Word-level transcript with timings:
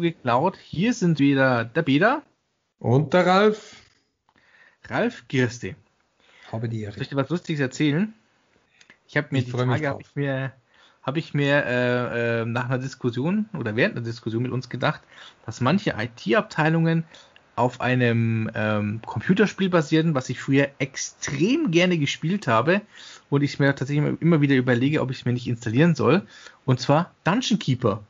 geklaut. 0.00 0.56
Hier 0.56 0.92
sind 0.92 1.18
wieder 1.18 1.64
der 1.64 1.82
Beda. 1.82 2.22
Und 2.78 3.12
der 3.14 3.26
Ralf. 3.26 3.76
Ralf 4.88 5.24
Girste. 5.28 5.74
Habe 6.50 6.68
die 6.68 6.82
Ehre. 6.82 6.92
Soll 6.92 7.02
ich 7.02 7.08
dir 7.08 7.16
was 7.16 7.28
Lustiges 7.28 7.60
erzählen? 7.60 8.14
Ich 9.06 9.16
habe 9.16 9.28
mir 9.30 9.38
ich 9.38 9.46
die 9.46 9.52
Tage 9.52 9.88
habe 9.88 10.02
ich 10.02 10.14
mir, 10.16 10.52
hab 11.02 11.16
ich 11.16 11.34
mir 11.34 11.64
äh, 11.64 12.40
äh, 12.40 12.44
nach 12.44 12.66
einer 12.66 12.78
Diskussion 12.78 13.48
oder 13.58 13.76
während 13.76 13.96
einer 13.96 14.04
Diskussion 14.04 14.42
mit 14.42 14.52
uns 14.52 14.68
gedacht, 14.68 15.00
dass 15.46 15.60
manche 15.60 15.94
IT-Abteilungen 15.98 17.04
auf 17.56 17.80
einem 17.80 18.50
ähm, 18.54 19.00
Computerspiel 19.04 19.68
basieren, 19.68 20.14
was 20.14 20.28
ich 20.28 20.40
früher 20.40 20.68
extrem 20.78 21.70
gerne 21.70 21.98
gespielt 21.98 22.46
habe 22.46 22.82
und 23.30 23.42
ich 23.42 23.58
mir 23.58 23.74
tatsächlich 23.74 24.20
immer 24.20 24.40
wieder 24.40 24.54
überlege, 24.54 25.00
ob 25.00 25.10
ich 25.10 25.18
es 25.18 25.24
mir 25.24 25.32
nicht 25.32 25.48
installieren 25.48 25.94
soll. 25.94 26.22
Und 26.64 26.80
zwar 26.80 27.12
Dungeon 27.24 27.58
Keeper. 27.58 28.04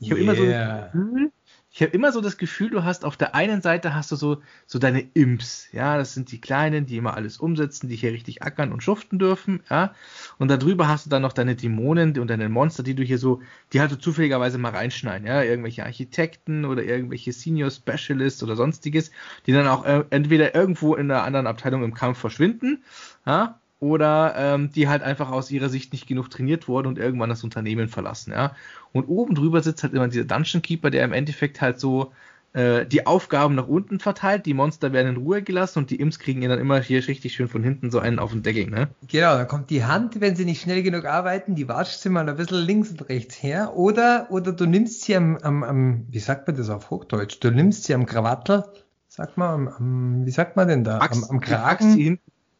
Ich 0.00 0.10
habe 0.10 0.20
immer 0.20 0.34
so 0.34 0.44
das 0.44 0.92
Gefühl, 0.92 1.32
ich 1.76 1.82
habe 1.82 1.92
immer 1.92 2.10
so 2.10 2.22
das 2.22 2.38
Gefühl, 2.38 2.70
du 2.70 2.84
hast 2.84 3.04
auf 3.04 3.18
der 3.18 3.34
einen 3.34 3.60
Seite 3.60 3.94
hast 3.94 4.10
du 4.10 4.16
so, 4.16 4.40
so 4.66 4.78
deine 4.78 5.00
Imps, 5.12 5.68
ja, 5.72 5.98
das 5.98 6.14
sind 6.14 6.32
die 6.32 6.40
Kleinen, 6.40 6.86
die 6.86 6.96
immer 6.96 7.14
alles 7.14 7.36
umsetzen, 7.36 7.88
die 7.88 7.96
hier 7.96 8.12
richtig 8.12 8.42
ackern 8.42 8.72
und 8.72 8.82
schuften 8.82 9.18
dürfen, 9.18 9.60
ja, 9.68 9.94
und 10.38 10.50
darüber 10.50 10.88
hast 10.88 11.04
du 11.04 11.10
dann 11.10 11.20
noch 11.20 11.34
deine 11.34 11.54
Dämonen 11.54 12.18
und 12.18 12.28
deine 12.28 12.48
Monster, 12.48 12.82
die 12.82 12.94
du 12.94 13.02
hier 13.02 13.18
so, 13.18 13.42
die 13.74 13.80
halt 13.80 13.90
so 13.90 13.96
zufälligerweise 13.96 14.56
mal 14.56 14.72
reinschneiden, 14.72 15.26
ja, 15.26 15.42
irgendwelche 15.42 15.84
Architekten 15.84 16.64
oder 16.64 16.82
irgendwelche 16.82 17.34
Senior 17.34 17.70
Specialists 17.70 18.42
oder 18.42 18.56
sonstiges, 18.56 19.10
die 19.46 19.52
dann 19.52 19.66
auch 19.66 19.84
äh, 19.84 20.04
entweder 20.08 20.54
irgendwo 20.54 20.94
in 20.94 21.10
einer 21.10 21.24
anderen 21.24 21.46
Abteilung 21.46 21.84
im 21.84 21.92
Kampf 21.92 22.18
verschwinden, 22.18 22.84
ja, 23.26 23.60
oder 23.78 24.34
ähm, 24.36 24.70
die 24.70 24.88
halt 24.88 25.02
einfach 25.02 25.30
aus 25.30 25.50
ihrer 25.50 25.68
Sicht 25.68 25.92
nicht 25.92 26.06
genug 26.06 26.30
trainiert 26.30 26.68
wurden 26.68 26.86
und 26.86 26.98
irgendwann 26.98 27.28
das 27.28 27.44
Unternehmen 27.44 27.88
verlassen, 27.88 28.32
ja. 28.32 28.54
Und 28.92 29.04
oben 29.04 29.34
drüber 29.34 29.60
sitzt 29.60 29.82
halt 29.82 29.92
immer 29.92 30.08
dieser 30.08 30.24
Dungeon 30.24 30.62
Keeper, 30.62 30.90
der 30.90 31.04
im 31.04 31.12
Endeffekt 31.12 31.60
halt 31.60 31.78
so 31.78 32.12
äh, 32.56 32.86
die 32.86 33.06
Aufgaben 33.06 33.54
nach 33.54 33.68
unten 33.68 34.00
verteilt, 34.00 34.46
die 34.46 34.54
Monster 34.54 34.94
werden 34.94 35.08
in 35.08 35.16
Ruhe 35.16 35.42
gelassen 35.42 35.80
und 35.80 35.90
die 35.90 35.96
Imps 35.96 36.18
kriegen 36.18 36.40
ihn 36.40 36.48
dann 36.48 36.58
immer 36.58 36.80
hier 36.80 37.06
richtig 37.06 37.34
schön 37.34 37.48
von 37.48 37.62
hinten 37.62 37.90
so 37.90 37.98
einen 37.98 38.18
auf 38.18 38.32
den 38.32 38.42
Deckel, 38.42 38.70
ne? 38.70 38.88
Genau, 39.08 39.36
da 39.36 39.44
kommt 39.44 39.68
die 39.68 39.84
Hand, 39.84 40.22
wenn 40.22 40.36
sie 40.36 40.46
nicht 40.46 40.62
schnell 40.62 40.82
genug 40.82 41.04
arbeiten, 41.04 41.54
die 41.54 41.68
watscht 41.68 42.00
sie 42.00 42.08
mal 42.08 42.26
ein 42.26 42.36
bisschen 42.36 42.64
links 42.64 42.90
und 42.90 43.06
rechts 43.10 43.42
her, 43.42 43.76
oder, 43.76 44.28
oder 44.30 44.52
du 44.52 44.64
nimmst 44.64 45.02
sie 45.02 45.16
am, 45.16 45.36
am, 45.42 45.62
am, 45.62 46.06
wie 46.08 46.18
sagt 46.18 46.48
man 46.48 46.56
das 46.56 46.70
auf 46.70 46.88
Hochdeutsch, 46.88 47.40
du 47.40 47.50
nimmst 47.50 47.84
sie 47.84 47.94
am 47.94 48.06
Krawattel, 48.06 48.64
sag 49.06 49.36
mal, 49.36 49.52
am, 49.52 49.68
am 49.68 50.24
wie 50.24 50.30
sagt 50.30 50.56
man 50.56 50.66
denn 50.66 50.82
da, 50.82 51.00
am, 51.00 51.24
am 51.24 51.40
Kragen, 51.40 52.18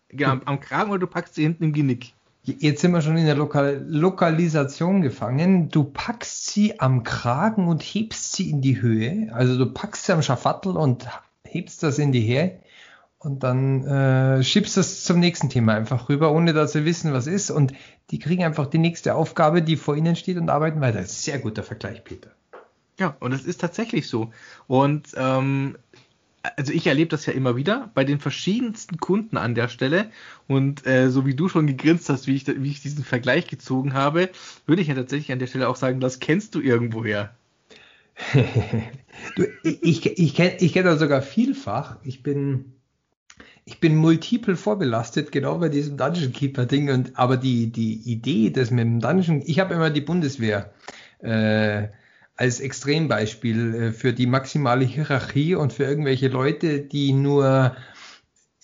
Genau, 0.09 0.39
am, 0.45 0.61
Kragen 0.61 0.91
oder 0.91 1.01
du 1.01 1.07
packst 1.07 1.35
sie 1.35 1.43
hinten 1.43 1.65
im 1.65 1.73
Genick. 1.73 2.13
Jetzt 2.45 2.81
sind 2.81 2.93
wir 2.93 3.01
schon 3.01 3.17
in 3.17 3.27
der 3.27 3.35
Lokal 3.35 3.85
Lokalisation 3.89 5.03
gefangen. 5.03 5.69
Du 5.69 5.83
packst 5.83 6.47
sie 6.47 6.79
am 6.79 7.03
Kragen 7.03 7.67
und 7.67 7.83
hebst 7.83 8.35
sie 8.35 8.51
in 8.51 8.61
die 8.61 8.81
Höhe. 8.81 9.33
Also 9.33 9.59
du 9.59 9.67
packst 9.67 10.07
sie 10.07 10.13
am 10.13 10.23
Schafattel 10.23 10.77
und 10.77 11.09
hebst 11.45 11.83
das 11.83 11.99
in 11.99 12.13
die 12.13 12.27
Höhe 12.27 12.61
und 13.19 13.43
dann 13.43 13.85
äh, 13.85 14.45
schiebst 14.45 14.77
das 14.77 15.03
zum 15.03 15.19
nächsten 15.19 15.49
Thema 15.49 15.75
einfach 15.75 16.09
rüber, 16.09 16.31
ohne 16.31 16.53
dass 16.53 16.73
sie 16.73 16.85
wissen, 16.85 17.13
was 17.13 17.27
ist. 17.27 17.51
Und 17.51 17.73
die 18.11 18.21
kriegen 18.21 18.45
einfach 18.45 18.67
die 18.67 18.79
nächste 18.79 19.17
Aufgabe, 19.17 19.63
die 19.63 19.77
vor 19.77 19.97
ihnen 19.97 20.15
steht 20.15 20.37
und 20.37 20.49
arbeiten 20.49 20.81
weiter. 20.81 21.03
Sehr 21.05 21.41
guter 21.41 21.65
Vergleich, 21.65 22.05
Peter. 22.05 22.31
Ja, 22.99 23.17
und 23.21 23.33
es 23.33 23.45
ist 23.45 23.61
tatsächlich 23.61 24.09
so. 24.09 24.31
Und 24.69 25.09
ähm, 25.17 25.77
also 26.57 26.73
ich 26.73 26.87
erlebe 26.87 27.11
das 27.11 27.27
ja 27.27 27.33
immer 27.33 27.57
wieder 27.57 27.91
bei 27.95 28.05
den 28.05 28.21
verschiedensten 28.21 28.99
Kunden 28.99 29.37
an 29.37 29.55
der 29.55 29.69
Stelle 29.69 30.11
und 30.47 30.87
äh, 30.87 31.11
so 31.11 31.27
wie 31.27 31.35
du 31.35 31.49
schon 31.49 31.67
gegrinst 31.67 32.09
hast, 32.09 32.27
wie 32.27 32.37
ich, 32.37 32.47
wie 32.47 32.71
ich 32.71 32.83
diesen 32.83 33.05
Vergleich 33.05 33.47
gezogen 33.47 33.95
habe, 33.95 34.31
würde 34.67 34.83
ich 34.83 34.89
ja 34.89 34.95
tatsächlich 34.95 35.33
an 35.33 35.39
der 35.39 35.47
Stelle 35.47 35.69
auch 35.69 35.77
sagen, 35.77 36.01
das 36.01 36.21
kennst 36.21 36.55
du 36.55 36.61
irgendwoher. 36.61 37.35
du, 39.37 39.45
ich 39.63 40.07
ich 40.07 40.35
kenne 40.35 40.57
ich 40.59 40.73
kenn 40.73 40.85
das 40.85 41.01
sogar 41.01 41.23
vielfach. 41.23 41.97
Ich 42.03 42.23
bin, 42.23 42.73
ich 43.65 43.81
bin 43.81 43.97
multiple 43.97 44.57
vorbelastet, 44.57 45.33
genau 45.33 45.59
bei 45.59 45.69
diesem 45.69 45.97
Dungeon 45.97 46.33
Keeper 46.33 46.67
Ding. 46.67 46.91
Und, 46.91 47.19
aber 47.19 47.37
die, 47.37 47.71
die 47.71 47.95
Idee, 48.11 48.51
dass 48.51 48.71
mit 48.71 48.85
dem 48.85 49.01
Dungeon, 49.01 49.43
ich 49.45 49.61
habe 49.61 49.75
immer 49.75 49.91
die 49.91 50.01
Bundeswehr 50.01 50.73
äh, 51.19 51.89
als 52.37 52.61
Extrembeispiel 52.61 53.75
äh, 53.75 53.93
für 53.93 54.13
die 54.13 54.27
maximale 54.27 54.85
Hierarchie 54.85 55.55
und 55.55 55.73
für 55.73 55.85
irgendwelche 55.85 56.29
Leute, 56.29 56.81
die 56.81 57.13
nur 57.13 57.77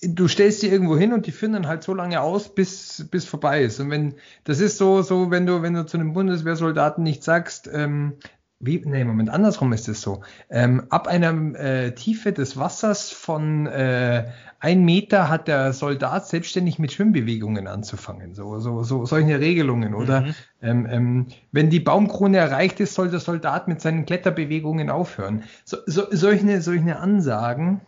du 0.02 0.26
stellst 0.26 0.60
sie 0.60 0.68
irgendwo 0.68 0.96
hin 0.98 1.12
und 1.12 1.26
die 1.26 1.32
führen 1.32 1.52
dann 1.52 1.68
halt 1.68 1.82
so 1.82 1.94
lange 1.94 2.20
aus, 2.20 2.54
bis 2.54 3.06
bis 3.10 3.24
vorbei 3.24 3.62
ist. 3.62 3.80
Und 3.80 3.90
wenn 3.90 4.14
das 4.44 4.60
ist 4.60 4.78
so 4.78 5.02
so, 5.02 5.30
wenn 5.30 5.46
du 5.46 5.62
wenn 5.62 5.74
du 5.74 5.86
zu 5.86 5.96
einem 5.96 6.12
Bundeswehrsoldaten 6.12 7.02
nicht 7.04 7.22
sagst, 7.22 7.70
ähm, 7.72 8.14
wie, 8.64 8.80
nee, 8.84 9.02
Moment, 9.02 9.28
andersrum 9.28 9.72
ist 9.72 9.88
es 9.88 10.00
so. 10.00 10.22
Ähm, 10.48 10.84
ab 10.88 11.08
einer 11.08 11.54
äh, 11.56 11.94
Tiefe 11.94 12.32
des 12.32 12.56
Wassers 12.56 13.10
von 13.10 13.66
äh, 13.66 14.30
ein 14.60 14.84
Meter 14.84 15.28
hat 15.28 15.48
der 15.48 15.72
Soldat 15.72 16.28
selbstständig 16.28 16.78
mit 16.78 16.92
Schwimmbewegungen 16.92 17.66
anzufangen. 17.66 18.34
So, 18.34 18.60
so, 18.60 18.84
so 18.84 19.04
solche 19.04 19.40
Regelungen. 19.40 19.94
Oder 19.94 20.20
mhm. 20.20 20.34
ähm, 20.62 20.86
ähm, 20.88 21.26
wenn 21.50 21.70
die 21.70 21.80
Baumkrone 21.80 22.38
erreicht 22.38 22.78
ist, 22.78 22.94
soll 22.94 23.10
der 23.10 23.18
Soldat 23.18 23.66
mit 23.66 23.80
seinen 23.80 24.06
Kletterbewegungen 24.06 24.90
aufhören. 24.90 25.42
So, 25.64 25.78
so, 25.86 26.06
solche, 26.12 26.62
solche 26.62 26.96
Ansagen, 26.96 27.80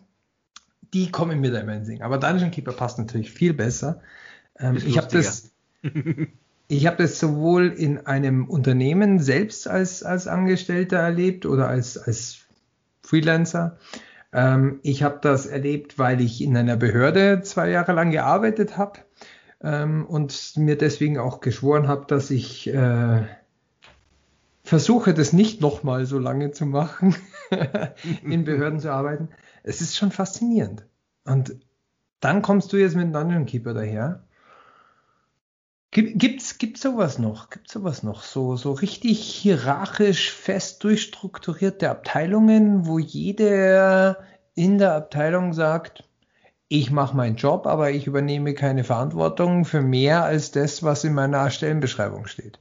die 0.92 1.12
kommen 1.12 1.40
mir 1.40 1.52
da 1.52 1.60
immer 1.60 1.74
in 1.74 1.78
den 1.78 1.84
Sinn. 1.84 2.02
Aber 2.02 2.18
Dungeon 2.18 2.50
Keeper 2.50 2.72
passt 2.72 2.98
natürlich 2.98 3.30
viel 3.30 3.54
besser. 3.54 4.00
Ähm, 4.58 4.76
ich 4.84 4.98
habe 4.98 5.06
das. 5.06 5.52
Ich 6.66 6.86
habe 6.86 6.96
das 7.02 7.18
sowohl 7.18 7.68
in 7.68 8.06
einem 8.06 8.48
Unternehmen 8.48 9.18
selbst 9.18 9.68
als, 9.68 10.02
als 10.02 10.26
Angestellter 10.26 10.96
erlebt 10.96 11.44
oder 11.44 11.68
als, 11.68 11.98
als 11.98 12.38
Freelancer. 13.02 13.78
Ähm, 14.32 14.80
ich 14.82 15.02
habe 15.02 15.18
das 15.20 15.46
erlebt, 15.46 15.98
weil 15.98 16.20
ich 16.20 16.42
in 16.42 16.56
einer 16.56 16.76
Behörde 16.76 17.42
zwei 17.42 17.70
Jahre 17.70 17.92
lang 17.92 18.10
gearbeitet 18.10 18.78
habe 18.78 19.00
ähm, 19.62 20.06
und 20.06 20.56
mir 20.56 20.78
deswegen 20.78 21.18
auch 21.18 21.40
geschworen 21.40 21.86
habe, 21.86 22.06
dass 22.06 22.30
ich 22.30 22.66
äh, 22.66 23.22
versuche, 24.62 25.12
das 25.12 25.34
nicht 25.34 25.60
nochmal 25.60 26.06
so 26.06 26.18
lange 26.18 26.50
zu 26.52 26.64
machen, 26.64 27.14
in 28.24 28.44
Behörden 28.44 28.80
zu 28.80 28.90
arbeiten. 28.90 29.28
Es 29.62 29.82
ist 29.82 29.96
schon 29.96 30.10
faszinierend. 30.10 30.86
Und 31.24 31.56
dann 32.20 32.40
kommst 32.40 32.72
du 32.72 32.78
jetzt 32.78 32.96
mit 32.96 33.14
Dungeon 33.14 33.44
Keeper 33.44 33.74
daher 33.74 34.24
Gibt, 35.94 36.42
es 36.42 36.82
sowas 36.82 37.20
noch? 37.20 37.50
Gibt 37.50 37.70
sowas 37.70 38.02
noch? 38.02 38.24
So, 38.24 38.56
so 38.56 38.72
richtig 38.72 39.20
hierarchisch 39.20 40.32
fest 40.32 40.82
durchstrukturierte 40.82 41.88
Abteilungen, 41.88 42.84
wo 42.84 42.98
jeder 42.98 44.18
in 44.56 44.78
der 44.78 44.94
Abteilung 44.94 45.52
sagt, 45.52 46.02
ich 46.66 46.90
mache 46.90 47.16
meinen 47.16 47.36
Job, 47.36 47.68
aber 47.68 47.92
ich 47.92 48.08
übernehme 48.08 48.54
keine 48.54 48.82
Verantwortung 48.82 49.64
für 49.64 49.82
mehr 49.82 50.24
als 50.24 50.50
das, 50.50 50.82
was 50.82 51.04
in 51.04 51.14
meiner 51.14 51.48
Stellenbeschreibung 51.48 52.26
steht. 52.26 52.58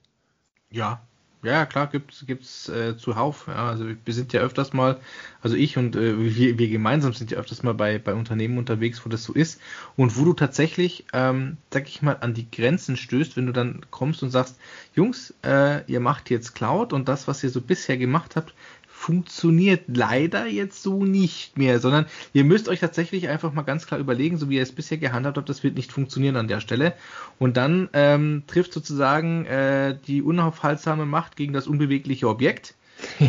Ja, 0.70 1.02
ja, 1.44 1.66
klar, 1.66 1.88
gibt's 1.88 2.26
gibt's 2.26 2.70
äh, 2.70 2.98
zuhauf. 2.98 3.48
Ja, 3.48 3.70
also 3.70 3.86
wir 3.86 4.14
sind 4.14 4.31
ja 4.31 4.42
öfters 4.42 4.74
mal, 4.74 5.00
also 5.42 5.56
ich 5.56 5.78
und 5.78 5.96
äh, 5.96 6.18
wir, 6.18 6.58
wir 6.58 6.70
gemeinsam 6.70 7.14
sind 7.14 7.31
ja 7.31 7.38
öfters 7.38 7.64
mal 7.64 7.74
bei, 7.74 8.00
bei 8.00 8.14
Unternehmen 8.14 8.58
unterwegs, 8.58 9.06
wo 9.06 9.09
das 9.09 9.24
so 9.24 9.34
ist 9.34 9.59
und 9.98 10.18
wo 10.18 10.26
du 10.26 10.34
tatsächlich, 10.34 11.06
ähm, 11.14 11.58
sag 11.72 11.88
ich 11.90 12.02
mal, 12.02 12.18
an 12.22 12.34
die 12.34 12.50
Grenzen 12.50 12.96
stößt, 12.96 13.36
wenn 13.36 13.46
du 13.46 13.52
dann 13.52 13.86
kommst 13.92 14.24
und 14.24 14.30
sagst, 14.30 14.58
Jungs, 14.96 15.34
äh, 15.44 15.84
ihr 15.92 16.00
macht 16.00 16.30
jetzt 16.30 16.56
Cloud 16.56 16.94
und 16.94 17.09
das, 17.09 17.28
was 17.28 17.44
ihr 17.44 17.50
so 17.50 17.62
bisher 17.62 17.98
gemacht 17.98 18.36
habt, 18.36 18.54
funktioniert 19.03 19.81
leider 19.88 20.47
jetzt 20.47 20.81
so 20.81 21.03
nicht 21.03 21.58
mehr, 21.58 21.80
sondern 21.80 22.06
ihr 22.31 22.46
müsst 22.46 22.69
euch 22.69 22.80
tatsächlich 22.80 23.28
einfach 23.28 23.52
mal 23.52 23.64
ganz 23.64 23.86
klar 23.86 24.00
überlegen, 24.00 24.38
so 24.38 24.50
wie 24.50 24.56
ihr 24.56 24.64
es 24.64 24.72
bisher 24.72 24.97
gehandhabt 24.97 25.36
habt, 25.36 25.50
das 25.50 25.62
wird 25.62 25.75
nicht 25.75 25.91
funktionieren 25.91 26.38
an 26.38 26.47
der 26.47 26.62
Stelle. 26.62 26.94
Und 27.38 27.58
dann 27.58 27.90
ähm, 27.92 28.44
trifft 28.47 28.72
sozusagen 28.72 29.46
äh, 29.46 29.97
die 30.08 30.22
unaufhaltsame 30.22 31.06
Macht 31.06 31.36
gegen 31.36 31.52
das 31.52 31.68
unbewegliche 31.68 32.30
Objekt. 32.30 32.75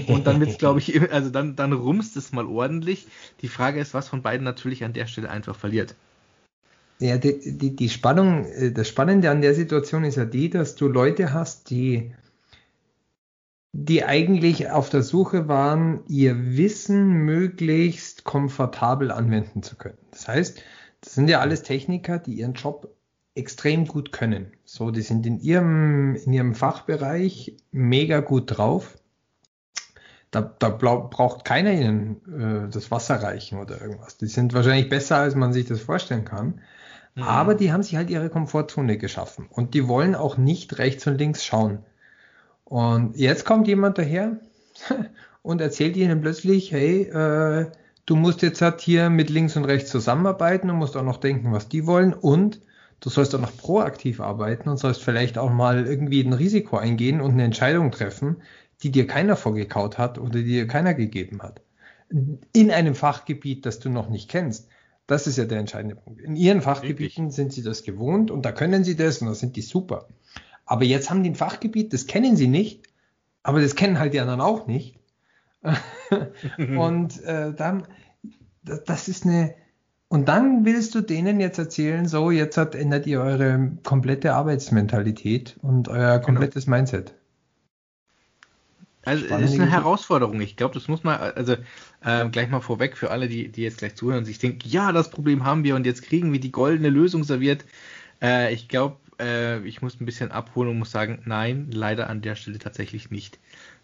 Und 0.06 0.28
dann 0.28 0.38
wird 0.38 0.50
es, 0.50 0.58
glaube 0.58 0.78
ich, 0.78 1.00
also 1.12 1.30
dann, 1.30 1.56
dann 1.56 1.72
rumst 1.72 2.16
es 2.16 2.30
mal 2.30 2.46
ordentlich. 2.46 3.08
Die 3.42 3.48
Frage 3.48 3.80
ist, 3.80 3.94
was 3.94 4.08
von 4.08 4.22
beiden 4.22 4.44
natürlich 4.44 4.84
an 4.84 4.92
der 4.92 5.08
Stelle 5.08 5.28
einfach 5.28 5.56
verliert. 5.56 5.96
Ja, 7.00 7.18
die, 7.18 7.58
die, 7.58 7.74
die 7.74 7.88
Spannung, 7.88 8.46
äh, 8.46 8.70
das 8.70 8.88
Spannende 8.88 9.28
an 9.28 9.42
der 9.42 9.54
Situation 9.56 10.04
ist 10.04 10.14
ja 10.14 10.24
die, 10.24 10.50
dass 10.50 10.76
du 10.76 10.86
Leute 10.86 11.32
hast, 11.32 11.70
die 11.70 12.12
die 13.76 14.04
eigentlich 14.04 14.70
auf 14.70 14.88
der 14.88 15.02
Suche 15.02 15.48
waren, 15.48 16.04
ihr 16.06 16.56
Wissen 16.56 17.08
möglichst 17.24 18.22
komfortabel 18.22 19.10
anwenden 19.10 19.64
zu 19.64 19.74
können. 19.74 19.98
Das 20.12 20.28
heißt, 20.28 20.62
das 21.00 21.14
sind 21.14 21.28
ja 21.28 21.40
alles 21.40 21.64
Techniker, 21.64 22.20
die 22.20 22.34
ihren 22.34 22.54
Job 22.54 22.94
extrem 23.34 23.84
gut 23.88 24.12
können. 24.12 24.52
So, 24.64 24.92
die 24.92 25.02
sind 25.02 25.26
in 25.26 25.40
ihrem, 25.40 26.14
in 26.14 26.32
ihrem 26.32 26.54
Fachbereich 26.54 27.56
mega 27.72 28.20
gut 28.20 28.56
drauf. 28.56 28.96
Da, 30.30 30.40
da 30.40 30.68
braucht 30.68 31.44
keiner 31.44 31.72
ihnen 31.72 32.20
äh, 32.28 32.70
das 32.70 32.92
Wasser 32.92 33.16
reichen 33.16 33.58
oder 33.58 33.80
irgendwas. 33.80 34.18
Die 34.18 34.28
sind 34.28 34.54
wahrscheinlich 34.54 34.88
besser, 34.88 35.16
als 35.16 35.34
man 35.34 35.52
sich 35.52 35.66
das 35.66 35.80
vorstellen 35.80 36.24
kann. 36.24 36.60
Mhm. 37.16 37.24
Aber 37.24 37.56
die 37.56 37.72
haben 37.72 37.82
sich 37.82 37.96
halt 37.96 38.08
ihre 38.08 38.30
Komfortzone 38.30 38.98
geschaffen 38.98 39.48
und 39.50 39.74
die 39.74 39.88
wollen 39.88 40.14
auch 40.14 40.36
nicht 40.36 40.78
rechts 40.78 41.08
und 41.08 41.18
links 41.18 41.44
schauen. 41.44 41.80
Und 42.64 43.16
jetzt 43.16 43.44
kommt 43.44 43.68
jemand 43.68 43.98
daher 43.98 44.38
und 45.42 45.60
erzählt 45.60 45.96
ihnen 45.96 46.20
plötzlich, 46.20 46.72
hey, 46.72 47.02
äh, 47.02 47.70
du 48.06 48.16
musst 48.16 48.42
jetzt 48.42 48.62
halt 48.62 48.80
hier 48.80 49.10
mit 49.10 49.30
links 49.30 49.56
und 49.56 49.64
rechts 49.64 49.90
zusammenarbeiten 49.90 50.70
und 50.70 50.76
musst 50.76 50.96
auch 50.96 51.04
noch 51.04 51.18
denken, 51.18 51.52
was 51.52 51.68
die 51.68 51.86
wollen 51.86 52.14
und 52.14 52.60
du 53.00 53.10
sollst 53.10 53.34
auch 53.34 53.40
noch 53.40 53.56
proaktiv 53.56 54.20
arbeiten 54.20 54.68
und 54.68 54.78
sollst 54.78 55.02
vielleicht 55.02 55.36
auch 55.36 55.50
mal 55.50 55.86
irgendwie 55.86 56.22
ein 56.22 56.32
Risiko 56.32 56.78
eingehen 56.78 57.20
und 57.20 57.32
eine 57.32 57.44
Entscheidung 57.44 57.90
treffen, 57.90 58.36
die 58.82 58.90
dir 58.90 59.06
keiner 59.06 59.36
vorgekaut 59.36 59.98
hat 59.98 60.18
oder 60.18 60.38
die 60.38 60.44
dir 60.44 60.66
keiner 60.66 60.94
gegeben 60.94 61.42
hat. 61.42 61.60
In 62.52 62.70
einem 62.70 62.94
Fachgebiet, 62.94 63.66
das 63.66 63.78
du 63.78 63.90
noch 63.90 64.08
nicht 64.08 64.30
kennst. 64.30 64.68
Das 65.06 65.26
ist 65.26 65.36
ja 65.36 65.44
der 65.44 65.58
entscheidende 65.58 65.96
Punkt. 65.96 66.20
In 66.22 66.36
ihren 66.36 66.62
Fachgebieten 66.62 67.26
Richtig. 67.26 67.36
sind 67.36 67.52
sie 67.52 67.62
das 67.62 67.82
gewohnt 67.82 68.30
und 68.30 68.44
da 68.46 68.52
können 68.52 68.84
sie 68.84 68.96
das 68.96 69.20
und 69.20 69.28
da 69.28 69.34
sind 69.34 69.56
die 69.56 69.62
super. 69.62 70.08
Aber 70.66 70.84
jetzt 70.84 71.10
haben 71.10 71.22
die 71.22 71.30
ein 71.30 71.34
Fachgebiet, 71.34 71.92
das 71.92 72.06
kennen 72.06 72.36
sie 72.36 72.48
nicht, 72.48 72.88
aber 73.42 73.60
das 73.60 73.74
kennen 73.74 73.98
halt 73.98 74.14
die 74.14 74.20
anderen 74.20 74.40
auch 74.40 74.66
nicht. 74.66 74.98
und 76.58 77.22
äh, 77.24 77.52
dann, 77.54 77.86
das 78.62 79.08
ist 79.08 79.24
eine, 79.24 79.54
und 80.08 80.28
dann 80.28 80.64
willst 80.64 80.94
du 80.94 81.00
denen 81.00 81.40
jetzt 81.40 81.58
erzählen, 81.58 82.06
so, 82.06 82.30
jetzt 82.30 82.56
hat, 82.56 82.74
ändert 82.74 83.06
ihr 83.06 83.20
eure 83.20 83.72
komplette 83.82 84.34
Arbeitsmentalität 84.34 85.56
und 85.62 85.88
euer 85.88 86.14
genau. 86.14 86.24
komplettes 86.24 86.66
genau. 86.66 86.76
Mindset. 86.76 87.14
Also 89.04 89.24
es 89.26 89.52
ist 89.52 89.60
eine 89.60 89.70
Herausforderung. 89.70 90.40
Ich 90.40 90.56
glaube, 90.56 90.74
das 90.74 90.88
muss 90.88 91.04
man, 91.04 91.18
also 91.18 91.56
äh, 92.02 92.28
gleich 92.30 92.48
mal 92.48 92.60
vorweg 92.60 92.96
für 92.96 93.10
alle, 93.10 93.28
die, 93.28 93.50
die 93.50 93.62
jetzt 93.62 93.78
gleich 93.78 93.96
zuhören 93.96 94.20
und 94.20 94.24
sich 94.24 94.38
denken, 94.38 94.66
ja, 94.66 94.92
das 94.92 95.10
Problem 95.10 95.44
haben 95.44 95.64
wir 95.64 95.76
und 95.76 95.84
jetzt 95.84 96.02
kriegen 96.02 96.32
wir 96.32 96.40
die 96.40 96.52
goldene 96.52 96.88
Lösung 96.88 97.22
serviert. 97.24 97.64
Äh, 98.22 98.54
ich 98.54 98.68
glaube, 98.68 98.96
äh, 99.20 99.60
ich 99.66 99.82
muss 99.82 100.00
ein 100.00 100.06
bisschen 100.06 100.30
abholen 100.32 100.70
und 100.70 100.78
muss 100.78 100.90
sagen, 100.90 101.22
nein, 101.24 101.70
leider 101.72 102.08
an 102.08 102.22
der 102.22 102.34
Stelle 102.36 102.58
tatsächlich 102.58 103.10
nicht. 103.10 103.38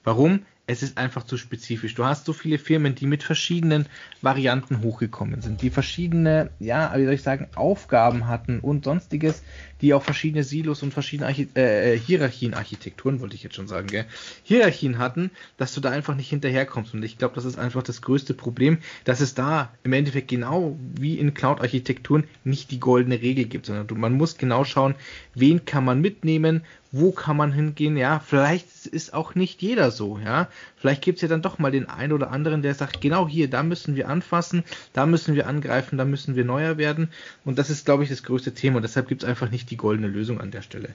Warum? 0.05 0.47
Es 0.71 0.85
ist 0.85 0.99
einfach 0.99 1.25
zu 1.25 1.37
spezifisch. 1.37 1.97
Du 1.97 2.05
hast 2.05 2.27
so 2.27 2.33
viele 2.33 2.57
Firmen, 2.57 2.95
die 2.95 3.07
mit 3.07 3.25
verschiedenen 3.25 3.87
Varianten 4.23 4.83
hochgekommen 4.83 5.43
sind, 5.43 5.63
die 5.63 5.71
verschiedene, 5.71 6.51
ja, 6.61 6.93
wie 6.97 7.05
soll 7.05 7.15
ich 7.15 7.23
sagen, 7.23 7.49
Aufgaben 7.57 8.29
hatten 8.29 8.61
und 8.61 8.85
sonstiges, 8.85 9.43
die 9.81 9.95
auch 9.95 10.03
verschiedene 10.05 10.45
Silos 10.45 10.85
und 10.85 10.93
verschiedene 10.93 11.27
Archi 11.27 11.49
äh, 11.55 11.99
Hierarchien, 11.99 12.55
Architekturen 12.55 13.21
wollte 13.21 13.35
ich 13.35 13.43
jetzt 13.43 13.57
schon 13.57 13.67
sagen, 13.67 13.89
gell? 13.89 14.05
Hierarchien 14.45 14.99
hatten, 14.99 15.33
dass 15.57 15.75
du 15.75 15.81
da 15.81 15.91
einfach 15.91 16.15
nicht 16.15 16.31
hinterherkommst. 16.31 16.95
Und 16.95 17.03
ich 17.03 17.19
glaube, 17.19 17.35
das 17.35 17.47
ist 17.47 17.59
einfach 17.59 17.83
das 17.83 18.01
größte 18.01 18.35
Problem, 18.35 18.79
dass 19.05 19.21
es 19.21 19.35
da 19.35 19.73
im 19.83 19.93
Endeffekt 19.93 20.29
genau 20.29 20.79
wie 20.95 21.19
in 21.19 21.35
Cloud-Architekturen 21.35 22.29
nicht 22.45 22.71
die 22.71 22.79
goldene 22.79 23.21
Regel 23.21 23.47
gibt, 23.47 23.67
sondern 23.67 23.89
du, 23.89 23.97
man 23.97 24.13
muss 24.13 24.37
genau 24.37 24.65
schauen, 24.65 24.95
wen 25.35 25.65
kann 25.65 25.85
man 25.85 26.01
mitnehmen, 26.01 26.63
wo 26.93 27.13
kann 27.13 27.37
man 27.37 27.53
hingehen, 27.53 27.97
ja, 27.97 28.19
vielleicht 28.19 28.87
ist 28.87 29.15
auch 29.15 29.35
nicht 29.35 29.63
jeder 29.63 29.91
so, 29.91 30.19
ja. 30.19 30.49
Vielleicht 30.77 31.03
gibt 31.03 31.19
es 31.19 31.23
ja 31.23 31.29
dann 31.29 31.43
doch 31.43 31.59
mal 31.59 31.71
den 31.71 31.89
einen 31.89 32.13
oder 32.13 32.31
anderen, 32.31 32.63
der 32.63 32.75
sagt, 32.75 33.01
genau 33.01 33.29
hier, 33.29 33.51
da 33.51 33.63
müssen 33.63 33.97
wir 33.97 34.09
anfassen, 34.09 34.65
da 34.93 35.07
müssen 35.07 35.35
wir 35.35 35.47
angreifen, 35.47 35.99
da 35.99 36.05
müssen 36.05 36.37
wir 36.37 36.45
neuer 36.45 36.79
werden. 36.79 37.11
Und 37.45 37.59
das 37.59 37.71
ist, 37.71 37.85
glaube 37.85 38.03
ich, 38.03 38.09
das 38.09 38.23
größte 38.23 38.55
Thema. 38.55 38.77
Und 38.77 38.83
deshalb 38.83 39.09
gibt 39.09 39.23
es 39.23 39.29
einfach 39.29 39.51
nicht 39.51 39.71
die 39.71 39.77
goldene 39.77 40.09
Lösung 40.09 40.41
an 40.41 40.51
der 40.51 40.63
Stelle. 40.63 40.91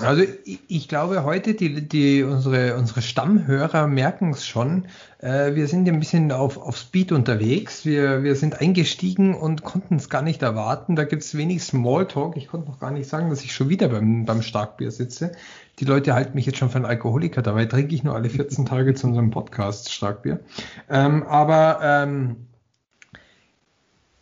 Also 0.00 0.24
ich, 0.44 0.60
ich, 0.68 0.88
glaube 0.88 1.24
heute, 1.24 1.54
die, 1.54 1.80
die, 1.80 2.22
unsere, 2.22 2.76
unsere 2.76 3.02
Stammhörer 3.02 3.86
merken 3.86 4.30
es 4.30 4.46
schon. 4.46 4.86
Äh, 5.18 5.54
wir 5.54 5.68
sind 5.68 5.88
ein 5.88 5.98
bisschen 5.98 6.32
auf, 6.32 6.58
auf 6.58 6.76
Speed 6.76 7.12
unterwegs. 7.12 7.84
Wir, 7.84 8.22
wir 8.22 8.36
sind 8.36 8.60
eingestiegen 8.60 9.34
und 9.34 9.64
konnten 9.64 9.96
es 9.96 10.10
gar 10.10 10.22
nicht 10.22 10.42
erwarten. 10.42 10.96
Da 10.96 11.04
gibt 11.04 11.22
es 11.22 11.36
wenig 11.36 11.62
Smalltalk. 11.62 12.36
Ich 12.36 12.48
konnte 12.48 12.68
noch 12.68 12.78
gar 12.78 12.90
nicht 12.90 13.08
sagen, 13.08 13.30
dass 13.30 13.42
ich 13.42 13.54
schon 13.54 13.68
wieder 13.68 13.88
beim, 13.88 14.26
beim 14.26 14.42
Starkbier 14.42 14.90
sitze. 14.90 15.32
Die 15.78 15.84
Leute 15.84 16.14
halten 16.14 16.34
mich 16.34 16.46
jetzt 16.46 16.58
schon 16.58 16.70
für 16.70 16.76
einen 16.76 16.86
Alkoholiker. 16.86 17.42
Dabei 17.42 17.66
trinke 17.66 17.94
ich 17.94 18.02
nur 18.02 18.14
alle 18.14 18.30
14 18.30 18.64
Tage 18.64 18.94
zu 18.94 19.06
unserem 19.06 19.30
Podcast 19.30 19.92
Starkbier. 19.92 20.40
Ähm, 20.88 21.22
aber 21.24 21.80
ähm, 21.82 22.46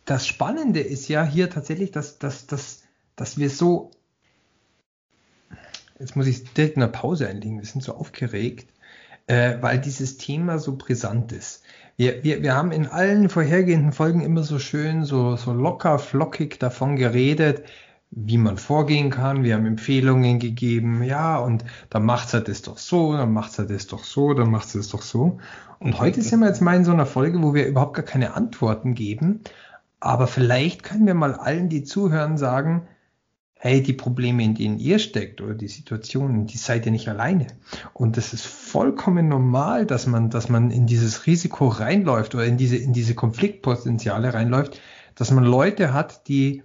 das 0.03 0.27
Spannende 0.27 0.81
ist 0.81 1.07
ja 1.07 1.23
hier 1.23 1.49
tatsächlich, 1.49 1.91
dass, 1.91 2.19
dass, 2.19 2.45
dass, 2.47 2.83
dass 3.15 3.37
wir 3.37 3.49
so 3.49 3.91
Jetzt 5.99 6.15
muss 6.15 6.27
ich 6.27 6.53
direkt 6.53 6.77
eine 6.77 6.89
Pause 6.89 7.27
einlegen. 7.29 7.59
Wir 7.59 7.65
sind 7.65 7.81
so 7.81 7.95
aufgeregt, 7.95 8.67
äh, 9.27 9.55
weil 9.61 9.79
dieses 9.79 10.17
Thema 10.17 10.59
so 10.59 10.75
brisant 10.75 11.31
ist. 11.31 11.63
Wir, 11.95 12.23
wir, 12.25 12.43
wir 12.43 12.53
haben 12.53 12.73
in 12.73 12.87
allen 12.87 13.29
vorhergehenden 13.29 13.93
Folgen 13.93 14.19
immer 14.19 14.43
so 14.43 14.59
schön, 14.59 15.05
so, 15.05 15.37
so 15.37 15.53
locker, 15.53 15.97
flockig 15.97 16.59
davon 16.59 16.97
geredet, 16.97 17.63
wie 18.15 18.37
man 18.37 18.57
vorgehen 18.57 19.09
kann. 19.09 19.43
Wir 19.43 19.55
haben 19.55 19.65
Empfehlungen 19.65 20.39
gegeben, 20.39 21.03
ja, 21.03 21.37
und 21.37 21.65
dann 21.89 22.05
macht 22.05 22.33
er 22.33 22.41
das 22.41 22.61
doch 22.61 22.77
so, 22.77 23.13
dann 23.13 23.33
macht 23.33 23.59
er 23.59 23.65
das 23.65 23.87
doch 23.87 24.05
so, 24.05 24.33
dann 24.33 24.49
macht 24.49 24.73
er 24.73 24.79
das 24.79 24.87
doch 24.87 25.01
so. 25.01 25.37
Und 25.79 25.99
heute 25.99 26.21
sind 26.21 26.39
wir 26.39 26.47
jetzt 26.47 26.61
mal 26.61 26.77
in 26.77 26.85
so 26.85 26.93
einer 26.93 27.05
Folge, 27.05 27.43
wo 27.43 27.53
wir 27.53 27.67
überhaupt 27.67 27.95
gar 27.95 28.05
keine 28.05 28.33
Antworten 28.33 28.95
geben. 28.95 29.41
Aber 29.99 30.27
vielleicht 30.27 30.83
können 30.83 31.05
wir 31.05 31.13
mal 31.13 31.33
allen, 31.33 31.67
die 31.67 31.83
zuhören, 31.83 32.37
sagen, 32.37 32.87
hey, 33.55 33.81
die 33.81 33.93
Probleme, 33.93 34.43
in 34.43 34.55
denen 34.55 34.79
ihr 34.79 34.99
steckt 34.99 35.41
oder 35.41 35.55
die 35.55 35.67
Situationen, 35.67 36.45
die 36.45 36.57
seid 36.57 36.85
ihr 36.85 36.91
nicht 36.91 37.09
alleine. 37.09 37.47
Und 37.93 38.15
das 38.15 38.31
ist 38.31 38.45
vollkommen 38.45 39.27
normal, 39.27 39.85
dass 39.85 40.07
man, 40.07 40.29
dass 40.29 40.47
man 40.47 40.71
in 40.71 40.85
dieses 40.85 41.25
Risiko 41.25 41.67
reinläuft 41.67 42.35
oder 42.35 42.45
in 42.45 42.57
diese, 42.57 42.77
in 42.77 42.93
diese 42.93 43.15
Konfliktpotenziale 43.15 44.33
reinläuft, 44.33 44.79
dass 45.15 45.31
man 45.31 45.43
Leute 45.43 45.93
hat, 45.93 46.27
die, 46.27 46.63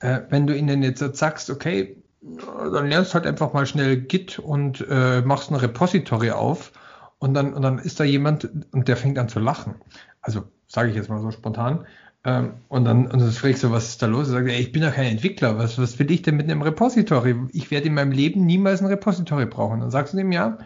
äh, 0.00 0.20
wenn 0.30 0.46
du 0.46 0.56
ihnen 0.56 0.82
jetzt 0.82 1.00
sagst, 1.16 1.50
okay, 1.50 1.96
dann 2.20 2.88
lernst 2.88 3.14
halt 3.14 3.26
einfach 3.26 3.52
mal 3.52 3.66
schnell 3.66 3.96
Git 3.96 4.38
und 4.38 4.84
äh, 4.88 5.22
machst 5.22 5.50
ein 5.50 5.56
Repository 5.56 6.30
auf 6.30 6.72
und 7.18 7.34
dann, 7.34 7.54
und 7.54 7.62
dann 7.62 7.78
ist 7.78 8.00
da 8.00 8.04
jemand 8.04 8.48
und 8.72 8.88
der 8.88 8.96
fängt 8.96 9.18
an 9.18 9.28
zu 9.28 9.38
lachen. 9.38 9.76
Also 10.20 10.44
sage 10.66 10.90
ich 10.90 10.96
jetzt 10.96 11.08
mal 11.08 11.20
so 11.20 11.30
spontan. 11.30 11.86
Ähm, 12.24 12.54
und 12.68 12.84
dann, 12.84 13.06
und 13.06 13.20
dann 13.20 13.30
fragst 13.30 13.62
du, 13.62 13.70
was 13.70 13.88
ist 13.88 14.02
da 14.02 14.06
los? 14.06 14.28
Er 14.28 14.34
sagt, 14.34 14.48
ey, 14.48 14.60
ich 14.60 14.72
bin 14.72 14.82
doch 14.82 14.92
kein 14.92 15.06
Entwickler. 15.06 15.58
Was, 15.58 15.78
was 15.78 15.98
will 15.98 16.10
ich 16.10 16.22
denn 16.22 16.36
mit 16.36 16.50
einem 16.50 16.62
Repository? 16.62 17.36
Ich 17.52 17.70
werde 17.70 17.86
in 17.86 17.94
meinem 17.94 18.12
Leben 18.12 18.44
niemals 18.44 18.80
ein 18.80 18.86
Repository 18.86 19.46
brauchen. 19.46 19.80
Dann 19.80 19.90
sagst 19.90 20.12
du 20.12 20.18
dem 20.18 20.32
ja. 20.32 20.58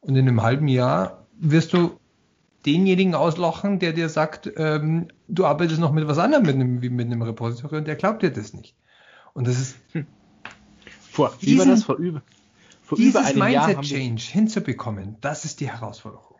Und 0.00 0.16
in 0.16 0.28
einem 0.28 0.42
halben 0.42 0.68
Jahr 0.68 1.26
wirst 1.38 1.72
du 1.72 1.98
denjenigen 2.66 3.14
auslachen, 3.14 3.78
der 3.78 3.92
dir 3.92 4.08
sagt, 4.08 4.50
ähm, 4.56 5.08
du 5.28 5.44
arbeitest 5.44 5.80
noch 5.80 5.92
mit 5.92 6.06
was 6.06 6.18
anderem 6.18 6.44
mit 6.44 6.54
einem, 6.54 6.82
wie 6.82 6.90
mit 6.90 7.06
einem 7.06 7.22
Repository 7.22 7.76
und 7.76 7.86
der 7.86 7.96
glaubt 7.96 8.22
dir 8.22 8.30
das 8.30 8.52
nicht. 8.52 8.76
Und 9.34 9.46
das 9.46 9.60
ist 9.60 9.76
hm. 9.92 10.06
vor, 11.00 11.32
diesen, 11.40 11.68
das 11.68 11.84
vor 11.84 11.96
über, 11.96 12.22
vor 12.82 12.98
über 12.98 13.20
einem 13.20 13.38
Mindset 13.38 13.74
Jahr 13.74 13.82
Change 13.82 14.22
hinzubekommen, 14.22 15.16
das 15.20 15.44
ist 15.44 15.60
die 15.60 15.70
Herausforderung. 15.70 16.36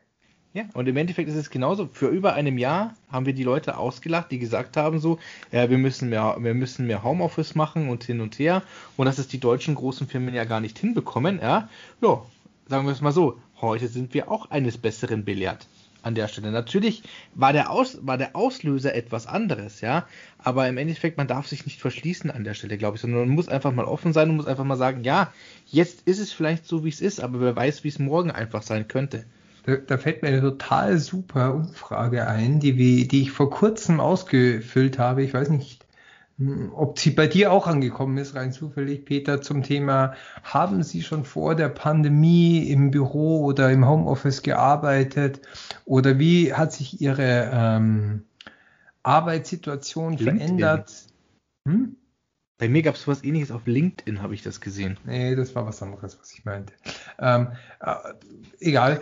Ja, 0.54 0.64
und 0.74 0.86
im 0.86 0.98
Endeffekt 0.98 1.30
ist 1.30 1.36
es 1.36 1.48
genauso. 1.48 1.88
Für 1.90 2.08
über 2.08 2.34
einem 2.34 2.58
Jahr 2.58 2.94
haben 3.10 3.24
wir 3.24 3.32
die 3.32 3.42
Leute 3.42 3.78
ausgelacht, 3.78 4.30
die 4.30 4.38
gesagt 4.38 4.76
haben 4.76 4.98
so, 4.98 5.18
ja, 5.50 5.70
wir 5.70 5.78
müssen 5.78 6.10
mehr, 6.10 6.36
wir 6.40 6.52
müssen 6.52 6.86
mehr 6.86 7.02
Homeoffice 7.02 7.54
machen 7.54 7.88
und 7.88 8.04
hin 8.04 8.20
und 8.20 8.38
her 8.38 8.62
und 8.98 9.06
dass 9.06 9.16
es 9.16 9.28
die 9.28 9.40
deutschen 9.40 9.74
großen 9.74 10.06
Firmen 10.06 10.34
ja 10.34 10.44
gar 10.44 10.60
nicht 10.60 10.78
hinbekommen, 10.78 11.40
ja. 11.40 11.70
Ja, 12.02 12.22
sagen 12.68 12.84
wir 12.84 12.92
es 12.92 13.00
mal 13.00 13.12
so. 13.12 13.38
Heute 13.62 13.88
sind 13.88 14.12
wir 14.12 14.30
auch 14.30 14.50
eines 14.50 14.76
Besseren 14.76 15.24
belehrt 15.24 15.68
an 16.02 16.14
der 16.14 16.28
Stelle. 16.28 16.50
Natürlich 16.50 17.02
war 17.34 17.52
der, 17.52 17.70
Aus, 17.70 17.98
war 18.02 18.18
der 18.18 18.36
Auslöser 18.36 18.94
etwas 18.94 19.26
anderes, 19.26 19.80
ja, 19.80 20.06
aber 20.38 20.68
im 20.68 20.76
Endeffekt, 20.76 21.16
man 21.16 21.28
darf 21.28 21.46
sich 21.46 21.64
nicht 21.64 21.80
verschließen 21.80 22.30
an 22.30 22.44
der 22.44 22.54
Stelle, 22.54 22.78
glaube 22.78 22.96
ich, 22.96 23.00
sondern 23.00 23.20
man 23.26 23.34
muss 23.34 23.48
einfach 23.48 23.72
mal 23.72 23.84
offen 23.84 24.12
sein 24.12 24.30
und 24.30 24.36
muss 24.36 24.46
einfach 24.46 24.64
mal 24.64 24.76
sagen, 24.76 25.04
ja, 25.04 25.32
jetzt 25.66 26.02
ist 26.06 26.18
es 26.18 26.32
vielleicht 26.32 26.66
so, 26.66 26.84
wie 26.84 26.88
es 26.90 27.00
ist, 27.00 27.20
aber 27.20 27.40
wer 27.40 27.56
weiß, 27.56 27.84
wie 27.84 27.88
es 27.88 27.98
morgen 27.98 28.30
einfach 28.30 28.62
sein 28.62 28.88
könnte. 28.88 29.24
Da, 29.64 29.76
da, 29.76 29.96
fällt 29.96 30.22
mir 30.22 30.28
eine 30.28 30.40
total 30.40 30.98
super 30.98 31.54
Umfrage 31.54 32.26
ein, 32.26 32.58
die, 32.58 32.76
wir, 32.78 33.06
die 33.06 33.22
ich 33.22 33.30
vor 33.30 33.48
kurzem 33.48 34.00
ausgefüllt 34.00 34.98
habe. 34.98 35.22
Ich 35.22 35.32
weiß 35.32 35.50
nicht, 35.50 35.81
ob 36.74 36.98
sie 36.98 37.10
bei 37.10 37.26
dir 37.26 37.52
auch 37.52 37.66
angekommen 37.66 38.18
ist, 38.18 38.34
rein 38.34 38.52
zufällig, 38.52 39.04
Peter, 39.04 39.42
zum 39.42 39.62
Thema, 39.62 40.14
haben 40.42 40.82
Sie 40.82 41.02
schon 41.02 41.24
vor 41.24 41.54
der 41.54 41.68
Pandemie 41.68 42.68
im 42.70 42.90
Büro 42.90 43.44
oder 43.44 43.70
im 43.70 43.86
Homeoffice 43.86 44.42
gearbeitet? 44.42 45.40
Oder 45.84 46.18
wie 46.18 46.52
hat 46.52 46.72
sich 46.72 47.00
Ihre 47.00 47.50
ähm, 47.52 48.24
Arbeitssituation 49.02 50.16
LinkedIn. 50.16 50.38
verändert? 50.38 50.92
Hm? 51.68 51.96
Bei 52.58 52.68
mir 52.68 52.82
gab 52.82 52.94
es 52.94 53.08
was 53.08 53.24
ähnliches 53.24 53.50
auf 53.50 53.66
LinkedIn, 53.66 54.22
habe 54.22 54.34
ich 54.34 54.42
das 54.42 54.60
gesehen. 54.60 54.96
Nee, 55.04 55.34
das 55.34 55.54
war 55.54 55.66
was 55.66 55.82
anderes, 55.82 56.18
was 56.20 56.32
ich 56.32 56.44
meinte. 56.44 56.72
Ähm, 57.18 57.48
äh, 57.80 57.94
egal. 58.60 59.00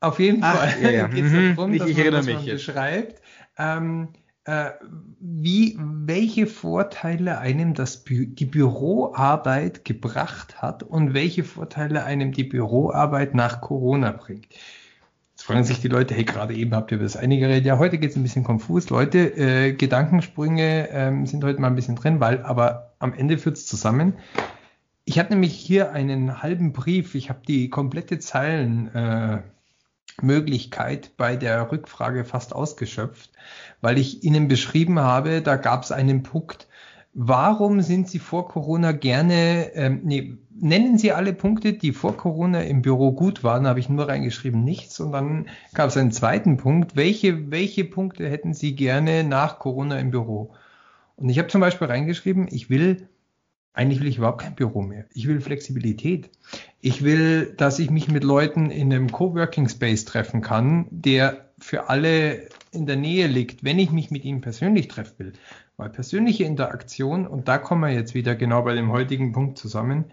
Auf 0.00 0.18
jeden 0.18 0.44
Ach, 0.44 0.54
Fall 0.54 0.82
ja, 0.82 0.90
ja. 0.90 1.06
geht 1.08 1.24
es 1.24 1.32
mhm. 1.32 1.56
darum, 1.56 1.72
ich, 1.72 1.78
dass 1.80 1.88
ich 1.88 1.96
man, 1.96 2.12
dass 2.12 2.26
man 2.26 2.44
beschreibt, 2.44 3.22
ähm, 3.56 4.08
äh, 4.12 4.18
wie, 5.20 5.78
welche 5.78 6.46
Vorteile 6.46 7.38
einem 7.38 7.74
das 7.74 8.04
die 8.04 8.44
Büroarbeit 8.44 9.84
gebracht 9.84 10.60
hat 10.60 10.82
und 10.82 11.14
welche 11.14 11.44
Vorteile 11.44 12.04
einem 12.04 12.32
die 12.32 12.44
Büroarbeit 12.44 13.34
nach 13.34 13.60
Corona 13.60 14.12
bringt 14.12 14.48
fragen 15.44 15.64
sich 15.64 15.80
die 15.80 15.88
Leute, 15.88 16.14
hey, 16.14 16.24
gerade 16.24 16.54
eben 16.54 16.74
habt 16.74 16.90
ihr 16.90 16.96
über 16.96 17.04
das 17.04 17.18
eine 17.18 17.38
geredet. 17.38 17.66
Ja, 17.66 17.78
heute 17.78 17.98
geht 17.98 18.10
es 18.10 18.16
ein 18.16 18.22
bisschen 18.22 18.44
konfus. 18.44 18.88
Leute, 18.88 19.36
äh, 19.36 19.72
Gedankensprünge 19.74 20.88
ähm, 20.90 21.26
sind 21.26 21.44
heute 21.44 21.60
mal 21.60 21.66
ein 21.66 21.74
bisschen 21.74 21.96
drin, 21.96 22.18
weil, 22.18 22.42
aber 22.42 22.94
am 22.98 23.12
Ende 23.12 23.36
führt 23.36 23.58
es 23.58 23.66
zusammen. 23.66 24.14
Ich 25.04 25.18
habe 25.18 25.28
nämlich 25.28 25.52
hier 25.52 25.92
einen 25.92 26.42
halben 26.42 26.72
Brief. 26.72 27.14
Ich 27.14 27.28
habe 27.28 27.40
die 27.46 27.68
komplette 27.68 28.18
Zeilen, 28.20 28.94
äh, 28.94 29.42
Möglichkeit 30.22 31.16
bei 31.16 31.36
der 31.36 31.70
Rückfrage 31.70 32.24
fast 32.24 32.54
ausgeschöpft, 32.54 33.30
weil 33.80 33.98
ich 33.98 34.22
Ihnen 34.24 34.48
beschrieben 34.48 34.98
habe, 35.00 35.42
da 35.42 35.56
gab 35.56 35.82
es 35.82 35.92
einen 35.92 36.22
Punkt, 36.22 36.68
warum 37.14 37.80
sind 37.80 38.08
Sie 38.08 38.18
vor 38.18 38.48
Corona 38.48 38.92
gerne, 38.92 39.72
ähm, 39.74 40.00
nee, 40.04 40.36
nennen 40.54 40.98
Sie 40.98 41.12
alle 41.12 41.32
Punkte, 41.32 41.72
die 41.72 41.92
vor 41.92 42.16
Corona 42.16 42.62
im 42.62 42.82
Büro 42.82 43.12
gut 43.12 43.44
waren, 43.44 43.66
habe 43.66 43.80
ich 43.80 43.88
nur 43.88 44.08
reingeschrieben, 44.08 44.62
nichts. 44.62 45.00
Und 45.00 45.12
dann 45.12 45.46
gab 45.74 45.88
es 45.88 45.96
einen 45.96 46.12
zweiten 46.12 46.56
Punkt, 46.56 46.96
welche, 46.96 47.50
welche 47.50 47.84
Punkte 47.84 48.28
hätten 48.28 48.54
Sie 48.54 48.74
gerne 48.74 49.24
nach 49.24 49.58
Corona 49.58 49.98
im 49.98 50.10
Büro? 50.10 50.54
Und 51.16 51.28
ich 51.28 51.38
habe 51.38 51.48
zum 51.48 51.60
Beispiel 51.60 51.86
reingeschrieben, 51.86 52.48
ich 52.50 52.70
will 52.70 53.08
eigentlich 53.74 54.00
will 54.00 54.06
ich 54.06 54.18
überhaupt 54.18 54.40
kein 54.40 54.54
Büro 54.54 54.82
mehr. 54.82 55.04
Ich 55.12 55.26
will 55.26 55.40
Flexibilität. 55.40 56.30
Ich 56.80 57.02
will, 57.02 57.54
dass 57.56 57.80
ich 57.80 57.90
mich 57.90 58.08
mit 58.08 58.22
Leuten 58.22 58.70
in 58.70 58.92
einem 58.92 59.10
Coworking 59.10 59.68
Space 59.68 60.04
treffen 60.04 60.40
kann, 60.40 60.86
der 60.90 61.50
für 61.58 61.88
alle 61.88 62.48
in 62.70 62.86
der 62.86 62.96
Nähe 62.96 63.26
liegt, 63.26 63.64
wenn 63.64 63.80
ich 63.80 63.90
mich 63.90 64.10
mit 64.12 64.24
ihnen 64.24 64.40
persönlich 64.40 64.88
treffen 64.88 65.18
will. 65.18 65.32
Weil 65.76 65.90
persönliche 65.90 66.44
Interaktion, 66.44 67.26
und 67.26 67.48
da 67.48 67.58
kommen 67.58 67.82
wir 67.82 67.90
jetzt 67.90 68.14
wieder 68.14 68.36
genau 68.36 68.62
bei 68.62 68.74
dem 68.74 68.92
heutigen 68.92 69.32
Punkt 69.32 69.58
zusammen, 69.58 70.04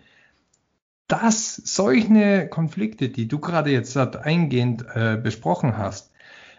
dass 1.07 1.55
solche 1.55 2.47
Konflikte, 2.47 3.09
die 3.09 3.27
du 3.27 3.37
gerade 3.39 3.69
jetzt 3.69 3.95
eingehend 3.97 4.85
äh, 4.95 5.19
besprochen 5.21 5.77
hast, 5.77 6.11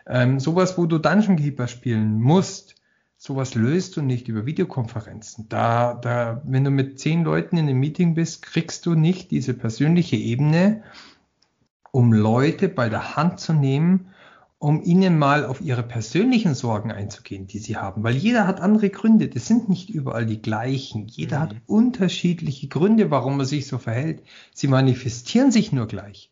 ähm, 0.06 0.38
sowas, 0.38 0.78
wo 0.78 0.86
du 0.86 0.98
Dungeon 0.98 1.36
Keeper 1.36 1.66
spielen 1.66 2.20
musst, 2.20 2.76
sowas 3.22 3.54
löst 3.54 3.96
du 3.96 4.02
nicht 4.02 4.26
über 4.26 4.46
Videokonferenzen. 4.46 5.48
Da, 5.48 5.94
da, 5.94 6.42
wenn 6.44 6.64
du 6.64 6.70
mit 6.70 6.98
zehn 6.98 7.22
Leuten 7.22 7.56
in 7.56 7.68
einem 7.68 7.78
Meeting 7.78 8.14
bist, 8.14 8.42
kriegst 8.42 8.84
du 8.84 8.96
nicht 8.96 9.30
diese 9.30 9.54
persönliche 9.54 10.16
Ebene, 10.16 10.82
um 11.92 12.12
Leute 12.12 12.68
bei 12.68 12.88
der 12.88 13.14
Hand 13.14 13.38
zu 13.38 13.52
nehmen, 13.52 14.08
um 14.58 14.82
ihnen 14.82 15.20
mal 15.20 15.46
auf 15.46 15.60
ihre 15.60 15.84
persönlichen 15.84 16.56
Sorgen 16.56 16.90
einzugehen, 16.90 17.46
die 17.46 17.60
sie 17.60 17.76
haben. 17.76 18.02
Weil 18.02 18.16
jeder 18.16 18.48
hat 18.48 18.60
andere 18.60 18.90
Gründe. 18.90 19.28
Das 19.28 19.46
sind 19.46 19.68
nicht 19.68 19.88
überall 19.88 20.26
die 20.26 20.42
gleichen. 20.42 21.06
Jeder 21.06 21.38
mhm. 21.38 21.42
hat 21.42 21.56
unterschiedliche 21.66 22.66
Gründe, 22.66 23.12
warum 23.12 23.38
er 23.38 23.46
sich 23.46 23.68
so 23.68 23.78
verhält. 23.78 24.24
Sie 24.52 24.66
manifestieren 24.66 25.52
sich 25.52 25.70
nur 25.70 25.86
gleich 25.86 26.31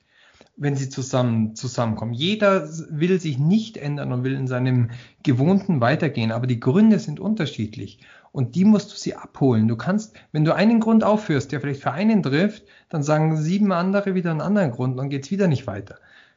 wenn 0.61 0.77
sie 0.77 0.91
zusammen 0.91 1.57
zusammenkommen. 1.57 2.13
Jeder 2.13 2.69
will 2.91 3.19
sich 3.19 3.39
nicht 3.39 3.79
ändern 3.79 4.13
und 4.13 4.25
will 4.25 4.35
in 4.35 4.47
seinem 4.47 4.91
Gewohnten 5.23 5.81
weitergehen, 5.81 6.33
aber 6.33 6.47
die 6.47 6.61
Gründe 6.61 6.99
sind 6.99 7.19
unterschiedlich 7.19 7.99
und 8.31 8.55
die 8.55 8.67
musst 8.67 8.93
du 8.93 8.97
sie 8.97 9.17
abholen. 9.17 9.69
Du 9.69 9.77
kannst, 9.77 10.15
wenn 10.33 10.45
du 10.45 10.55
einen 10.55 10.79
Grund 10.79 11.03
aufführst, 11.03 11.51
der 11.51 11.63
vielleicht 11.63 11.83
für 11.83 11.93
einen 11.93 12.23
trifft, 12.23 12.65
dann 12.91 13.03
sagen 13.03 13.39
sieben 13.39 13.73
andere 13.73 14.15
wieder 14.15 14.31
einen 14.31 14.43
anderen 14.43 14.71
Grund, 14.71 14.99
dann 14.99 15.09
geht's 15.09 15.31
wieder 15.31 15.49
nicht 15.49 15.67
weiter. 15.67 15.97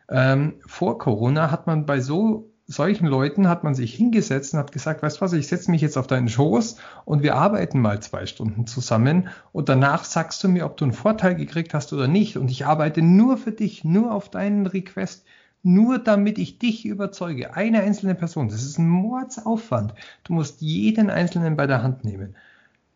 Ähm, 0.10 0.54
vor 0.66 0.98
Corona 0.98 1.52
hat 1.52 1.68
man 1.68 1.86
bei 1.86 2.00
so 2.00 2.50
solchen 2.74 3.08
Leuten 3.08 3.48
hat 3.48 3.64
man 3.64 3.76
sich 3.76 3.94
hingesetzt 3.94 4.54
und 4.54 4.60
hat 4.60 4.72
gesagt, 4.72 5.02
weißt 5.02 5.18
du 5.18 5.22
was, 5.22 5.34
ich 5.34 5.48
setze 5.48 5.72
mich 5.72 5.82
jetzt 5.82 5.98
auf 5.98 6.08
deinen 6.08 6.28
Schoß 6.28 6.78
und 7.06 7.24
wir 7.24 7.36
arbeiten 7.36 7.80
mal 7.80 8.02
zwei 8.02 8.26
Stunden 8.26 8.68
zusammen 8.68 9.30
und 9.52 9.70
danach 9.70 10.04
sagst 10.04 10.44
du 10.44 10.50
mir, 10.50 10.66
ob 10.66 10.78
du 10.78 10.86
einen 10.86 10.94
Vorteil 10.94 11.36
gekriegt 11.36 11.74
hast 11.74 11.94
oder 11.94 12.08
nicht 12.08 12.38
und 12.38 12.52
ich 12.52 12.66
arbeite 12.66 13.02
nur 13.02 13.38
für 13.38 13.52
dich, 13.52 13.84
nur 13.84 14.12
auf 14.12 14.30
deinen 14.30 14.68
Request, 14.68 15.26
nur 15.62 16.00
damit 16.00 16.38
ich 16.38 16.60
dich 16.60 16.86
überzeuge, 16.86 17.56
eine 17.56 17.82
einzelne 17.82 18.16
Person. 18.16 18.50
Das 18.50 18.64
ist 18.64 18.78
ein 18.78 18.90
Mordsaufwand. 18.90 19.94
Du 20.26 20.34
musst 20.34 20.62
jeden 20.62 21.10
einzelnen 21.10 21.56
bei 21.56 21.68
der 21.68 21.84
Hand 21.84 22.04
nehmen. 22.04 22.36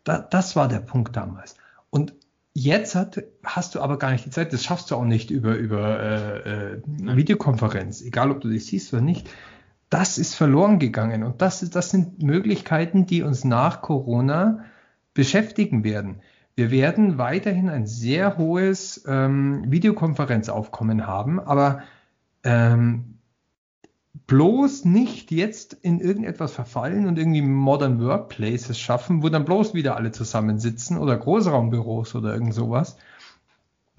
Da, 0.04 0.18
das 0.18 0.54
war 0.54 0.68
der 0.68 0.80
Punkt 0.80 1.16
damals. 1.16 1.56
Und 1.88 2.12
Jetzt 2.60 2.96
hat, 2.96 3.22
hast 3.44 3.76
du 3.76 3.80
aber 3.80 4.00
gar 4.00 4.10
nicht 4.10 4.24
die 4.24 4.30
Zeit, 4.30 4.52
das 4.52 4.64
schaffst 4.64 4.90
du 4.90 4.96
auch 4.96 5.04
nicht 5.04 5.30
über, 5.30 5.54
über 5.54 6.00
äh, 6.00 6.72
äh, 6.72 6.82
Videokonferenz, 6.88 8.02
egal 8.02 8.32
ob 8.32 8.40
du 8.40 8.48
dich 8.48 8.66
siehst 8.66 8.92
oder 8.92 9.00
nicht 9.00 9.30
das 9.90 10.18
ist 10.18 10.34
verloren 10.34 10.78
gegangen. 10.78 11.22
Und 11.22 11.40
das, 11.42 11.60
das 11.70 11.90
sind 11.90 12.22
Möglichkeiten, 12.22 13.06
die 13.06 13.22
uns 13.22 13.44
nach 13.44 13.80
Corona 13.82 14.64
beschäftigen 15.14 15.84
werden. 15.84 16.20
Wir 16.54 16.70
werden 16.70 17.18
weiterhin 17.18 17.68
ein 17.68 17.86
sehr 17.86 18.36
hohes 18.36 19.04
ähm, 19.06 19.70
Videokonferenzaufkommen 19.70 21.06
haben, 21.06 21.38
aber 21.38 21.82
ähm, 22.42 23.18
bloß 24.26 24.84
nicht 24.84 25.30
jetzt 25.30 25.72
in 25.72 26.00
irgendetwas 26.00 26.52
verfallen 26.52 27.06
und 27.06 27.18
irgendwie 27.18 27.42
Modern 27.42 28.00
Workplaces 28.00 28.78
schaffen, 28.78 29.22
wo 29.22 29.28
dann 29.28 29.44
bloß 29.44 29.74
wieder 29.74 29.96
alle 29.96 30.10
zusammensitzen 30.10 30.98
oder 30.98 31.16
Großraumbüros 31.16 32.14
oder 32.14 32.34
irgend 32.34 32.54
sowas. 32.54 32.96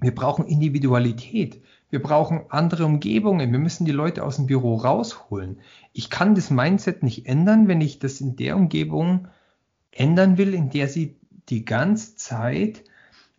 Wir 0.01 0.13
brauchen 0.13 0.45
Individualität. 0.45 1.61
Wir 1.89 2.01
brauchen 2.01 2.41
andere 2.49 2.85
Umgebungen. 2.85 3.51
Wir 3.51 3.59
müssen 3.59 3.85
die 3.85 3.91
Leute 3.91 4.23
aus 4.23 4.35
dem 4.35 4.45
Büro 4.45 4.75
rausholen. 4.75 5.59
Ich 5.91 6.09
kann 6.09 6.35
das 6.35 6.51
Mindset 6.51 7.01
nicht 7.03 7.25
ändern, 7.25 7.67
wenn 7.67 7.81
ich 7.81 7.99
das 7.99 8.21
in 8.21 8.35
der 8.35 8.55
Umgebung 8.55 9.27
ändern 9.91 10.37
will, 10.37 10.53
in 10.53 10.69
der 10.69 10.87
sie 10.87 11.17
die 11.49 11.65
ganze 11.65 12.15
Zeit 12.15 12.83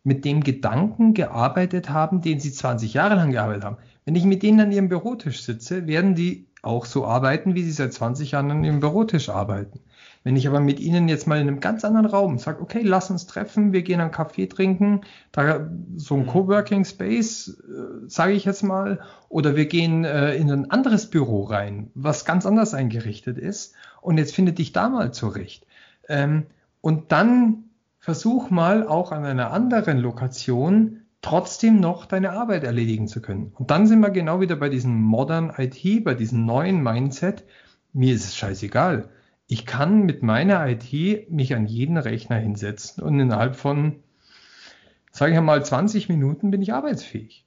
mit 0.02 0.24
dem 0.24 0.42
Gedanken 0.42 1.14
gearbeitet 1.14 1.90
haben, 1.90 2.22
den 2.22 2.40
sie 2.40 2.52
20 2.52 2.94
Jahre 2.94 3.14
lang 3.14 3.30
gearbeitet 3.30 3.64
haben. 3.64 3.76
Wenn 4.04 4.16
ich 4.16 4.24
mit 4.24 4.42
denen 4.42 4.60
an 4.60 4.72
ihrem 4.72 4.88
Bürotisch 4.88 5.42
sitze, 5.42 5.86
werden 5.86 6.14
die 6.14 6.48
auch 6.62 6.86
so 6.86 7.06
arbeiten, 7.06 7.54
wie 7.54 7.62
sie 7.62 7.70
seit 7.70 7.92
20 7.92 8.32
Jahren 8.32 8.50
an 8.50 8.64
ihrem 8.64 8.80
Bürotisch 8.80 9.28
arbeiten. 9.28 9.80
Wenn 10.22 10.36
ich 10.36 10.46
aber 10.46 10.60
mit 10.60 10.80
Ihnen 10.80 11.08
jetzt 11.08 11.26
mal 11.26 11.40
in 11.40 11.48
einem 11.48 11.60
ganz 11.60 11.82
anderen 11.84 12.04
Raum 12.04 12.38
sage, 12.38 12.60
okay, 12.60 12.82
lass 12.82 13.10
uns 13.10 13.26
treffen, 13.26 13.72
wir 13.72 13.82
gehen 13.82 14.00
einen 14.00 14.10
Kaffee 14.10 14.46
trinken, 14.46 15.00
da 15.32 15.70
so 15.96 16.14
ein 16.14 16.22
mhm. 16.22 16.26
Coworking 16.26 16.84
Space, 16.84 17.48
äh, 17.48 18.06
sage 18.06 18.32
ich 18.32 18.44
jetzt 18.44 18.62
mal, 18.62 19.00
oder 19.30 19.56
wir 19.56 19.64
gehen 19.64 20.04
äh, 20.04 20.34
in 20.34 20.50
ein 20.50 20.70
anderes 20.70 21.08
Büro 21.08 21.44
rein, 21.44 21.90
was 21.94 22.26
ganz 22.26 22.44
anders 22.44 22.74
eingerichtet 22.74 23.38
ist, 23.38 23.74
und 24.02 24.18
jetzt 24.18 24.34
findet 24.34 24.58
dich 24.58 24.72
da 24.72 24.90
mal 24.90 25.12
zurecht. 25.12 25.66
Ähm, 26.08 26.46
und 26.82 27.12
dann 27.12 27.64
versuch 27.98 28.50
mal 28.50 28.86
auch 28.86 29.12
an 29.12 29.24
einer 29.24 29.52
anderen 29.52 29.98
Lokation 29.98 31.02
trotzdem 31.22 31.80
noch 31.80 32.04
deine 32.06 32.32
Arbeit 32.32 32.64
erledigen 32.64 33.08
zu 33.08 33.22
können. 33.22 33.52
Und 33.58 33.70
dann 33.70 33.86
sind 33.86 34.00
wir 34.00 34.10
genau 34.10 34.40
wieder 34.40 34.56
bei 34.56 34.68
diesem 34.68 35.00
Modern 35.00 35.52
IT, 35.56 36.04
bei 36.04 36.14
diesem 36.14 36.44
neuen 36.46 36.82
Mindset. 36.82 37.44
Mir 37.92 38.14
ist 38.14 38.24
es 38.24 38.36
scheißegal 38.36 39.08
ich 39.50 39.66
kann 39.66 40.04
mit 40.06 40.22
meiner 40.22 40.64
IT 40.68 41.28
mich 41.28 41.56
an 41.56 41.66
jeden 41.66 41.96
Rechner 41.96 42.36
hinsetzen 42.36 43.02
und 43.02 43.18
innerhalb 43.18 43.56
von, 43.56 43.96
sage 45.10 45.34
ich 45.34 45.40
mal, 45.40 45.64
20 45.64 46.08
Minuten 46.08 46.52
bin 46.52 46.62
ich 46.62 46.72
arbeitsfähig. 46.72 47.44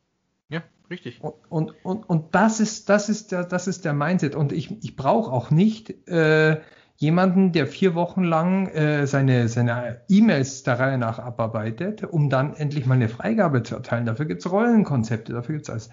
Ja, 0.50 0.64
richtig. 0.90 1.24
Und, 1.24 1.36
und, 1.48 1.86
und, 1.86 2.10
und 2.10 2.36
das, 2.36 2.60
ist, 2.60 2.90
das, 2.90 3.08
ist 3.08 3.32
der, 3.32 3.46
das 3.46 3.68
ist 3.68 3.86
der 3.86 3.94
Mindset. 3.94 4.36
Und 4.36 4.52
ich, 4.52 4.84
ich 4.84 4.98
brauche 4.98 5.32
auch 5.32 5.50
nicht 5.50 6.10
äh, 6.10 6.60
jemanden, 6.98 7.54
der 7.54 7.68
vier 7.68 7.96
Wochen 7.96 8.26
lang 8.26 8.68
äh, 8.68 9.08
seine, 9.08 9.48
seine 9.48 10.02
E-Mails 10.10 10.64
der 10.64 10.80
Reihe 10.80 10.98
nach 10.98 11.20
abarbeitet, 11.20 12.04
um 12.04 12.30
dann 12.30 12.54
endlich 12.54 12.86
mal 12.86 12.96
eine 12.96 13.08
Freigabe 13.08 13.64
zu 13.64 13.76
erteilen. 13.76 14.06
Dafür 14.06 14.26
gibt 14.26 14.42
es 14.42 14.52
Rollenkonzepte, 14.52 15.32
dafür 15.32 15.56
gibt 15.56 15.68
es 15.68 15.70
alles. 15.70 15.90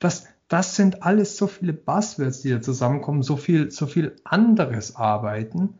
Das, 0.00 0.26
das 0.48 0.76
sind 0.76 1.02
alles 1.02 1.36
so 1.36 1.46
viele 1.46 1.72
Buzzwords, 1.72 2.42
die 2.42 2.50
da 2.50 2.60
zusammenkommen, 2.60 3.22
so 3.22 3.36
viel, 3.36 3.70
so 3.70 3.86
viel 3.86 4.16
anderes 4.24 4.96
Arbeiten. 4.96 5.78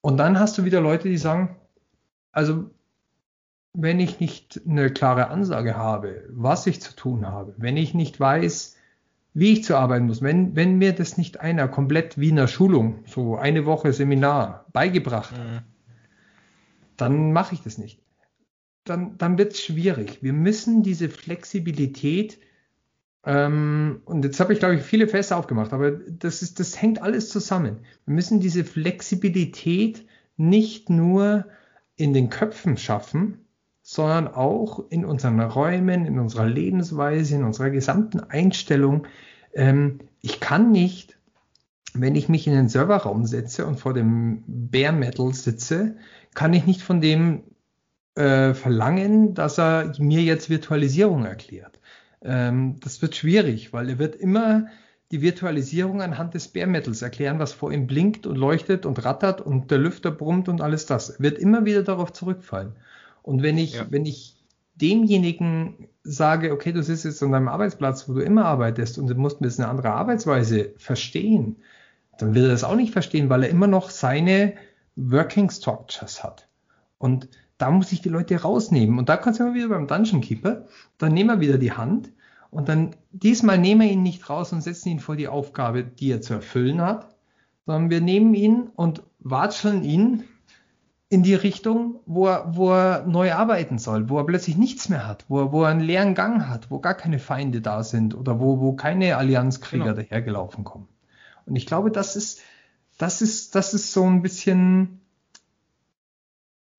Und 0.00 0.18
dann 0.18 0.38
hast 0.38 0.58
du 0.58 0.64
wieder 0.64 0.80
Leute, 0.80 1.08
die 1.08 1.16
sagen, 1.16 1.56
also 2.32 2.70
wenn 3.72 4.00
ich 4.00 4.20
nicht 4.20 4.60
eine 4.68 4.90
klare 4.90 5.28
Ansage 5.28 5.76
habe, 5.76 6.24
was 6.30 6.66
ich 6.66 6.80
zu 6.80 6.94
tun 6.94 7.26
habe, 7.26 7.54
wenn 7.58 7.76
ich 7.76 7.94
nicht 7.94 8.18
weiß, 8.18 8.76
wie 9.34 9.52
ich 9.52 9.64
zu 9.64 9.76
arbeiten 9.76 10.06
muss, 10.06 10.22
wenn, 10.22 10.56
wenn 10.56 10.78
mir 10.78 10.92
das 10.92 11.16
nicht 11.16 11.40
einer 11.40 11.68
komplett 11.68 12.18
wie 12.18 12.30
in 12.30 12.38
einer 12.38 12.48
Schulung, 12.48 13.04
so 13.06 13.36
eine 13.36 13.66
Woche 13.66 13.92
Seminar 13.92 14.66
beigebracht 14.72 15.32
hat, 15.32 15.38
mhm. 15.38 15.60
dann 16.96 17.32
mache 17.32 17.54
ich 17.54 17.62
das 17.62 17.78
nicht. 17.78 18.00
Dann, 18.84 19.16
dann 19.18 19.38
wird 19.38 19.52
es 19.52 19.62
schwierig. 19.62 20.22
Wir 20.22 20.32
müssen 20.32 20.82
diese 20.82 21.08
Flexibilität 21.08 22.38
ähm, 23.28 24.00
und 24.06 24.24
jetzt 24.24 24.40
habe 24.40 24.54
ich, 24.54 24.58
glaube 24.58 24.76
ich, 24.76 24.82
viele 24.82 25.06
Fässer 25.06 25.36
aufgemacht, 25.36 25.74
aber 25.74 25.90
das, 25.90 26.40
ist, 26.40 26.60
das 26.60 26.80
hängt 26.80 27.02
alles 27.02 27.28
zusammen. 27.28 27.80
Wir 28.06 28.14
müssen 28.14 28.40
diese 28.40 28.64
Flexibilität 28.64 30.06
nicht 30.38 30.88
nur 30.88 31.44
in 31.94 32.14
den 32.14 32.30
Köpfen 32.30 32.78
schaffen, 32.78 33.44
sondern 33.82 34.28
auch 34.28 34.82
in 34.88 35.04
unseren 35.04 35.40
Räumen, 35.40 36.06
in 36.06 36.18
unserer 36.18 36.46
Lebensweise, 36.46 37.34
in 37.34 37.44
unserer 37.44 37.68
gesamten 37.68 38.20
Einstellung. 38.20 39.06
Ähm, 39.52 39.98
ich 40.22 40.40
kann 40.40 40.72
nicht, 40.72 41.18
wenn 41.92 42.16
ich 42.16 42.30
mich 42.30 42.46
in 42.46 42.54
den 42.54 42.70
Serverraum 42.70 43.26
setze 43.26 43.66
und 43.66 43.78
vor 43.78 43.92
dem 43.92 44.42
Bare 44.46 44.94
Metal 44.94 45.34
sitze, 45.34 45.96
kann 46.34 46.54
ich 46.54 46.64
nicht 46.64 46.80
von 46.80 47.02
dem 47.02 47.42
äh, 48.14 48.54
verlangen, 48.54 49.34
dass 49.34 49.58
er 49.58 49.92
mir 49.98 50.22
jetzt 50.22 50.48
Virtualisierung 50.48 51.26
erklärt. 51.26 51.77
Ähm, 52.22 52.76
das 52.80 53.00
wird 53.02 53.14
schwierig, 53.16 53.72
weil 53.72 53.88
er 53.88 53.98
wird 53.98 54.16
immer 54.16 54.66
die 55.10 55.22
Virtualisierung 55.22 56.02
anhand 56.02 56.34
des 56.34 56.48
Bare 56.48 56.66
Metals 56.66 57.00
erklären, 57.00 57.38
was 57.38 57.52
vor 57.52 57.72
ihm 57.72 57.86
blinkt 57.86 58.26
und 58.26 58.36
leuchtet 58.36 58.84
und 58.84 59.04
rattert 59.04 59.40
und 59.40 59.70
der 59.70 59.78
Lüfter 59.78 60.10
brummt 60.10 60.48
und 60.48 60.60
alles 60.60 60.86
das. 60.86 61.10
Er 61.10 61.20
wird 61.20 61.38
immer 61.38 61.64
wieder 61.64 61.82
darauf 61.82 62.12
zurückfallen. 62.12 62.72
Und 63.22 63.42
wenn 63.42 63.56
ich, 63.56 63.74
ja. 63.74 63.86
wenn 63.90 64.04
ich 64.04 64.36
demjenigen 64.74 65.88
sage, 66.02 66.52
okay, 66.52 66.72
du 66.72 66.82
sitzt 66.82 67.04
jetzt 67.04 67.22
an 67.22 67.32
deinem 67.32 67.48
Arbeitsplatz, 67.48 68.08
wo 68.08 68.14
du 68.14 68.20
immer 68.20 68.44
arbeitest 68.44 68.98
und 68.98 69.08
du 69.08 69.14
musst 69.14 69.40
ein 69.40 69.44
bisschen 69.44 69.64
eine 69.64 69.70
andere 69.70 69.92
Arbeitsweise 69.92 70.74
verstehen, 70.76 71.56
dann 72.18 72.34
will 72.34 72.44
er 72.44 72.50
das 72.50 72.64
auch 72.64 72.76
nicht 72.76 72.92
verstehen, 72.92 73.30
weil 73.30 73.44
er 73.44 73.48
immer 73.48 73.66
noch 73.66 73.90
seine 73.90 74.54
Working 74.96 75.50
Structures 75.50 76.22
hat. 76.22 76.48
Und 76.98 77.28
da 77.58 77.70
muss 77.70 77.92
ich 77.92 78.00
die 78.00 78.08
Leute 78.08 78.40
rausnehmen. 78.40 78.98
Und 78.98 79.08
da 79.08 79.16
kannst 79.16 79.40
du 79.40 79.44
immer 79.44 79.54
wieder 79.54 79.68
beim 79.68 79.86
Dungeon 79.86 80.20
Keeper, 80.20 80.64
dann 80.96 81.12
nehmen 81.12 81.40
wir 81.40 81.48
wieder 81.48 81.58
die 81.58 81.72
Hand 81.72 82.10
und 82.50 82.68
dann 82.68 82.96
diesmal 83.12 83.58
nehmen 83.58 83.82
wir 83.82 83.90
ihn 83.90 84.02
nicht 84.02 84.30
raus 84.30 84.52
und 84.52 84.62
setzen 84.62 84.88
ihn 84.88 85.00
vor 85.00 85.16
die 85.16 85.28
Aufgabe, 85.28 85.84
die 85.84 86.10
er 86.10 86.22
zu 86.22 86.34
erfüllen 86.34 86.80
hat, 86.80 87.14
sondern 87.66 87.90
wir 87.90 88.00
nehmen 88.00 88.34
ihn 88.34 88.70
und 88.74 89.02
watscheln 89.18 89.82
ihn 89.82 90.24
in 91.10 91.22
die 91.22 91.34
Richtung, 91.34 92.00
wo 92.06 92.26
er, 92.26 92.56
wo 92.56 92.70
er 92.70 93.06
neu 93.06 93.32
arbeiten 93.32 93.78
soll, 93.78 94.08
wo 94.08 94.18
er 94.18 94.24
plötzlich 94.24 94.56
nichts 94.56 94.88
mehr 94.88 95.06
hat, 95.06 95.24
wo 95.28 95.40
er, 95.40 95.52
wo 95.52 95.64
er 95.64 95.70
einen 95.70 95.80
leeren 95.80 96.14
Gang 96.14 96.46
hat, 96.46 96.70
wo 96.70 96.80
gar 96.80 96.94
keine 96.94 97.18
Feinde 97.18 97.60
da 97.60 97.82
sind 97.82 98.14
oder 98.14 98.40
wo, 98.40 98.60
wo 98.60 98.74
keine 98.74 99.16
Allianzkrieger 99.16 99.94
genau. 99.94 99.96
dahergelaufen 99.96 100.64
kommen. 100.64 100.88
Und 101.46 101.56
ich 101.56 101.66
glaube, 101.66 101.90
das 101.90 102.14
ist, 102.14 102.40
das 102.98 103.22
ist, 103.22 103.54
das 103.54 103.72
ist 103.72 103.92
so 103.92 104.04
ein 104.04 104.20
bisschen, 104.20 105.00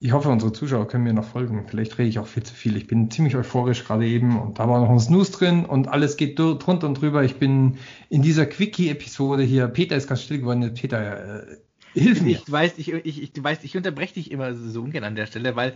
ich 0.01 0.13
hoffe, 0.13 0.29
unsere 0.29 0.53
Zuschauer 0.53 0.87
können 0.87 1.03
mir 1.03 1.13
noch 1.13 1.25
folgen. 1.25 1.65
Vielleicht 1.67 1.97
rede 1.97 2.07
ich 2.09 2.19
auch 2.19 2.27
viel 2.27 2.43
zu 2.43 2.53
viel. 2.53 2.77
Ich 2.77 2.87
bin 2.87 3.11
ziemlich 3.11 3.35
euphorisch 3.35 3.83
gerade 3.83 4.07
eben 4.07 4.39
und 4.39 4.57
da 4.57 4.69
war 4.69 4.79
noch 4.79 4.89
ein 4.89 4.99
Snooze 4.99 5.33
drin 5.33 5.65
und 5.65 5.89
alles 5.89 6.15
geht 6.15 6.39
drunter 6.39 6.87
und 6.87 7.01
drüber. 7.01 7.23
Ich 7.25 7.35
bin 7.35 7.77
in 8.09 8.21
dieser 8.21 8.45
Quickie-Episode 8.45 9.43
hier. 9.43 9.67
Peter 9.67 9.97
ist 9.97 10.07
ganz 10.07 10.21
still 10.21 10.39
geworden. 10.39 10.73
Peter, 10.73 11.41
äh, 11.41 11.57
Hilf 11.93 12.21
mir. 12.21 12.31
Ich 12.31 12.51
weiß, 12.51 12.77
ich, 12.77 12.93
ich, 12.93 13.21
ich, 13.23 13.43
weiß, 13.43 13.63
ich 13.63 13.75
unterbreche 13.75 14.13
dich 14.15 14.31
immer 14.31 14.53
so 14.53 14.81
ungern 14.81 15.03
an 15.03 15.15
der 15.15 15.25
Stelle, 15.25 15.55
weil 15.55 15.75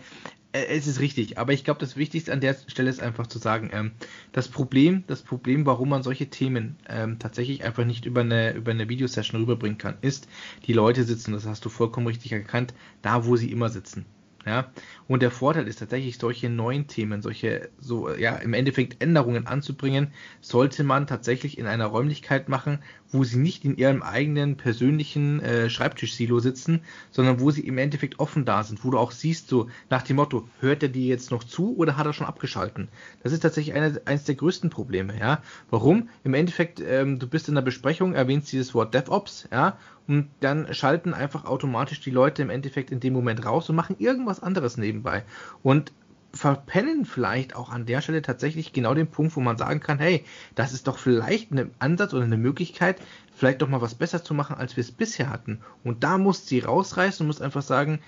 äh, 0.51 0.65
es 0.65 0.87
ist 0.87 0.99
richtig. 0.99 1.37
Aber 1.37 1.53
ich 1.53 1.63
glaube, 1.63 1.79
das 1.79 1.97
Wichtigste 1.97 2.31
an 2.31 2.41
der 2.41 2.55
Stelle 2.67 2.89
ist 2.89 3.01
einfach 3.01 3.27
zu 3.27 3.39
sagen, 3.39 3.69
ähm, 3.73 3.91
das 4.31 4.47
Problem, 4.47 5.03
das 5.07 5.23
Problem, 5.23 5.65
warum 5.65 5.89
man 5.89 6.03
solche 6.03 6.29
Themen 6.29 6.77
ähm, 6.87 7.19
tatsächlich 7.19 7.63
einfach 7.63 7.85
nicht 7.85 8.05
über 8.05 8.21
eine, 8.21 8.53
über 8.53 8.71
eine 8.71 8.89
Videosession 8.89 9.41
rüberbringen 9.41 9.77
kann, 9.77 9.97
ist, 10.01 10.27
die 10.65 10.73
Leute 10.73 11.03
sitzen, 11.03 11.33
das 11.33 11.45
hast 11.45 11.65
du 11.65 11.69
vollkommen 11.69 12.07
richtig 12.07 12.31
erkannt, 12.31 12.73
da, 13.01 13.25
wo 13.25 13.35
sie 13.35 13.51
immer 13.51 13.69
sitzen. 13.69 14.05
Ja, 14.45 14.71
und 15.07 15.21
der 15.21 15.31
Vorteil 15.31 15.67
ist 15.69 15.79
tatsächlich, 15.79 16.17
solche 16.17 16.49
neuen 16.49 16.87
Themen, 16.87 17.21
solche, 17.21 17.69
so, 17.79 18.13
ja, 18.13 18.35
im 18.35 18.53
Endeffekt 18.53 19.01
Änderungen 19.01 19.47
anzubringen, 19.47 20.11
sollte 20.41 20.83
man 20.83 21.07
tatsächlich 21.07 21.57
in 21.57 21.65
einer 21.65 21.85
Räumlichkeit 21.85 22.49
machen, 22.49 22.79
wo 23.09 23.23
sie 23.23 23.37
nicht 23.37 23.63
in 23.63 23.77
ihrem 23.77 24.01
eigenen 24.03 24.57
persönlichen 24.57 25.39
äh, 25.39 25.69
Schreibtisch-Silo 25.69 26.39
sitzen, 26.39 26.81
sondern 27.11 27.39
wo 27.39 27.51
sie 27.51 27.65
im 27.65 27.77
Endeffekt 27.77 28.19
offen 28.19 28.43
da 28.43 28.63
sind, 28.63 28.83
wo 28.83 28.89
du 28.89 28.97
auch 28.97 29.11
siehst, 29.11 29.47
so 29.47 29.69
nach 29.89 30.01
dem 30.01 30.17
Motto, 30.17 30.49
hört 30.59 30.83
er 30.83 30.89
dir 30.89 31.05
jetzt 31.05 31.31
noch 31.31 31.43
zu 31.45 31.77
oder 31.77 31.95
hat 31.95 32.05
er 32.05 32.13
schon 32.13 32.27
abgeschalten? 32.27 32.89
Das 33.21 33.31
ist 33.31 33.41
tatsächlich 33.41 33.75
eine, 33.75 34.01
eines 34.05 34.25
der 34.25 34.35
größten 34.35 34.69
Probleme, 34.69 35.17
ja. 35.17 35.41
Warum? 35.69 36.09
Im 36.23 36.33
Endeffekt, 36.33 36.81
ähm, 36.81 37.19
du 37.19 37.27
bist 37.27 37.47
in 37.47 37.55
der 37.55 37.61
Besprechung, 37.61 38.13
erwähnst 38.13 38.51
dieses 38.51 38.73
Wort 38.73 38.93
DevOps, 38.93 39.47
ja, 39.51 39.77
und 40.07 40.29
dann 40.41 40.73
schalten 40.73 41.13
einfach 41.13 41.45
automatisch 41.45 42.01
die 42.01 42.11
Leute 42.11 42.41
im 42.41 42.49
Endeffekt 42.49 42.91
in 42.91 42.99
dem 42.99 43.13
Moment 43.13 43.45
raus 43.45 43.69
und 43.69 43.75
machen 43.75 43.95
irgendwas 43.99 44.41
anderes 44.41 44.77
nebenbei. 44.77 45.23
Und 45.61 45.91
verpennen 46.33 47.05
vielleicht 47.05 47.55
auch 47.55 47.69
an 47.69 47.85
der 47.85 48.01
Stelle 48.01 48.23
tatsächlich 48.23 48.73
genau 48.73 48.95
den 48.95 49.07
Punkt, 49.07 49.35
wo 49.35 49.39
man 49.39 49.57
sagen 49.57 49.79
kann, 49.79 49.99
hey, 49.99 50.25
das 50.55 50.73
ist 50.73 50.87
doch 50.87 50.97
vielleicht 50.97 51.51
ein 51.51 51.71
Ansatz 51.77 52.13
oder 52.13 52.23
eine 52.23 52.37
Möglichkeit, 52.37 52.99
vielleicht 53.35 53.61
doch 53.61 53.69
mal 53.69 53.81
was 53.81 53.95
besser 53.95 54.23
zu 54.23 54.33
machen, 54.33 54.55
als 54.55 54.75
wir 54.75 54.81
es 54.81 54.91
bisher 54.91 55.29
hatten. 55.29 55.61
Und 55.83 56.03
da 56.03 56.17
musst 56.17 56.47
sie 56.47 56.59
rausreißen 56.59 57.23
und 57.23 57.27
musst 57.27 57.41
einfach 57.41 57.61
sagen, 57.61 57.99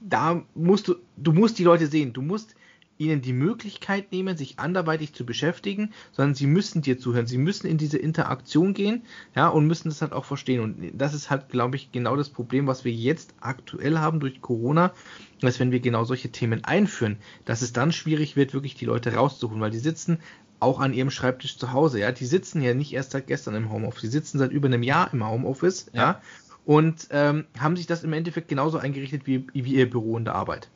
da 0.00 0.42
musst 0.54 0.88
du, 0.88 0.96
du 1.16 1.32
musst 1.32 1.58
die 1.58 1.64
Leute 1.64 1.88
sehen, 1.88 2.14
du 2.14 2.22
musst 2.22 2.54
ihnen 2.98 3.22
die 3.22 3.32
Möglichkeit 3.32 4.12
nehmen, 4.12 4.36
sich 4.36 4.58
anderweitig 4.58 5.14
zu 5.14 5.24
beschäftigen, 5.24 5.92
sondern 6.12 6.34
sie 6.34 6.46
müssen 6.46 6.82
dir 6.82 6.98
zuhören, 6.98 7.26
sie 7.26 7.38
müssen 7.38 7.66
in 7.66 7.78
diese 7.78 7.98
Interaktion 7.98 8.74
gehen, 8.74 9.02
ja, 9.34 9.48
und 9.48 9.66
müssen 9.66 9.88
das 9.88 10.02
halt 10.02 10.12
auch 10.12 10.24
verstehen. 10.24 10.60
Und 10.60 10.92
das 10.94 11.14
ist 11.14 11.30
halt, 11.30 11.48
glaube 11.48 11.76
ich, 11.76 11.92
genau 11.92 12.16
das 12.16 12.28
Problem, 12.28 12.66
was 12.66 12.84
wir 12.84 12.92
jetzt 12.92 13.34
aktuell 13.40 13.98
haben 13.98 14.20
durch 14.20 14.40
Corona, 14.40 14.92
dass 15.40 15.60
wenn 15.60 15.70
wir 15.70 15.80
genau 15.80 16.04
solche 16.04 16.30
Themen 16.30 16.64
einführen, 16.64 17.16
dass 17.44 17.62
es 17.62 17.72
dann 17.72 17.92
schwierig 17.92 18.36
wird, 18.36 18.52
wirklich 18.52 18.74
die 18.74 18.86
Leute 18.86 19.14
rauszuholen, 19.14 19.60
weil 19.60 19.70
die 19.70 19.78
sitzen 19.78 20.18
auch 20.60 20.80
an 20.80 20.92
ihrem 20.92 21.10
Schreibtisch 21.10 21.56
zu 21.56 21.72
Hause, 21.72 22.00
ja, 22.00 22.10
die 22.10 22.26
sitzen 22.26 22.60
ja 22.62 22.74
nicht 22.74 22.92
erst 22.92 23.12
seit 23.12 23.28
gestern 23.28 23.54
im 23.54 23.70
Homeoffice, 23.70 24.02
die 24.02 24.08
sitzen 24.08 24.38
seit 24.38 24.50
über 24.50 24.66
einem 24.66 24.82
Jahr 24.82 25.12
im 25.12 25.26
Homeoffice, 25.26 25.90
ja, 25.92 26.00
ja. 26.00 26.22
Und 26.64 27.08
ähm, 27.12 27.46
haben 27.58 27.76
sich 27.76 27.86
das 27.86 28.04
im 28.04 28.12
Endeffekt 28.12 28.48
genauso 28.48 28.76
eingerichtet 28.76 29.26
wie, 29.26 29.46
wie 29.54 29.74
ihr 29.74 29.88
Büro 29.88 30.18
in 30.18 30.26
der 30.26 30.34
Arbeit. 30.34 30.68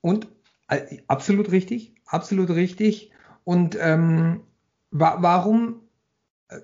Und 0.00 0.26
absolut 1.06 1.50
richtig, 1.50 1.94
absolut 2.06 2.50
richtig. 2.50 3.12
Und 3.44 3.76
ähm, 3.80 4.40
wa 4.90 5.18
warum, 5.20 5.80
äh, 6.48 6.60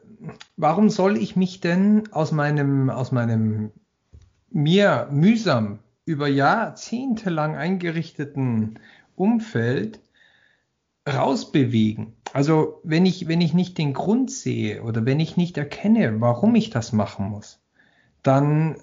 warum 0.57 0.91
soll 0.91 1.17
ich 1.17 1.37
mich 1.37 1.61
denn 1.61 2.13
aus 2.13 2.33
meinem, 2.33 2.91
aus 2.91 3.13
meinem 3.13 3.71
mir 4.51 5.09
mühsam 5.11 5.79
über 6.05 6.29
Jahrzehnte 6.29 7.31
lang 7.31 7.57
eingerichteten 7.57 8.79
Umfeld 9.15 10.01
rausbewegen? 11.09 12.15
Also 12.33 12.81
wenn 12.83 13.07
ich, 13.07 13.29
wenn 13.29 13.41
ich 13.41 13.55
nicht 13.55 13.79
den 13.79 13.93
Grund 13.93 14.31
sehe 14.31 14.83
oder 14.83 15.05
wenn 15.05 15.21
ich 15.21 15.37
nicht 15.37 15.57
erkenne, 15.59 16.21
warum 16.21 16.55
ich 16.55 16.71
das 16.71 16.93
machen 16.93 17.27
muss, 17.27 17.61
dann, 18.23 18.77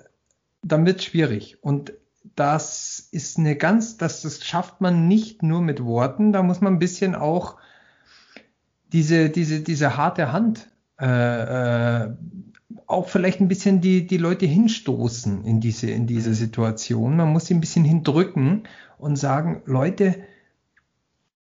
dann 0.61 0.85
wird 0.85 0.99
es 0.99 1.05
schwierig. 1.05 1.63
Und 1.63 1.93
das 2.35 3.07
ist 3.11 3.37
eine 3.37 3.55
ganz, 3.55 3.97
das, 3.97 4.21
das 4.21 4.43
schafft 4.43 4.81
man 4.81 5.07
nicht 5.07 5.43
nur 5.43 5.61
mit 5.61 5.83
Worten, 5.83 6.31
da 6.31 6.43
muss 6.43 6.61
man 6.61 6.73
ein 6.73 6.79
bisschen 6.79 7.15
auch 7.15 7.57
diese, 8.91 9.29
diese, 9.29 9.61
diese 9.61 9.97
harte 9.97 10.31
Hand 10.31 10.69
äh, 10.99 12.03
äh, 12.03 12.15
auch 12.87 13.07
vielleicht 13.07 13.39
ein 13.39 13.47
bisschen 13.47 13.81
die, 13.81 14.07
die 14.07 14.17
Leute 14.17 14.45
hinstoßen 14.45 15.45
in 15.45 15.59
diese, 15.59 15.89
in 15.89 16.07
diese 16.07 16.33
Situation. 16.33 17.17
Man 17.17 17.29
muss 17.29 17.45
sie 17.45 17.53
ein 17.53 17.61
bisschen 17.61 17.85
hindrücken 17.85 18.63
und 18.97 19.15
sagen, 19.15 19.61
Leute, 19.65 20.15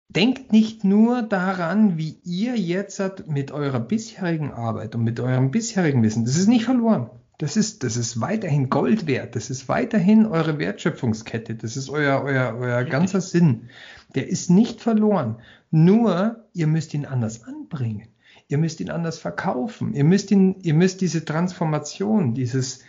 denkt 0.09 0.51
nicht 0.51 0.83
nur 0.83 1.21
daran, 1.21 1.97
wie 1.97 2.17
ihr 2.23 2.55
jetzt 2.57 3.27
mit 3.27 3.51
eurer 3.51 3.79
bisherigen 3.79 4.51
Arbeit 4.51 4.95
und 4.95 5.03
mit 5.03 5.19
eurem 5.19 5.51
bisherigen 5.51 6.03
Wissen, 6.03 6.25
das 6.25 6.35
ist 6.35 6.47
nicht 6.47 6.65
verloren. 6.65 7.09
Das 7.39 7.55
ist, 7.55 7.85
das 7.85 7.95
ist 7.95 8.19
weiterhin 8.19 8.69
Gold 8.69 9.07
wert. 9.07 9.35
Das 9.35 9.49
ist 9.49 9.69
weiterhin 9.69 10.25
eure 10.25 10.59
Wertschöpfungskette. 10.59 11.55
Das 11.55 11.77
ist 11.77 11.89
euer, 11.89 12.21
euer, 12.21 12.53
euer 12.59 12.83
ganzer 12.83 13.21
Sinn. 13.21 13.69
Der 14.13 14.27
ist 14.27 14.49
nicht 14.49 14.81
verloren. 14.81 15.37
Nur, 15.71 16.43
ihr 16.53 16.67
müsst 16.67 16.93
ihn 16.93 17.05
anders 17.05 17.45
anbringen. 17.45 18.09
Ihr 18.49 18.57
müsst 18.57 18.81
ihn 18.81 18.89
anders 18.89 19.19
verkaufen. 19.19 19.93
Ihr 19.93 20.03
müsst 20.03 20.31
ihn, 20.31 20.59
ihr 20.63 20.73
müsst 20.73 20.99
diese 20.99 21.23
Transformation, 21.23 22.33
dieses, 22.33 22.83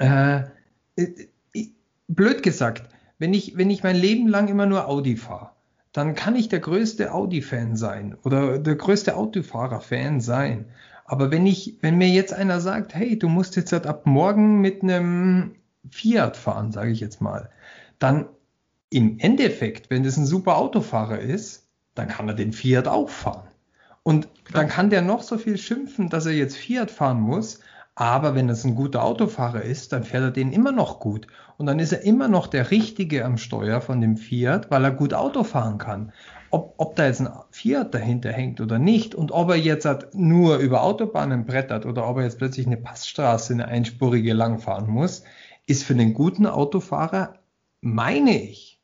äh, 0.00 0.40
äh 0.96 1.28
blöd 2.08 2.42
gesagt, 2.42 2.88
wenn 3.18 3.34
ich, 3.34 3.56
wenn 3.56 3.70
ich 3.70 3.84
mein 3.84 3.96
Leben 3.96 4.26
lang 4.26 4.48
immer 4.48 4.66
nur 4.66 4.88
Audi 4.88 5.16
fahre, 5.16 5.50
dann 5.92 6.16
kann 6.16 6.34
ich 6.34 6.48
der 6.48 6.60
größte 6.60 7.12
Audi-Fan 7.12 7.76
sein 7.76 8.16
oder 8.24 8.58
der 8.58 8.74
größte 8.74 9.16
Autofahrer-Fan 9.16 10.20
sein. 10.20 10.66
Aber 11.08 11.30
wenn 11.30 11.46
ich, 11.46 11.78
wenn 11.80 11.96
mir 11.96 12.08
jetzt 12.08 12.34
einer 12.34 12.60
sagt, 12.60 12.94
hey, 12.94 13.18
du 13.18 13.30
musst 13.30 13.56
jetzt 13.56 13.72
halt 13.72 13.86
ab 13.86 14.04
morgen 14.04 14.60
mit 14.60 14.82
einem 14.82 15.54
Fiat 15.90 16.36
fahren, 16.36 16.70
sage 16.70 16.90
ich 16.90 17.00
jetzt 17.00 17.22
mal, 17.22 17.48
dann 17.98 18.26
im 18.90 19.18
Endeffekt, 19.18 19.88
wenn 19.88 20.04
das 20.04 20.18
ein 20.18 20.26
super 20.26 20.58
Autofahrer 20.58 21.18
ist, 21.18 21.66
dann 21.94 22.08
kann 22.08 22.28
er 22.28 22.34
den 22.34 22.52
Fiat 22.52 22.88
auch 22.88 23.08
fahren. 23.08 23.48
Und 24.02 24.28
dann 24.52 24.68
kann 24.68 24.90
der 24.90 25.00
noch 25.00 25.22
so 25.22 25.38
viel 25.38 25.56
schimpfen, 25.56 26.10
dass 26.10 26.26
er 26.26 26.32
jetzt 26.32 26.58
Fiat 26.58 26.90
fahren 26.90 27.20
muss, 27.20 27.60
aber 27.94 28.34
wenn 28.34 28.50
es 28.50 28.64
ein 28.64 28.74
guter 28.74 29.02
Autofahrer 29.02 29.62
ist, 29.62 29.92
dann 29.94 30.04
fährt 30.04 30.24
er 30.24 30.30
den 30.30 30.52
immer 30.52 30.72
noch 30.72 31.00
gut. 31.00 31.26
Und 31.56 31.64
dann 31.64 31.78
ist 31.78 31.92
er 31.92 32.02
immer 32.02 32.28
noch 32.28 32.48
der 32.48 32.70
Richtige 32.70 33.24
am 33.24 33.38
Steuer 33.38 33.80
von 33.80 34.02
dem 34.02 34.18
Fiat, 34.18 34.70
weil 34.70 34.84
er 34.84 34.90
gut 34.90 35.14
Auto 35.14 35.42
fahren 35.42 35.78
kann 35.78 36.12
ob, 36.50 36.74
ob 36.78 36.96
da 36.96 37.06
jetzt 37.06 37.20
ein 37.20 37.28
Fiat 37.50 37.94
dahinter 37.94 38.30
hängt 38.30 38.60
oder 38.60 38.78
nicht 38.78 39.14
und 39.14 39.32
ob 39.32 39.50
er 39.50 39.56
jetzt 39.56 39.84
halt 39.84 40.14
nur 40.14 40.58
über 40.58 40.82
Autobahnen 40.82 41.44
brettert 41.44 41.86
oder 41.86 42.08
ob 42.08 42.18
er 42.18 42.24
jetzt 42.24 42.38
plötzlich 42.38 42.66
eine 42.66 42.76
Passstraße, 42.76 43.52
eine 43.52 43.68
einspurige 43.68 44.32
langfahren 44.32 44.88
muss, 44.88 45.24
ist 45.66 45.84
für 45.84 45.92
einen 45.92 46.14
guten 46.14 46.46
Autofahrer, 46.46 47.34
meine 47.80 48.42
ich, 48.42 48.80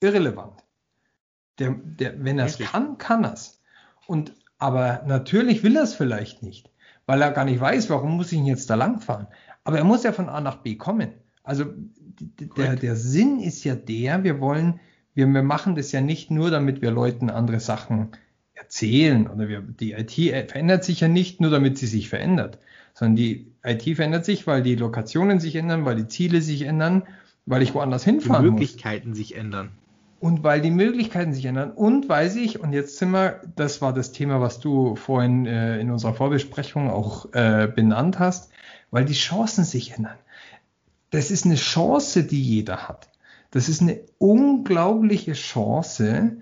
irrelevant. 0.00 0.64
Der, 1.58 1.70
der, 1.70 2.24
wenn 2.24 2.38
er 2.38 2.46
es 2.46 2.58
kann, 2.58 2.98
kann 2.98 3.24
er 3.24 3.34
es. 3.34 3.62
Und, 4.06 4.32
aber 4.58 5.02
natürlich 5.06 5.62
will 5.62 5.76
er 5.76 5.82
es 5.82 5.94
vielleicht 5.94 6.42
nicht, 6.42 6.70
weil 7.06 7.22
er 7.22 7.30
gar 7.30 7.44
nicht 7.44 7.60
weiß, 7.60 7.90
warum 7.90 8.16
muss 8.16 8.32
ich 8.32 8.38
ihn 8.38 8.46
jetzt 8.46 8.70
da 8.70 8.74
langfahren. 8.74 9.26
Aber 9.62 9.78
er 9.78 9.84
muss 9.84 10.02
ja 10.02 10.12
von 10.12 10.28
A 10.28 10.40
nach 10.40 10.56
B 10.56 10.76
kommen. 10.76 11.12
Also 11.42 11.66
der, 12.56 12.76
der 12.76 12.96
Sinn 12.96 13.40
ist 13.40 13.64
ja 13.64 13.74
der, 13.74 14.24
wir 14.24 14.40
wollen 14.40 14.80
wir, 15.14 15.26
wir 15.26 15.42
machen 15.42 15.74
das 15.74 15.92
ja 15.92 16.00
nicht 16.00 16.30
nur, 16.30 16.50
damit 16.50 16.82
wir 16.82 16.90
Leuten 16.90 17.30
andere 17.30 17.60
Sachen 17.60 18.08
erzählen 18.54 19.26
oder 19.26 19.48
wir, 19.48 19.60
die 19.60 19.92
IT 19.92 20.12
verändert 20.50 20.84
sich 20.84 21.00
ja 21.00 21.08
nicht 21.08 21.40
nur, 21.40 21.50
damit 21.50 21.78
sie 21.78 21.86
sich 21.86 22.08
verändert, 22.08 22.58
sondern 22.94 23.16
die 23.16 23.52
IT 23.64 23.82
verändert 23.96 24.24
sich, 24.24 24.46
weil 24.46 24.62
die 24.62 24.76
Lokationen 24.76 25.40
sich 25.40 25.56
ändern, 25.56 25.84
weil 25.84 25.96
die 25.96 26.06
Ziele 26.06 26.40
sich 26.40 26.62
ändern, 26.62 27.02
weil 27.46 27.62
ich 27.62 27.74
woanders 27.74 28.04
hinfahren 28.04 28.46
muss. 28.46 28.58
Die 28.58 28.64
Möglichkeiten 28.64 29.08
muss. 29.10 29.18
sich 29.18 29.36
ändern. 29.36 29.70
und 30.20 30.42
weil 30.42 30.60
die 30.60 30.70
Möglichkeiten 30.70 31.34
sich 31.34 31.44
ändern 31.44 31.72
und 31.72 32.08
weil 32.08 32.30
sich, 32.30 32.60
und 32.60 32.72
jetzt 32.72 32.98
sind 32.98 33.10
wir, 33.10 33.42
das 33.56 33.82
war 33.82 33.92
das 33.92 34.12
Thema, 34.12 34.40
was 34.40 34.60
du 34.60 34.96
vorhin 34.96 35.46
äh, 35.46 35.78
in 35.80 35.90
unserer 35.90 36.14
Vorbesprechung 36.14 36.90
auch 36.90 37.32
äh, 37.34 37.70
benannt 37.74 38.18
hast, 38.18 38.50
weil 38.90 39.04
die 39.04 39.14
Chancen 39.14 39.64
sich 39.64 39.92
ändern. 39.92 40.16
Das 41.10 41.30
ist 41.30 41.44
eine 41.44 41.56
Chance, 41.56 42.24
die 42.24 42.42
jeder 42.42 42.88
hat. 42.88 43.08
Das 43.54 43.68
ist 43.68 43.82
eine 43.82 44.00
unglaubliche 44.18 45.34
Chance, 45.34 46.38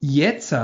jetzt 0.00 0.54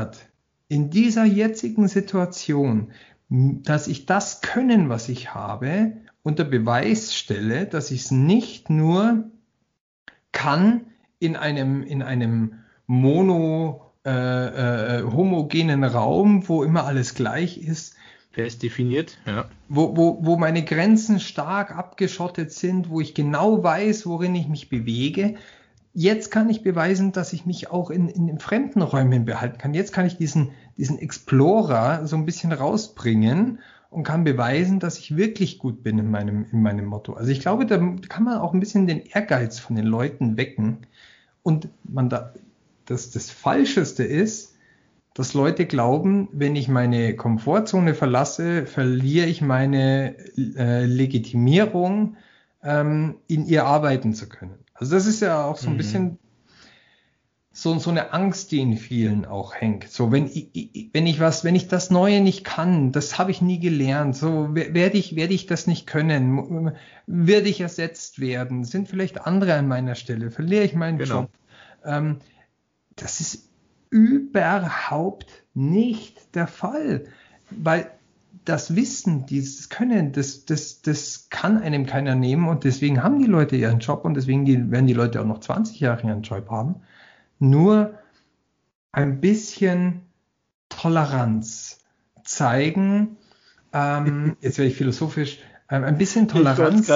in 0.68 0.88
dieser 0.88 1.24
jetzigen 1.24 1.86
Situation, 1.86 2.92
dass 3.28 3.88
ich 3.88 4.06
das 4.06 4.40
Können, 4.40 4.88
was 4.88 5.10
ich 5.10 5.34
habe, 5.34 5.98
unter 6.22 6.44
Beweis 6.44 7.14
stelle, 7.14 7.66
dass 7.66 7.90
ich 7.90 8.06
es 8.06 8.10
nicht 8.10 8.70
nur 8.70 9.30
kann, 10.32 10.86
in 11.18 11.36
einem, 11.36 11.82
in 11.82 12.02
einem 12.02 12.60
mono 12.86 13.92
äh, 14.06 15.00
äh, 15.00 15.02
homogenen 15.02 15.84
Raum, 15.84 16.48
wo 16.48 16.64
immer 16.64 16.86
alles 16.86 17.14
gleich 17.14 17.58
ist. 17.58 17.96
Fest 18.38 18.62
definiert, 18.62 19.18
ja. 19.26 19.46
Wo, 19.68 19.96
wo, 19.96 20.18
wo 20.22 20.36
meine 20.36 20.64
Grenzen 20.64 21.18
stark 21.18 21.76
abgeschottet 21.76 22.52
sind, 22.52 22.88
wo 22.88 23.00
ich 23.00 23.12
genau 23.12 23.64
weiß, 23.64 24.06
worin 24.06 24.36
ich 24.36 24.46
mich 24.46 24.68
bewege. 24.68 25.34
Jetzt 25.92 26.30
kann 26.30 26.48
ich 26.48 26.62
beweisen, 26.62 27.10
dass 27.10 27.32
ich 27.32 27.46
mich 27.46 27.72
auch 27.72 27.90
in, 27.90 28.08
in 28.08 28.38
fremden 28.38 28.82
Räumen 28.82 29.24
behalten 29.24 29.58
kann. 29.58 29.74
Jetzt 29.74 29.92
kann 29.92 30.06
ich 30.06 30.18
diesen, 30.18 30.52
diesen 30.76 30.98
Explorer 30.98 32.06
so 32.06 32.14
ein 32.14 32.26
bisschen 32.26 32.52
rausbringen 32.52 33.58
und 33.90 34.04
kann 34.04 34.22
beweisen, 34.22 34.78
dass 34.78 34.98
ich 34.98 35.16
wirklich 35.16 35.58
gut 35.58 35.82
bin 35.82 35.98
in 35.98 36.08
meinem, 36.08 36.46
in 36.52 36.62
meinem 36.62 36.84
Motto. 36.84 37.14
Also 37.14 37.32
ich 37.32 37.40
glaube, 37.40 37.66
da 37.66 37.78
kann 38.08 38.22
man 38.22 38.38
auch 38.38 38.54
ein 38.54 38.60
bisschen 38.60 38.86
den 38.86 39.00
Ehrgeiz 39.00 39.58
von 39.58 39.74
den 39.74 39.86
Leuten 39.86 40.36
wecken. 40.36 40.86
Und 41.42 41.68
man 41.82 42.08
da, 42.08 42.34
das, 42.84 43.10
das 43.10 43.32
Falscheste 43.32 44.04
ist, 44.04 44.54
dass 45.18 45.34
Leute 45.34 45.66
glauben, 45.66 46.28
wenn 46.30 46.54
ich 46.54 46.68
meine 46.68 47.16
Komfortzone 47.16 47.94
verlasse, 47.94 48.66
verliere 48.66 49.26
ich 49.26 49.42
meine 49.42 50.14
äh, 50.36 50.84
Legitimierung, 50.84 52.16
ähm, 52.62 53.16
in 53.26 53.44
ihr 53.44 53.64
arbeiten 53.64 54.14
zu 54.14 54.28
können. 54.28 54.60
Also 54.74 54.94
das 54.94 55.06
ist 55.06 55.20
ja 55.20 55.44
auch 55.44 55.56
so 55.56 55.70
ein 55.70 55.72
mhm. 55.72 55.78
bisschen 55.78 56.18
so, 57.50 57.76
so 57.80 57.90
eine 57.90 58.12
Angst, 58.12 58.52
die 58.52 58.60
in 58.60 58.76
vielen 58.76 59.24
auch 59.24 59.56
hängt. 59.56 59.90
So, 59.90 60.12
wenn 60.12 60.26
ich, 60.26 60.90
wenn 60.92 61.08
ich 61.08 61.18
was, 61.18 61.42
wenn 61.42 61.56
ich 61.56 61.66
das 61.66 61.90
Neue 61.90 62.20
nicht 62.20 62.44
kann, 62.44 62.92
das 62.92 63.18
habe 63.18 63.32
ich 63.32 63.42
nie 63.42 63.58
gelernt, 63.58 64.14
so 64.14 64.54
werde 64.54 64.98
ich, 64.98 65.16
werde 65.16 65.34
ich 65.34 65.46
das 65.46 65.66
nicht 65.66 65.88
können, 65.88 66.76
werde 67.08 67.48
ich 67.48 67.60
ersetzt 67.60 68.20
werden, 68.20 68.62
sind 68.62 68.86
vielleicht 68.86 69.26
andere 69.26 69.54
an 69.54 69.66
meiner 69.66 69.96
Stelle, 69.96 70.30
verliere 70.30 70.62
ich 70.62 70.74
meinen 70.74 70.98
genau. 70.98 71.22
Job. 71.22 71.30
Ähm, 71.84 72.18
das 72.94 73.18
ist 73.18 73.48
überhaupt 73.90 75.44
nicht 75.54 76.34
der 76.34 76.46
Fall, 76.46 77.06
weil 77.50 77.90
das 78.44 78.76
Wissen, 78.76 79.26
dieses 79.26 79.68
Können, 79.68 80.12
das, 80.12 80.46
das, 80.46 80.80
das 80.80 81.28
kann 81.30 81.58
einem 81.58 81.86
keiner 81.86 82.14
nehmen 82.14 82.48
und 82.48 82.64
deswegen 82.64 83.02
haben 83.02 83.18
die 83.18 83.26
Leute 83.26 83.56
ihren 83.56 83.80
Job 83.80 84.04
und 84.04 84.14
deswegen 84.14 84.44
die, 84.44 84.70
werden 84.70 84.86
die 84.86 84.94
Leute 84.94 85.20
auch 85.20 85.26
noch 85.26 85.40
20 85.40 85.80
Jahre 85.80 86.06
ihren 86.06 86.22
Job 86.22 86.50
haben 86.50 86.76
nur 87.38 87.98
ein 88.92 89.20
bisschen 89.20 90.02
Toleranz 90.68 91.78
zeigen. 92.24 93.16
Ähm, 93.72 94.36
jetzt 94.40 94.58
werde 94.58 94.70
ich 94.70 94.76
philosophisch. 94.76 95.38
Ähm, 95.70 95.84
ein 95.84 95.98
bisschen 95.98 96.28
Toleranz 96.28 96.86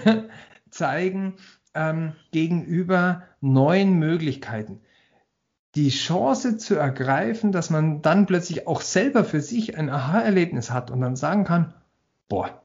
zeigen 0.70 1.34
ähm, 1.74 2.12
gegenüber 2.32 3.24
neuen 3.40 3.98
Möglichkeiten. 3.98 4.80
Die 5.74 5.90
Chance 5.90 6.56
zu 6.56 6.74
ergreifen, 6.74 7.52
dass 7.52 7.70
man 7.70 8.02
dann 8.02 8.26
plötzlich 8.26 8.66
auch 8.66 8.80
selber 8.80 9.24
für 9.24 9.40
sich 9.40 9.78
ein 9.78 9.88
Aha-Erlebnis 9.88 10.70
hat 10.70 10.90
und 10.90 11.00
dann 11.00 11.14
sagen 11.16 11.44
kann, 11.44 11.74
boah, 12.28 12.62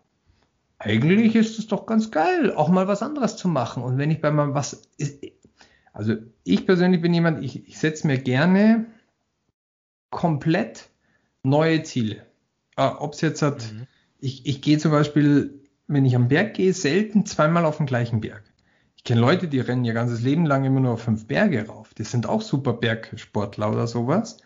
eigentlich 0.79 1.35
ist 1.35 1.59
es 1.59 1.67
doch 1.67 1.85
ganz 1.85 2.11
geil, 2.11 2.53
auch 2.53 2.69
mal 2.69 2.87
was 2.87 3.03
anderes 3.03 3.37
zu 3.37 3.47
machen. 3.47 3.83
Und 3.83 3.97
wenn 3.97 4.11
ich 4.11 4.21
bei 4.21 4.31
mal 4.31 4.53
was, 4.53 4.81
also 5.93 6.15
ich 6.43 6.65
persönlich 6.65 7.01
bin 7.01 7.13
jemand, 7.13 7.43
ich, 7.43 7.67
ich 7.67 7.79
setze 7.79 8.07
mir 8.07 8.17
gerne 8.17 8.85
komplett 10.09 10.89
neue 11.43 11.83
Ziele. 11.83 12.25
Äh, 12.75 12.87
Ob 12.87 13.13
es 13.13 13.21
jetzt 13.21 13.41
hat, 13.41 13.71
mhm. 13.71 13.87
ich, 14.19 14.45
ich 14.45 14.61
gehe 14.61 14.77
zum 14.77 14.91
Beispiel, 14.91 15.61
wenn 15.87 16.05
ich 16.05 16.15
am 16.15 16.27
Berg 16.27 16.55
gehe, 16.55 16.73
selten 16.73 17.25
zweimal 17.25 17.65
auf 17.65 17.77
den 17.77 17.85
gleichen 17.85 18.21
Berg. 18.21 18.43
Ich 19.05 19.09
kenne 19.09 19.21
Leute, 19.21 19.47
die 19.47 19.59
rennen 19.59 19.85
ihr 19.85 19.93
ganzes 19.93 20.23
Leben 20.23 20.47
lang 20.47 20.65
immer 20.65 20.79
nur 20.79 20.97
fünf 20.97 21.27
Berge 21.27 21.67
rauf. 21.67 21.93
Die 21.93 22.03
sind 22.03 22.27
auch 22.27 22.41
super 22.41 22.73
Bergsportler 22.73 23.71
oder 23.71 23.85
sowas. 23.85 24.37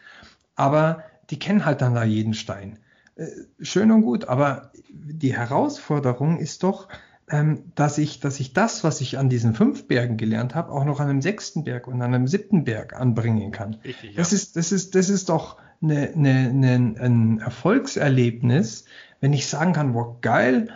Aber 0.57 1.05
die 1.29 1.39
kennen 1.39 1.63
halt 1.63 1.79
dann 1.79 1.93
da 1.93 2.03
jeden 2.03 2.33
Stein. 2.33 2.77
Äh, 3.15 3.27
schön 3.61 3.89
und 3.89 4.01
gut, 4.01 4.27
aber 4.27 4.73
die 4.89 5.33
Herausforderung 5.33 6.39
ist 6.39 6.63
doch, 6.63 6.89
ähm, 7.29 7.71
dass 7.75 7.97
ich, 7.97 8.19
dass 8.19 8.41
ich 8.41 8.51
das, 8.51 8.83
was 8.83 8.99
ich 8.99 9.17
an 9.17 9.29
diesen 9.29 9.53
fünf 9.53 9.87
Bergen 9.87 10.17
gelernt 10.17 10.55
habe, 10.55 10.73
auch 10.73 10.83
noch 10.83 10.99
an 10.99 11.07
einem 11.07 11.21
sechsten 11.21 11.63
Berg 11.63 11.87
und 11.87 12.01
an 12.01 12.13
einem 12.13 12.27
siebten 12.27 12.65
Berg 12.65 12.93
anbringen 12.99 13.53
kann. 13.53 13.77
Richtig, 13.85 14.11
ja. 14.11 14.17
Das 14.17 14.33
ist, 14.33 14.57
das 14.57 14.73
ist, 14.73 14.93
das 14.93 15.07
ist 15.07 15.29
doch 15.29 15.55
eine, 15.81 16.11
eine, 16.13 16.49
eine, 16.49 16.95
ein 16.99 17.39
Erfolgserlebnis, 17.39 18.83
wenn 19.21 19.31
ich 19.31 19.47
sagen 19.47 19.71
kann, 19.71 19.93
wow, 19.93 20.17
geil, 20.19 20.67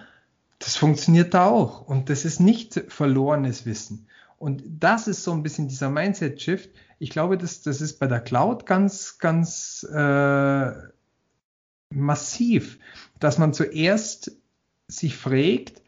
das 0.64 0.76
funktioniert 0.76 1.34
da 1.34 1.48
auch. 1.48 1.88
Und 1.88 2.10
das 2.10 2.26
ist 2.26 2.40
nicht 2.40 2.84
verlorenes 2.88 3.66
Wissen. 3.66 4.08
Und 4.38 4.64
das 4.66 5.08
ist 5.08 5.24
so 5.24 5.32
ein 5.32 5.44
bisschen 5.44 5.68
dieser 5.68 5.90
Mindset-Shift. 5.90 6.70
Ich 7.00 7.10
glaube, 7.10 7.38
das, 7.38 7.62
das 7.62 7.82
ist 7.82 8.00
bei 8.00 8.08
der 8.08 8.20
Cloud 8.20 8.66
ganz, 8.66 9.18
ganz 9.20 9.86
äh, 9.92 10.72
massiv, 11.90 12.80
dass 13.20 13.38
man 13.38 13.54
zuerst 13.54 14.32
sich 14.88 15.16
fragt, 15.16 15.84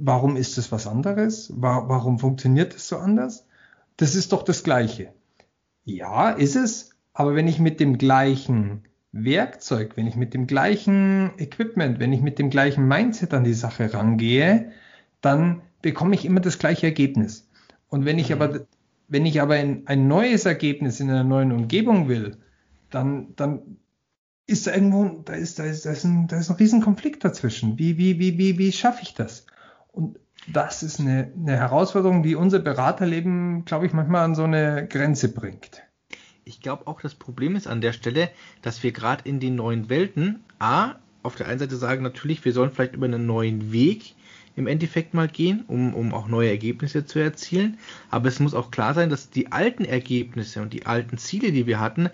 Warum 0.00 0.36
ist 0.36 0.58
es 0.58 0.70
was 0.70 0.86
anderes? 0.86 1.52
Warum 1.56 2.20
funktioniert 2.20 2.72
es 2.72 2.86
so 2.86 2.98
anders? 2.98 3.46
Das 3.96 4.14
ist 4.14 4.32
doch 4.32 4.44
das 4.44 4.62
Gleiche. 4.62 5.12
Ja, 5.84 6.30
ist 6.30 6.54
es. 6.54 6.90
Aber 7.12 7.34
wenn 7.34 7.48
ich 7.48 7.58
mit 7.58 7.80
dem 7.80 7.98
gleichen 7.98 8.84
Werkzeug, 9.12 9.96
wenn 9.96 10.06
ich 10.06 10.16
mit 10.16 10.34
dem 10.34 10.46
gleichen 10.46 11.32
Equipment, 11.38 11.98
wenn 11.98 12.12
ich 12.12 12.20
mit 12.20 12.38
dem 12.38 12.50
gleichen 12.50 12.86
Mindset 12.86 13.32
an 13.34 13.44
die 13.44 13.54
Sache 13.54 13.92
rangehe, 13.92 14.72
dann 15.20 15.62
bekomme 15.82 16.14
ich 16.14 16.24
immer 16.24 16.40
das 16.40 16.58
gleiche 16.58 16.86
Ergebnis. 16.86 17.48
Und 17.88 18.04
wenn 18.04 18.18
ich 18.18 18.28
mhm. 18.28 18.42
aber, 18.42 18.60
wenn 19.08 19.26
ich 19.26 19.40
aber 19.40 19.54
ein, 19.54 19.86
ein 19.86 20.08
neues 20.08 20.44
Ergebnis 20.44 21.00
in 21.00 21.10
einer 21.10 21.24
neuen 21.24 21.52
Umgebung 21.52 22.08
will, 22.08 22.36
dann, 22.90 23.34
dann 23.36 23.78
ist 24.46 24.66
da 24.66 24.74
irgendwo, 24.74 25.22
da 25.24 25.34
ist, 25.34 25.58
da 25.58 25.64
ist, 25.64 25.86
da 25.86 25.90
ist 25.90 26.04
ein, 26.04 26.26
da 26.26 26.38
ist 26.38 26.50
ein 26.50 26.56
Riesenkonflikt 26.56 27.24
dazwischen. 27.24 27.78
Wie, 27.78 27.98
wie, 27.98 28.18
wie, 28.18 28.38
wie, 28.38 28.58
wie 28.58 28.72
schaffe 28.72 29.02
ich 29.02 29.14
das? 29.14 29.46
Und 29.92 30.18
das 30.52 30.82
ist 30.82 31.00
eine, 31.00 31.32
eine 31.36 31.56
Herausforderung, 31.56 32.22
die 32.22 32.34
unser 32.34 32.58
Beraterleben, 32.58 33.64
glaube 33.64 33.86
ich, 33.86 33.92
manchmal 33.92 34.24
an 34.24 34.34
so 34.34 34.44
eine 34.44 34.86
Grenze 34.86 35.32
bringt. 35.32 35.82
Ich 36.48 36.62
glaube 36.62 36.86
auch, 36.86 37.02
das 37.02 37.14
Problem 37.14 37.56
ist 37.56 37.66
an 37.66 37.82
der 37.82 37.92
Stelle, 37.92 38.30
dass 38.62 38.82
wir 38.82 38.92
gerade 38.92 39.28
in 39.28 39.38
den 39.38 39.54
neuen 39.54 39.90
Welten, 39.90 40.42
A, 40.58 40.94
auf 41.22 41.36
der 41.36 41.46
einen 41.46 41.58
Seite 41.58 41.76
sagen 41.76 42.02
natürlich, 42.02 42.42
wir 42.42 42.54
sollen 42.54 42.70
vielleicht 42.72 42.94
über 42.94 43.04
einen 43.04 43.26
neuen 43.26 43.70
Weg 43.70 44.14
im 44.56 44.66
Endeffekt 44.66 45.12
mal 45.12 45.28
gehen, 45.28 45.64
um, 45.68 45.92
um 45.92 46.14
auch 46.14 46.26
neue 46.26 46.48
Ergebnisse 46.48 47.04
zu 47.04 47.18
erzielen. 47.18 47.76
Aber 48.10 48.28
es 48.28 48.40
muss 48.40 48.54
auch 48.54 48.70
klar 48.70 48.94
sein, 48.94 49.10
dass 49.10 49.28
die 49.28 49.52
alten 49.52 49.84
Ergebnisse 49.84 50.62
und 50.62 50.72
die 50.72 50.86
alten 50.86 51.18
Ziele, 51.18 51.52
die 51.52 51.66
wir 51.66 51.80
hatten, 51.80 52.08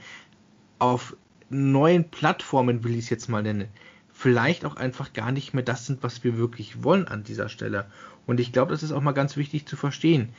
auf 0.81 1.17
neuen 1.49 2.11
Plattformen, 2.11 2.83
will 2.83 2.95
ich 2.97 3.05
es 3.05 3.11
jetzt 3.11 3.29
mal 3.29 3.45
nennen, 3.45 3.69
vielleicht 4.13 4.65
auch 4.65 4.75
einfach 4.75 5.13
gar 5.13 5.31
nicht 5.31 5.55
mehr 5.55 5.63
das 5.63 5.87
sind, 5.87 6.03
was 6.03 6.25
wir 6.25 6.37
wirklich 6.37 6.83
wollen 6.83 7.07
an 7.07 7.23
dieser 7.23 7.49
Stelle. 7.49 7.87
Und 8.27 8.41
ich 8.41 8.53
glaube, 8.53 8.73
das 8.73 8.83
ist 8.83 8.91
auch 8.91 9.01
mal 9.01 9.13
ganz 9.13 9.37
wichtig 9.37 9.67
zu 9.67 9.77
verstehen. 9.77 10.31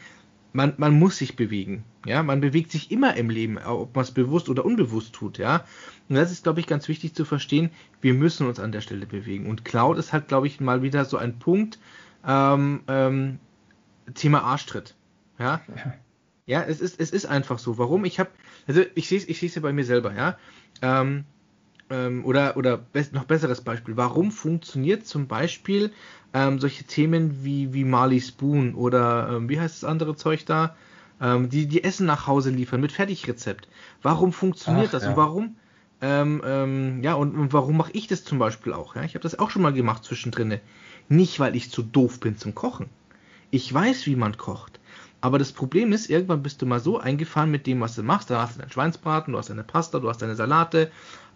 Man, 0.56 0.74
man 0.78 0.98
muss 0.98 1.18
sich 1.18 1.36
bewegen. 1.36 1.84
Ja, 2.06 2.24
man 2.24 2.40
bewegt 2.40 2.72
sich 2.72 2.90
immer 2.90 3.16
im 3.16 3.30
Leben, 3.30 3.58
ob 3.58 3.94
man 3.94 4.04
es 4.04 4.12
bewusst 4.12 4.48
oder 4.48 4.64
unbewusst 4.64 5.14
tut. 5.14 5.38
Ja, 5.38 5.66
und 6.08 6.16
das 6.16 6.32
ist, 6.32 6.44
glaube 6.44 6.62
ich, 6.62 6.68
ganz 6.68 6.88
wichtig 6.88 7.14
zu 7.14 7.26
verstehen. 7.26 7.72
Wir 8.00 8.14
müssen 8.14 8.48
uns 8.48 8.60
an 8.60 8.72
der 8.72 8.80
Stelle 8.80 9.06
bewegen. 9.06 9.48
Und 9.48 9.66
Cloud 9.66 9.98
ist 9.98 10.14
halt, 10.14 10.30
glaube 10.30 10.48
ich, 10.48 10.62
mal 10.62 10.82
wieder 10.82 11.04
so 11.04 11.18
ein 11.18 11.40
Punkt. 11.40 11.78
Ähm, 12.26 12.82
ähm, 12.88 13.40
Thema 14.14 14.44
Arschtritt. 14.44 14.96
Ja. 15.38 15.62
Ja, 16.48 16.62
es 16.62 16.80
ist, 16.80 17.00
es 17.00 17.10
ist 17.10 17.26
einfach 17.26 17.58
so. 17.58 17.80
Warum? 17.80 18.06
Ich 18.06 18.20
habe, 18.20 18.30
also 18.68 18.84
ich 18.94 19.08
sehe 19.08 19.18
es 19.18 19.28
ich 19.28 19.56
ja 19.56 19.62
bei 19.64 19.74
mir 19.74 19.84
selber, 19.84 20.14
ja. 20.14 20.38
Ähm, 20.84 21.26
ähm, 21.90 22.26
oder, 22.26 22.58
oder 22.58 22.78
best, 22.78 23.14
noch 23.14 23.26
besseres 23.26 23.62
Beispiel, 23.62 23.98
warum 23.98 24.32
funktioniert 24.32 25.06
zum 25.06 25.28
Beispiel 25.28 25.92
ähm, 26.34 26.60
solche 26.60 26.84
Themen 26.84 27.44
wie, 27.44 27.74
wie 27.74 27.84
Marley 27.84 28.22
Spoon 28.22 28.76
oder 28.76 29.30
ähm, 29.32 29.50
wie 29.50 29.60
heißt 29.60 29.84
das 29.84 29.90
andere 29.90 30.16
Zeug 30.16 30.46
da, 30.46 30.76
ähm, 31.22 31.50
die, 31.50 31.68
die 31.68 31.84
Essen 31.84 32.06
nach 32.06 32.28
Hause 32.28 32.50
liefern 32.50 32.82
mit 32.82 32.92
Fertigrezept. 32.92 33.68
Warum 34.02 34.34
funktioniert 34.34 34.88
Ach, 34.88 34.92
das 34.92 35.04
ja. 35.04 35.10
und 35.12 35.18
warum? 35.18 35.56
Ähm, 36.02 36.42
ähm, 36.46 37.04
ja, 37.04 37.14
und, 37.14 37.36
und 37.36 37.54
warum 37.54 37.78
mache 37.78 37.92
ich 37.94 38.08
das 38.08 38.24
zum 38.24 38.38
Beispiel 38.38 38.74
auch? 38.74 38.96
Ja? 38.96 39.04
Ich 39.04 39.16
habe 39.16 39.24
das 39.24 39.40
auch 39.40 39.50
schon 39.50 39.62
mal 39.62 39.74
gemacht 39.74 40.04
zwischendrin. 40.04 40.60
Nicht, 41.08 41.40
weil 41.40 41.56
ich 41.56 41.72
zu 41.72 41.84
doof 41.84 42.20
bin 42.20 42.38
zum 42.38 42.54
Kochen. 42.54 42.90
Ich 43.52 43.74
weiß, 43.74 44.06
wie 44.08 44.16
man 44.16 44.38
kocht. 44.38 44.80
Aber 45.26 45.40
das 45.40 45.52
Problem 45.52 45.92
ist, 45.92 46.08
irgendwann 46.08 46.44
bist 46.44 46.62
du 46.62 46.68
mal 46.68 46.80
so 46.80 47.00
eingefahren 47.00 47.50
mit 47.50 47.66
dem, 47.66 47.82
was 47.82 47.96
du 47.96 48.04
machst. 48.04 48.30
Da 48.30 48.44
hast 48.44 48.58
du 48.58 48.60
deinen 48.60 48.70
Schweinsbraten, 48.70 49.34
du 49.34 49.40
hast 49.40 49.50
deine 49.50 49.64
Pasta, 49.64 50.00
du 50.00 50.08
hast 50.08 50.22
deine 50.22 50.36
Salate, 50.36 50.92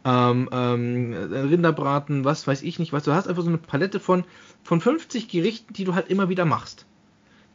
ähm, 0.06 0.48
ähm, 0.52 1.12
Rinderbraten, 1.12 2.24
was 2.24 2.46
weiß 2.46 2.62
ich 2.62 2.78
nicht 2.78 2.94
was. 2.94 3.06
Du 3.06 3.14
hast 3.14 3.28
einfach 3.28 3.42
so 3.42 3.50
eine 3.50 3.58
Palette 3.58 4.00
von, 4.00 4.26
von 4.62 4.80
50 4.80 5.28
Gerichten, 5.28 5.74
die 5.74 5.86
du 5.86 5.96
halt 5.96 6.08
immer 6.08 6.30
wieder 6.30 6.46
machst. 6.46 6.86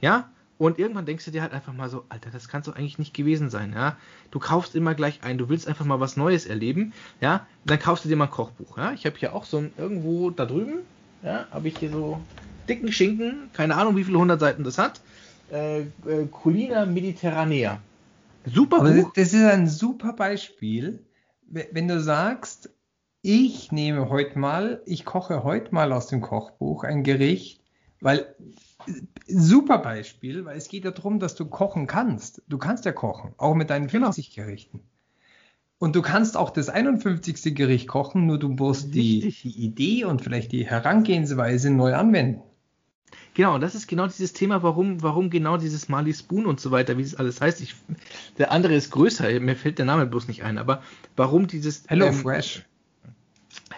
Ja? 0.00 0.28
Und 0.58 0.80
irgendwann 0.80 1.06
denkst 1.06 1.24
du 1.24 1.30
dir 1.30 1.40
halt 1.40 1.52
einfach 1.52 1.72
mal 1.72 1.88
so, 1.88 2.04
Alter, 2.08 2.30
das 2.32 2.48
kann 2.48 2.64
doch 2.64 2.74
eigentlich 2.74 2.98
nicht 2.98 3.14
gewesen 3.14 3.48
sein, 3.48 3.72
ja. 3.72 3.96
Du 4.32 4.40
kaufst 4.40 4.74
immer 4.74 4.96
gleich 4.96 5.22
ein, 5.22 5.38
du 5.38 5.48
willst 5.48 5.68
einfach 5.68 5.84
mal 5.84 6.00
was 6.00 6.16
Neues 6.16 6.46
erleben, 6.46 6.94
ja. 7.20 7.46
Dann 7.64 7.78
kaufst 7.78 8.04
du 8.04 8.08
dir 8.08 8.16
mal 8.16 8.24
ein 8.24 8.32
Kochbuch, 8.32 8.76
ja. 8.76 8.90
Ich 8.90 9.06
habe 9.06 9.16
hier 9.16 9.36
auch 9.36 9.44
so 9.44 9.58
ein, 9.58 9.72
irgendwo 9.78 10.30
da 10.30 10.46
drüben, 10.46 10.78
ja, 11.22 11.46
habe 11.52 11.68
ich 11.68 11.78
hier 11.78 11.90
so 11.90 12.20
dicken 12.68 12.90
Schinken, 12.90 13.50
keine 13.52 13.76
Ahnung, 13.76 13.96
wie 13.96 14.02
viele 14.02 14.18
hundert 14.18 14.40
Seiten 14.40 14.64
das 14.64 14.78
hat. 14.78 15.00
Äh, 15.54 15.82
äh, 15.82 16.26
Culina 16.32 16.84
Mediterranea. 16.84 17.80
Super 18.44 18.80
Aber 18.80 18.90
Buch. 18.90 19.12
Das 19.14 19.32
ist 19.32 19.44
ein 19.44 19.68
super 19.68 20.12
Beispiel, 20.12 20.98
wenn 21.46 21.86
du 21.86 22.00
sagst, 22.00 22.70
ich 23.22 23.70
nehme 23.70 24.10
heute 24.10 24.36
mal, 24.36 24.82
ich 24.84 25.04
koche 25.04 25.44
heute 25.44 25.72
mal 25.72 25.92
aus 25.92 26.08
dem 26.08 26.20
Kochbuch 26.20 26.82
ein 26.82 27.04
Gericht, 27.04 27.60
weil 28.00 28.34
super 29.28 29.78
Beispiel, 29.78 30.44
weil 30.44 30.58
es 30.58 30.68
geht 30.68 30.84
ja 30.84 30.90
darum, 30.90 31.20
dass 31.20 31.36
du 31.36 31.46
kochen 31.46 31.86
kannst. 31.86 32.42
Du 32.48 32.58
kannst 32.58 32.84
ja 32.84 32.92
kochen, 32.92 33.32
auch 33.36 33.54
mit 33.54 33.70
deinen 33.70 33.88
50 33.88 34.34
genau. 34.34 34.46
Gerichten. 34.46 34.80
Und 35.78 35.94
du 35.94 36.02
kannst 36.02 36.36
auch 36.36 36.50
das 36.50 36.68
51. 36.68 37.54
Gericht 37.54 37.86
kochen, 37.86 38.26
nur 38.26 38.40
du 38.40 38.48
musst 38.48 38.92
die, 38.94 39.32
die, 39.42 39.64
Idee 39.64 40.04
und 40.04 40.20
vielleicht 40.20 40.50
die 40.50 40.66
Herangehensweise 40.66 41.70
neu 41.70 41.94
anwenden. 41.94 42.42
Genau, 43.34 43.58
das 43.58 43.74
ist 43.74 43.86
genau 43.86 44.06
dieses 44.06 44.32
Thema, 44.32 44.62
warum, 44.62 45.02
warum 45.02 45.30
genau 45.30 45.56
dieses 45.56 45.88
Mali 45.88 46.14
Spoon 46.14 46.46
und 46.46 46.60
so 46.60 46.70
weiter, 46.70 46.98
wie 46.98 47.02
es 47.02 47.14
alles 47.14 47.40
heißt. 47.40 47.60
Ich, 47.60 47.74
der 48.38 48.52
andere 48.52 48.74
ist 48.74 48.90
größer, 48.90 49.40
mir 49.40 49.56
fällt 49.56 49.78
der 49.78 49.86
Name 49.86 50.06
bloß 50.06 50.28
nicht 50.28 50.44
ein, 50.44 50.58
aber 50.58 50.82
warum 51.16 51.46
dieses. 51.46 51.84
Hello 51.88 52.06
ähm, 52.06 52.14
Fresh. 52.14 52.64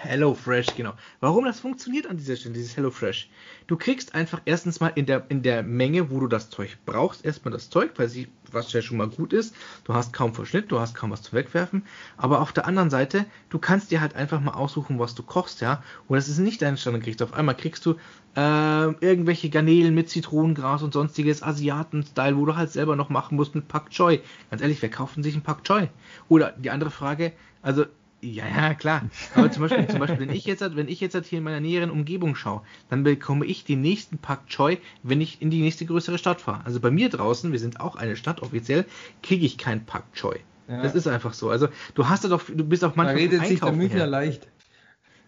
Hello 0.07 0.35
Fresh, 0.35 0.77
genau. 0.77 0.92
Warum 1.19 1.45
das 1.45 1.59
funktioniert 1.59 2.07
an 2.07 2.16
dieser 2.16 2.37
Stelle, 2.37 2.55
dieses 2.55 2.77
Hello 2.77 2.90
Fresh? 2.90 3.29
Du 3.66 3.77
kriegst 3.77 4.14
einfach 4.14 4.40
erstens 4.45 4.79
mal 4.79 4.92
in 4.95 5.05
der, 5.05 5.27
in 5.29 5.42
der 5.42 5.64
Menge, 5.64 6.11
wo 6.11 6.21
du 6.21 6.29
das 6.29 6.49
Zeug 6.49 6.79
brauchst, 6.87 7.25
erstmal 7.25 7.51
das 7.51 7.69
Zeug, 7.69 7.90
weil 7.97 8.09
sie, 8.09 8.29
was 8.53 8.73
ja 8.73 8.83
schon 8.83 8.99
mal 8.99 9.09
gut 9.09 9.33
ist. 9.33 9.57
Du 9.83 9.95
hast 9.95 10.12
kaum 10.12 10.33
Verschnitt, 10.33 10.71
du 10.71 10.79
hast 10.79 10.95
kaum 10.95 11.11
was 11.11 11.23
zu 11.23 11.33
wegwerfen. 11.33 11.85
Aber 12.16 12.40
auf 12.40 12.53
der 12.53 12.66
anderen 12.66 12.88
Seite, 12.88 13.27
du 13.51 13.59
kannst 13.59 13.90
dir 13.90 14.01
halt 14.01 14.14
einfach 14.14 14.40
mal 14.40 14.55
aussuchen, 14.55 15.01
was 15.01 15.16
du 15.16 15.25
kochst, 15.25 15.61
ja. 15.61 15.83
Und 16.07 16.16
das 16.16 16.29
ist 16.29 16.38
nicht 16.38 16.62
dein 16.62 16.77
Standardgericht. 16.77 17.21
Auf 17.23 17.35
einmal 17.35 17.57
kriegst 17.57 17.85
du 17.85 17.97
äh, 18.37 18.90
irgendwelche 19.01 19.51
Garnelen 19.51 19.95
mit 19.95 20.09
Zitronengras 20.09 20.85
und 20.85 20.92
sonstiges 20.92 21.42
Asiaten-Style, 21.42 22.37
wo 22.37 22.47
du 22.47 22.55
halt 22.55 22.71
selber 22.71 22.95
noch 22.95 23.09
machen 23.09 23.37
musst 23.37 23.57
mit 23.57 23.66
Pak 23.66 23.90
Choi. 23.90 24.21
Ganz 24.51 24.62
ehrlich, 24.62 24.81
wer 24.81 24.90
kauft 24.90 25.16
denn 25.16 25.25
sich 25.25 25.35
einen 25.35 25.42
Pak 25.42 25.64
Choi? 25.64 25.88
Oder 26.29 26.53
die 26.53 26.71
andere 26.71 26.90
Frage, 26.90 27.33
also 27.62 27.87
ja, 28.32 28.44
ja, 28.48 28.74
klar. 28.74 29.02
Aber 29.34 29.50
zum 29.50 29.62
Beispiel, 29.62 29.86
zum 29.88 30.00
Beispiel 30.00 30.20
wenn 30.20 30.34
ich 30.34 30.44
jetzt, 30.44 30.76
wenn 30.76 30.88
ich 30.88 31.00
jetzt 31.00 31.26
hier 31.26 31.38
in 31.38 31.44
meiner 31.44 31.60
näheren 31.60 31.90
Umgebung 31.90 32.34
schaue, 32.34 32.62
dann 32.88 33.04
bekomme 33.04 33.46
ich 33.46 33.64
den 33.64 33.80
nächsten 33.80 34.18
Pak 34.18 34.46
Choi, 34.48 34.78
wenn 35.02 35.20
ich 35.20 35.40
in 35.40 35.50
die 35.50 35.60
nächste 35.60 35.86
größere 35.86 36.18
Stadt 36.18 36.40
fahre. 36.40 36.64
Also 36.64 36.80
bei 36.80 36.90
mir 36.90 37.08
draußen, 37.08 37.52
wir 37.52 37.58
sind 37.58 37.80
auch 37.80 37.96
eine 37.96 38.16
Stadt 38.16 38.42
offiziell, 38.42 38.84
kriege 39.22 39.46
ich 39.46 39.58
keinen 39.58 39.86
Pak 39.86 40.12
Choi. 40.14 40.36
Ja. 40.68 40.82
Das 40.82 40.94
ist 40.94 41.06
einfach 41.06 41.32
so. 41.32 41.50
Also 41.50 41.68
du 41.94 42.08
hast 42.08 42.24
da 42.24 42.28
doch, 42.28 42.42
du 42.44 42.64
bist 42.64 42.84
auch 42.84 42.96
manchmal. 42.96 43.14
Da 43.14 43.20
redet 43.20 43.46
sich 43.46 43.60
der 43.60 43.72
Münchner 43.72 44.06
leicht. 44.06 44.48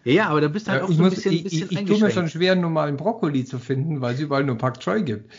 Ja, 0.03 0.13
ja, 0.13 0.29
aber 0.29 0.41
da 0.41 0.47
bist 0.47 0.67
du 0.67 0.71
halt 0.71 0.81
ja, 0.81 0.87
auch 0.87 0.91
so 0.91 1.03
ein 1.03 1.09
bisschen, 1.09 1.33
ich, 1.33 1.43
bisschen 1.43 1.69
ich, 1.71 1.79
ich 1.79 1.85
tue 1.85 1.99
mir 1.99 2.11
schon 2.11 2.29
schwer, 2.29 2.55
normalen 2.55 2.97
Brokkoli 2.97 3.45
zu 3.45 3.59
finden, 3.59 4.01
weil 4.01 4.15
es 4.15 4.19
überall 4.19 4.43
nur 4.43 4.57
Pak 4.57 4.79
Choi 4.79 5.01
gibt. 5.01 5.31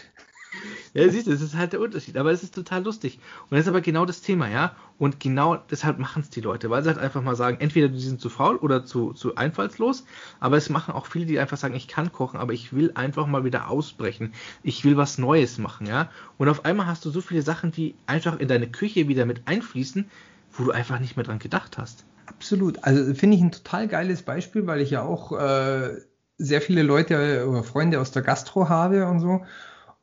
Ja, 0.94 1.08
siehst 1.08 1.26
du, 1.26 1.30
das 1.30 1.40
ist 1.40 1.56
halt 1.56 1.72
der 1.72 1.80
Unterschied. 1.80 2.16
Aber 2.16 2.32
es 2.32 2.42
ist 2.42 2.54
total 2.54 2.82
lustig. 2.84 3.18
Und 3.44 3.52
das 3.52 3.60
ist 3.60 3.68
aber 3.68 3.80
genau 3.80 4.04
das 4.04 4.20
Thema, 4.22 4.48
ja. 4.48 4.74
Und 4.98 5.20
genau 5.20 5.56
deshalb 5.56 5.98
machen 5.98 6.22
es 6.22 6.30
die 6.30 6.40
Leute, 6.40 6.70
weil 6.70 6.82
sie 6.82 6.88
halt 6.88 6.98
einfach 6.98 7.22
mal 7.22 7.36
sagen, 7.36 7.58
entweder 7.60 7.88
die 7.88 8.00
sind 8.00 8.20
zu 8.20 8.28
faul 8.28 8.56
oder 8.56 8.84
zu, 8.84 9.12
zu 9.12 9.36
einfallslos. 9.36 10.04
Aber 10.40 10.56
es 10.56 10.68
machen 10.68 10.94
auch 10.94 11.06
viele, 11.06 11.26
die 11.26 11.38
einfach 11.38 11.56
sagen, 11.56 11.74
ich 11.74 11.88
kann 11.88 12.12
kochen, 12.12 12.38
aber 12.38 12.52
ich 12.52 12.72
will 12.72 12.92
einfach 12.94 13.26
mal 13.26 13.44
wieder 13.44 13.68
ausbrechen. 13.70 14.34
Ich 14.62 14.84
will 14.84 14.96
was 14.96 15.18
Neues 15.18 15.58
machen, 15.58 15.86
ja. 15.86 16.10
Und 16.38 16.48
auf 16.48 16.64
einmal 16.64 16.86
hast 16.86 17.04
du 17.04 17.10
so 17.10 17.20
viele 17.20 17.42
Sachen, 17.42 17.72
die 17.72 17.94
einfach 18.06 18.38
in 18.38 18.48
deine 18.48 18.68
Küche 18.70 19.08
wieder 19.08 19.26
mit 19.26 19.46
einfließen, 19.46 20.10
wo 20.52 20.64
du 20.64 20.72
einfach 20.72 20.98
nicht 20.98 21.16
mehr 21.16 21.24
dran 21.24 21.38
gedacht 21.38 21.78
hast. 21.78 22.04
Absolut. 22.26 22.82
Also 22.84 23.14
finde 23.14 23.36
ich 23.36 23.42
ein 23.42 23.52
total 23.52 23.88
geiles 23.88 24.22
Beispiel, 24.22 24.66
weil 24.66 24.80
ich 24.80 24.90
ja 24.90 25.02
auch 25.02 25.32
äh, 25.32 25.96
sehr 26.38 26.60
viele 26.60 26.82
Leute 26.82 27.46
oder 27.48 27.62
Freunde 27.64 28.00
aus 28.00 28.12
der 28.12 28.22
Gastro 28.22 28.68
habe 28.68 29.06
und 29.06 29.20
so. 29.20 29.44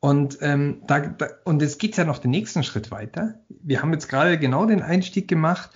Und, 0.00 0.38
ähm, 0.42 0.82
da, 0.86 1.00
da, 1.00 1.26
und 1.44 1.60
es 1.60 1.78
geht 1.78 1.96
ja 1.96 2.04
noch 2.04 2.18
den 2.18 2.30
nächsten 2.30 2.62
Schritt 2.62 2.90
weiter. 2.90 3.40
Wir 3.48 3.82
haben 3.82 3.92
jetzt 3.92 4.08
gerade 4.08 4.38
genau 4.38 4.66
den 4.66 4.82
Einstieg 4.82 5.26
gemacht. 5.26 5.70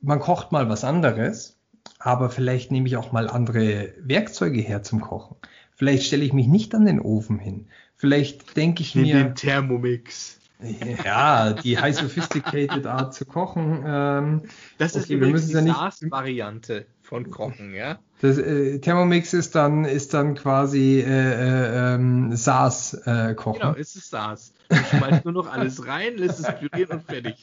Man 0.00 0.20
kocht 0.20 0.52
mal 0.52 0.68
was 0.68 0.84
anderes, 0.84 1.58
aber 1.98 2.28
vielleicht 2.28 2.70
nehme 2.70 2.86
ich 2.86 2.96
auch 2.96 3.12
mal 3.12 3.28
andere 3.28 3.94
Werkzeuge 3.98 4.60
her 4.60 4.82
zum 4.82 5.00
Kochen. 5.00 5.36
Vielleicht 5.74 6.04
stelle 6.04 6.24
ich 6.24 6.32
mich 6.32 6.48
nicht 6.48 6.74
an 6.74 6.84
den 6.84 7.00
Ofen 7.00 7.38
hin. 7.38 7.66
Vielleicht 7.96 8.56
denke 8.56 8.82
ich 8.82 8.94
In 8.94 9.02
mir. 9.02 9.14
Den 9.14 9.34
Thermomix. 9.34 10.38
Ja, 11.04 11.54
die 11.54 11.76
high 11.76 11.96
sophisticated 11.96 12.86
Art 12.86 13.14
zu 13.14 13.24
kochen. 13.24 13.82
Ähm, 13.84 14.42
das 14.78 14.94
ist 14.94 15.06
okay, 15.06 15.20
wir 15.20 15.26
müssen 15.26 15.48
die 15.48 15.54
ja 15.54 15.60
nicht 15.88 16.10
variante 16.10 16.86
von 17.02 17.28
Kochen, 17.30 17.74
ja? 17.74 17.98
Das 18.22 18.38
äh, 18.38 18.78
Thermomix 18.78 19.34
ist 19.34 19.56
dann 19.56 19.84
ist 19.84 20.14
dann 20.14 20.36
quasi 20.36 21.00
äh, 21.00 21.10
äh, 21.10 21.94
ähm, 21.94 22.36
SaaS 22.36 22.94
äh, 23.04 23.34
kochen. 23.34 23.58
Genau, 23.58 23.74
ist 23.74 23.96
es 23.96 24.10
SaaS. 24.10 24.54
Du 24.68 24.76
schmeißt 24.76 25.24
nur 25.24 25.34
noch 25.34 25.50
alles 25.50 25.84
rein, 25.88 26.16
lässt 26.18 26.38
es 26.38 26.46
pürieren 26.56 26.98
und 26.98 27.02
fertig. 27.02 27.42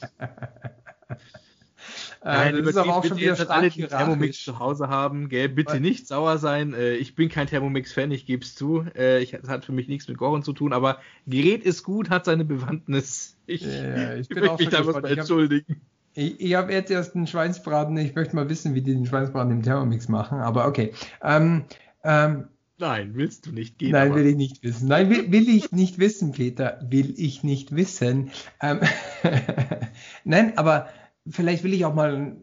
Nein, 2.24 2.56
das 2.56 2.68
ist 2.68 2.76
aber 2.78 2.96
auch 2.96 3.04
schon 3.04 3.18
wieder 3.18 3.36
stark 3.36 3.50
alle, 3.50 3.68
die 3.68 3.86
Thermomix 3.86 4.42
zu 4.42 4.58
Hause 4.58 4.88
haben, 4.88 5.28
gell, 5.28 5.50
bitte 5.50 5.80
nicht 5.80 6.06
sauer 6.06 6.38
sein. 6.38 6.72
Äh, 6.72 6.94
ich 6.94 7.14
bin 7.14 7.28
kein 7.28 7.46
Thermomix-Fan, 7.46 8.10
ich 8.10 8.24
gebe 8.24 8.42
es 8.42 8.54
zu. 8.54 8.86
Äh, 8.96 9.22
ich, 9.22 9.32
das 9.32 9.50
hat 9.50 9.66
für 9.66 9.72
mich 9.72 9.86
nichts 9.86 10.08
mit 10.08 10.16
Kochen 10.16 10.42
zu 10.42 10.54
tun, 10.54 10.72
aber 10.72 10.98
Gerät 11.26 11.62
ist 11.62 11.82
gut, 11.82 12.08
hat 12.08 12.24
seine 12.24 12.46
Bewandtnis. 12.46 13.36
Ich, 13.46 13.60
ja, 13.62 14.14
ich, 14.14 14.30
ich 14.30 14.36
möchte 14.36 14.56
mich 14.56 14.68
da 14.70 14.86
was 14.86 14.94
mal 14.94 15.04
entschuldigen. 15.04 15.82
Ich, 16.14 16.40
ich 16.40 16.54
habe 16.54 16.72
jetzt 16.72 16.90
erst 16.90 17.14
einen 17.14 17.26
Schweinsbraten. 17.26 17.96
Ich 17.96 18.14
möchte 18.14 18.36
mal 18.36 18.48
wissen, 18.48 18.74
wie 18.74 18.82
die 18.82 18.94
den 18.94 19.06
Schweinsbraten 19.06 19.52
im 19.52 19.62
Thermomix 19.62 20.08
machen. 20.08 20.40
Aber 20.40 20.66
okay. 20.66 20.92
Ähm, 21.22 21.64
ähm, 22.04 22.48
Nein, 22.78 23.10
willst 23.14 23.44
du 23.44 23.52
nicht 23.52 23.78
gehen. 23.78 23.92
Nein, 23.92 24.08
aber. 24.08 24.20
will 24.20 24.26
ich 24.26 24.36
nicht 24.36 24.62
wissen. 24.62 24.88
Nein, 24.88 25.10
will, 25.10 25.30
will, 25.30 25.48
ich 25.50 25.70
nicht 25.70 25.98
wissen, 25.98 26.32
Peter. 26.32 26.80
Will 26.88 27.14
ich 27.18 27.44
nicht 27.44 27.76
wissen. 27.76 28.30
Ähm, 28.62 28.80
Nein, 30.24 30.56
aber 30.56 30.88
vielleicht 31.28 31.62
will 31.62 31.74
ich 31.74 31.84
auch 31.84 31.94
mal, 31.94 32.36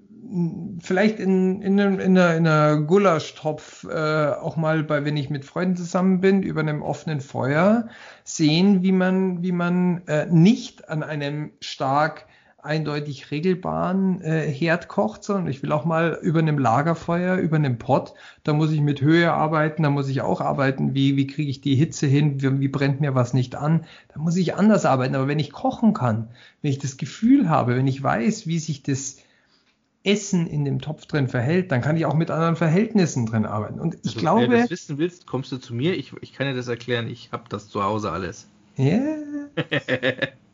vielleicht 0.79 1.19
in, 1.19 1.63
in, 1.63 1.79
in, 1.79 1.79
einer, 1.79 2.35
in 2.35 2.47
einer 2.47 2.81
Gulaschtopf 2.81 3.85
äh, 3.85 4.33
auch 4.33 4.57
mal 4.57 4.83
bei, 4.83 5.03
wenn 5.05 5.17
ich 5.17 5.31
mit 5.31 5.43
Freunden 5.43 5.75
zusammen 5.75 6.21
bin, 6.21 6.43
über 6.43 6.61
einem 6.61 6.83
offenen 6.83 7.19
Feuer 7.19 7.87
sehen, 8.23 8.83
wie 8.83 8.91
man, 8.91 9.41
wie 9.41 9.51
man 9.51 10.05
äh, 10.05 10.27
nicht 10.27 10.87
an 10.87 11.01
einem 11.01 11.51
stark 11.61 12.27
eindeutig 12.67 13.31
regelbaren 13.31 14.21
äh, 14.21 14.51
Herd 14.51 14.87
kocht, 14.87 15.23
sondern 15.23 15.47
ich 15.47 15.63
will 15.63 15.71
auch 15.71 15.85
mal 15.85 16.19
über 16.21 16.39
einem 16.39 16.59
Lagerfeuer, 16.59 17.37
über 17.37 17.55
einem 17.55 17.79
Pott, 17.79 18.13
da 18.43 18.53
muss 18.53 18.71
ich 18.71 18.81
mit 18.81 19.01
Höhe 19.01 19.31
arbeiten, 19.31 19.81
da 19.83 19.89
muss 19.89 20.09
ich 20.09 20.21
auch 20.21 20.41
arbeiten, 20.41 20.93
wie, 20.93 21.17
wie 21.17 21.25
kriege 21.25 21.49
ich 21.49 21.61
die 21.61 21.75
Hitze 21.75 22.05
hin, 22.05 22.41
wie, 22.41 22.59
wie 22.59 22.67
brennt 22.67 23.01
mir 23.01 23.15
was 23.15 23.33
nicht 23.33 23.55
an, 23.55 23.85
da 24.13 24.19
muss 24.19 24.35
ich 24.35 24.53
anders 24.53 24.85
arbeiten. 24.85 25.15
Aber 25.15 25.27
wenn 25.27 25.39
ich 25.39 25.51
kochen 25.51 25.93
kann, 25.93 26.27
wenn 26.61 26.71
ich 26.71 26.79
das 26.79 26.97
Gefühl 26.97 27.49
habe, 27.49 27.75
wenn 27.75 27.87
ich 27.87 28.03
weiß, 28.03 28.45
wie 28.45 28.59
sich 28.59 28.83
das 28.83 29.17
Essen 30.03 30.47
in 30.47 30.63
dem 30.63 30.79
Topf 30.79 31.05
drin 31.05 31.27
verhält, 31.27 31.71
dann 31.71 31.81
kann 31.81 31.97
ich 31.97 32.05
auch 32.05 32.13
mit 32.13 32.31
anderen 32.31 32.55
Verhältnissen 32.55 33.25
drin 33.25 33.45
arbeiten. 33.45 33.79
Und 33.79 33.95
ich 33.95 34.09
also, 34.09 34.19
glaube. 34.19 34.41
Wenn 34.43 34.51
du 34.51 34.57
das 34.59 34.69
wissen 34.69 34.97
willst, 34.97 35.25
kommst 35.25 35.51
du 35.51 35.57
zu 35.57 35.73
mir. 35.73 35.97
Ich, 35.97 36.13
ich 36.21 36.33
kann 36.33 36.47
dir 36.47 36.53
das 36.53 36.67
erklären. 36.67 37.09
Ich 37.09 37.31
habe 37.31 37.43
das 37.49 37.67
zu 37.67 37.83
Hause 37.83 38.11
alles. 38.11 38.47
Ja. 38.77 38.85
Yeah. 38.85 40.27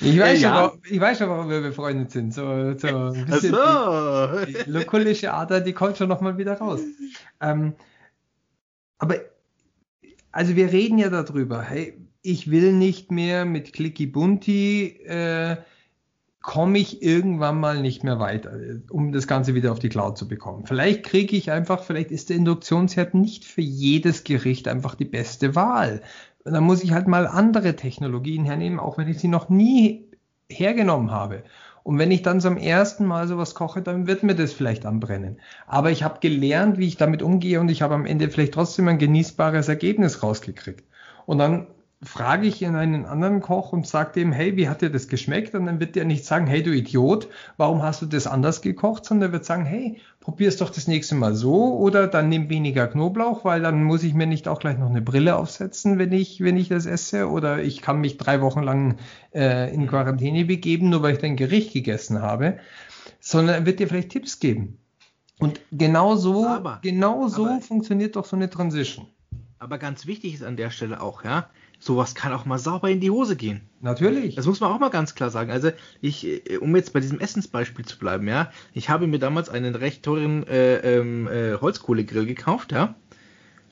Ich 0.00 0.18
weiß, 0.18 0.40
ja, 0.40 0.70
schon, 0.70 0.80
ja. 0.84 0.90
ich 0.90 1.00
weiß 1.00 1.18
schon, 1.18 1.28
warum 1.28 1.50
wir 1.50 1.60
befreundet 1.60 2.10
sind. 2.10 2.32
So, 2.32 2.42
so 2.76 2.86
ein 2.88 3.26
bisschen 3.26 3.54
so. 3.54 4.44
Die, 4.46 4.64
die 4.64 4.70
lokulische 4.70 5.32
Ader, 5.32 5.60
die 5.60 5.72
kommt 5.72 5.96
schon 5.96 6.08
nochmal 6.08 6.38
wieder 6.38 6.58
raus. 6.58 6.80
Ähm, 7.40 7.74
aber, 8.98 9.16
also 10.32 10.56
wir 10.56 10.72
reden 10.72 10.98
ja 10.98 11.10
darüber, 11.10 11.62
hey, 11.62 11.96
ich 12.22 12.50
will 12.50 12.72
nicht 12.72 13.10
mehr 13.10 13.44
mit 13.44 13.72
Clicky 13.72 14.06
Bunti, 14.06 15.00
äh, 15.04 15.56
komme 16.40 16.78
ich 16.78 17.02
irgendwann 17.02 17.60
mal 17.60 17.80
nicht 17.80 18.04
mehr 18.04 18.18
weiter, 18.20 18.52
um 18.90 19.12
das 19.12 19.26
Ganze 19.26 19.54
wieder 19.54 19.72
auf 19.72 19.80
die 19.80 19.88
Cloud 19.88 20.16
zu 20.16 20.28
bekommen. 20.28 20.66
Vielleicht 20.66 21.02
kriege 21.02 21.36
ich 21.36 21.50
einfach, 21.50 21.82
vielleicht 21.82 22.10
ist 22.10 22.30
der 22.30 22.36
Induktionsherd 22.36 23.14
nicht 23.14 23.44
für 23.44 23.60
jedes 23.60 24.24
Gericht 24.24 24.68
einfach 24.68 24.94
die 24.94 25.04
beste 25.04 25.54
Wahl 25.54 26.00
dann 26.50 26.64
muss 26.64 26.82
ich 26.82 26.92
halt 26.92 27.08
mal 27.08 27.26
andere 27.26 27.76
Technologien 27.76 28.44
hernehmen, 28.44 28.80
auch 28.80 28.98
wenn 28.98 29.08
ich 29.08 29.18
sie 29.18 29.28
noch 29.28 29.48
nie 29.48 30.08
hergenommen 30.50 31.10
habe. 31.10 31.42
Und 31.82 31.98
wenn 31.98 32.10
ich 32.10 32.22
dann 32.22 32.40
zum 32.40 32.58
ersten 32.58 33.06
Mal 33.06 33.28
sowas 33.28 33.54
koche, 33.54 33.80
dann 33.80 34.06
wird 34.06 34.22
mir 34.22 34.34
das 34.34 34.52
vielleicht 34.52 34.84
anbrennen. 34.84 35.40
Aber 35.66 35.90
ich 35.90 36.02
habe 36.02 36.20
gelernt, 36.20 36.76
wie 36.78 36.86
ich 36.86 36.96
damit 36.96 37.22
umgehe 37.22 37.60
und 37.60 37.70
ich 37.70 37.80
habe 37.80 37.94
am 37.94 38.04
Ende 38.04 38.28
vielleicht 38.28 38.54
trotzdem 38.54 38.88
ein 38.88 38.98
genießbares 38.98 39.68
Ergebnis 39.68 40.22
rausgekriegt. 40.22 40.84
Und 41.24 41.38
dann 41.38 41.68
frage 42.02 42.46
ich 42.46 42.62
in 42.62 42.76
einen 42.76 43.06
anderen 43.06 43.40
Koch 43.40 43.72
und 43.72 43.86
sage 43.86 44.12
dem, 44.12 44.32
hey, 44.32 44.56
wie 44.56 44.68
hat 44.68 44.82
dir 44.82 44.90
das 44.90 45.08
geschmeckt? 45.08 45.54
Und 45.54 45.66
dann 45.66 45.80
wird 45.80 45.96
der 45.96 46.04
nicht 46.04 46.24
sagen, 46.24 46.46
hey, 46.46 46.62
du 46.62 46.70
Idiot, 46.70 47.28
warum 47.56 47.82
hast 47.82 48.02
du 48.02 48.06
das 48.06 48.26
anders 48.26 48.60
gekocht? 48.60 49.04
Sondern 49.04 49.30
er 49.30 49.32
wird 49.32 49.44
sagen, 49.44 49.64
hey, 49.64 50.00
probier 50.28 50.48
es 50.48 50.58
doch 50.58 50.68
das 50.68 50.86
nächste 50.86 51.14
Mal 51.14 51.34
so 51.34 51.78
oder 51.78 52.06
dann 52.06 52.28
nimm 52.28 52.50
weniger 52.50 52.86
Knoblauch, 52.86 53.46
weil 53.46 53.62
dann 53.62 53.82
muss 53.82 54.02
ich 54.02 54.12
mir 54.12 54.26
nicht 54.26 54.46
auch 54.46 54.60
gleich 54.60 54.76
noch 54.76 54.90
eine 54.90 55.00
Brille 55.00 55.36
aufsetzen, 55.36 55.98
wenn 55.98 56.12
ich, 56.12 56.42
wenn 56.42 56.58
ich 56.58 56.68
das 56.68 56.84
esse 56.84 57.30
oder 57.30 57.62
ich 57.62 57.80
kann 57.80 58.02
mich 58.02 58.18
drei 58.18 58.42
Wochen 58.42 58.62
lang 58.62 58.98
äh, 59.34 59.72
in 59.72 59.86
Quarantäne 59.86 60.44
begeben, 60.44 60.90
nur 60.90 61.00
weil 61.00 61.14
ich 61.14 61.18
dein 61.18 61.36
Gericht 61.36 61.72
gegessen 61.72 62.20
habe, 62.20 62.58
sondern 63.20 63.54
er 63.54 63.64
wird 63.64 63.80
dir 63.80 63.88
vielleicht 63.88 64.10
Tipps 64.10 64.38
geben. 64.38 64.76
Und 65.38 65.62
genau 65.72 66.16
so, 66.16 66.44
aber, 66.46 66.80
genau 66.82 67.28
so 67.28 67.46
aber, 67.46 67.62
funktioniert 67.62 68.14
doch 68.14 68.26
so 68.26 68.36
eine 68.36 68.50
Transition. 68.50 69.06
Aber 69.60 69.78
ganz 69.78 70.06
wichtig 70.06 70.34
ist 70.34 70.44
an 70.44 70.56
der 70.56 70.70
Stelle 70.70 71.00
auch, 71.00 71.24
ja, 71.24 71.50
sowas 71.80 72.14
kann 72.14 72.32
auch 72.32 72.44
mal 72.44 72.58
sauber 72.58 72.90
in 72.90 73.00
die 73.00 73.10
Hose 73.10 73.36
gehen. 73.36 73.62
Natürlich. 73.80 74.34
Das 74.36 74.46
muss 74.46 74.60
man 74.60 74.70
auch 74.70 74.78
mal 74.78 74.90
ganz 74.90 75.14
klar 75.14 75.30
sagen. 75.30 75.50
Also 75.50 75.70
ich, 76.00 76.26
äh, 76.26 76.58
um 76.58 76.74
jetzt 76.76 76.92
bei 76.92 77.00
diesem 77.00 77.20
Essensbeispiel 77.20 77.84
zu 77.84 77.98
bleiben, 77.98 78.28
ja, 78.28 78.50
ich 78.72 78.88
habe 78.88 79.06
mir 79.06 79.18
damals 79.18 79.48
einen 79.48 79.74
recht 79.74 80.02
teuren 80.02 80.46
äh, 80.46 80.76
ähm, 80.78 81.28
äh, 81.28 81.54
Holzkohlegrill 81.60 82.26
gekauft, 82.26 82.72
ja. 82.72 82.94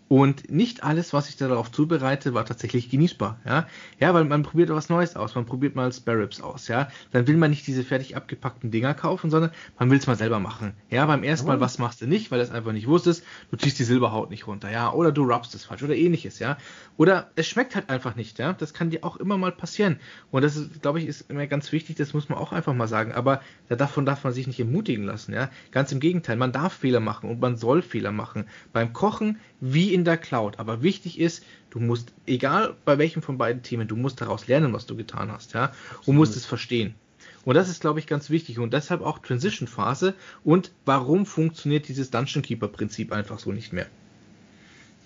Und 0.09 0.51
nicht 0.51 0.85
alles, 0.85 1.13
was 1.13 1.29
ich 1.29 1.37
darauf 1.37 1.73
zubereite, 1.73 2.33
war 2.33 2.45
tatsächlich 2.45 2.91
genießbar. 2.91 3.41
Ja, 3.45 3.67
ja 3.99 4.15
weil 4.15 4.25
man 4.25 4.45
probiert 4.45 4.71
was 4.71 4.89
Neues 4.89 5.17
aus. 5.17 5.35
Man 5.35 5.47
probiert 5.47 5.75
mal 5.75 5.93
Spare 5.93 6.21
Ribs 6.21 6.41
aus. 6.41 6.69
Ja, 6.69 6.89
dann 7.11 7.27
will 7.27 7.37
man 7.37 7.51
nicht 7.51 7.67
diese 7.67 7.83
fertig 7.83 8.17
abgepackten 8.17 8.71
Dinger 8.71 8.95
kaufen, 8.95 9.31
sondern 9.31 9.51
man 9.79 9.91
will 9.91 9.99
es 9.99 10.07
mal 10.07 10.17
selber 10.17 10.39
machen. 10.39 10.75
Ja, 10.91 11.07
beim 11.07 11.25
ersten 11.25 11.49
Mal, 11.49 11.61
was 11.61 11.79
machst 11.79 12.01
du 12.01 12.07
nicht, 12.07 12.31
weil 12.31 12.39
du 12.39 12.45
es 12.45 12.53
einfach 12.53 12.71
nicht 12.71 12.87
wusstest, 12.87 13.25
du 13.51 13.57
ziehst 13.57 13.81
die 13.81 13.85
Silberhaut 13.85 14.31
nicht 14.31 14.47
runter. 14.47 14.71
Ja, 14.71 14.93
oder 14.93 15.11
du 15.11 15.25
rubbst 15.25 15.55
es 15.57 15.65
falsch 15.65 15.83
oder 15.83 15.97
ähnliches. 15.97 16.39
Ja, 16.39 16.57
oder 16.97 17.31
es 17.35 17.49
schmeckt 17.49 17.75
halt 17.75 17.91
einfach 17.91 18.15
nicht. 18.15 18.39
Ja, 18.39 18.53
das 18.53 18.75
kann 18.75 18.91
dir 18.91 19.03
auch 19.03 19.17
immer 19.17 19.37
mal 19.37 19.51
passieren. 19.51 19.99
Und 20.31 20.43
das 20.43 20.55
ist, 20.57 20.83
glaube 20.83 21.01
ich, 21.01 21.07
ist 21.07 21.31
immer 21.31 21.49
ganz 21.49 21.73
wichtig. 21.73 21.97
Das 21.97 22.15
muss 22.15 22.29
man 22.29 22.39
auch 22.39 22.53
einfach 22.53 22.75
mal 22.75 22.87
sagen. 22.87 23.11
Aber 23.11 23.41
davon 23.69 24.07
darf 24.07 24.23
man 24.23 24.33
sich 24.33 24.47
nicht 24.47 24.61
ermutigen 24.61 25.05
lassen. 25.05 25.35
Ja, 25.35 25.51
ganz 25.73 25.91
im 25.91 25.99
Gegenteil. 25.99 26.37
Man 26.37 26.53
darf 26.53 26.75
Fehler 26.75 27.01
machen 27.01 27.29
und 27.29 27.41
man 27.41 27.57
soll 27.57 27.83
Fehler 27.83 28.13
machen. 28.13 28.45
Beim 28.73 28.93
Kochen 28.93 29.41
wie 29.61 29.96
in 29.97 30.05
der 30.05 30.19
Cloud. 30.19 30.59
Aber 30.59 30.83
wichtig 30.83 31.19
ist, 31.19 31.43
du 31.71 31.81
musst, 31.81 32.13
egal 32.27 32.77
bei 32.85 32.99
welchem 32.99 33.23
von 33.23 33.39
beiden 33.39 33.63
Themen, 33.63 33.89
du 33.89 33.97
musst 33.97 34.21
daraus 34.21 34.47
lernen, 34.47 34.75
was 34.75 34.85
du 34.85 34.95
getan 34.95 35.33
hast, 35.33 35.55
ja, 35.55 35.73
und 36.05 36.17
musst 36.17 36.37
es 36.37 36.45
verstehen. 36.45 36.95
Und 37.47 37.55
das 37.55 37.71
ist, 37.71 37.81
glaube 37.81 37.99
ich, 37.99 38.07
ganz 38.07 38.29
wichtig 38.29 38.59
und 38.59 38.75
deshalb 38.75 39.01
auch 39.01 39.21
Transition 39.21 39.69
Phase 39.69 40.15
und 40.45 40.71
warum 40.85 41.25
funktioniert 41.25 41.89
dieses 41.89 42.11
Dungeon 42.11 42.43
Keeper 42.43 42.69
Prinzip 42.69 43.11
einfach 43.11 43.39
so 43.39 43.53
nicht 43.53 43.73
mehr. 43.73 43.87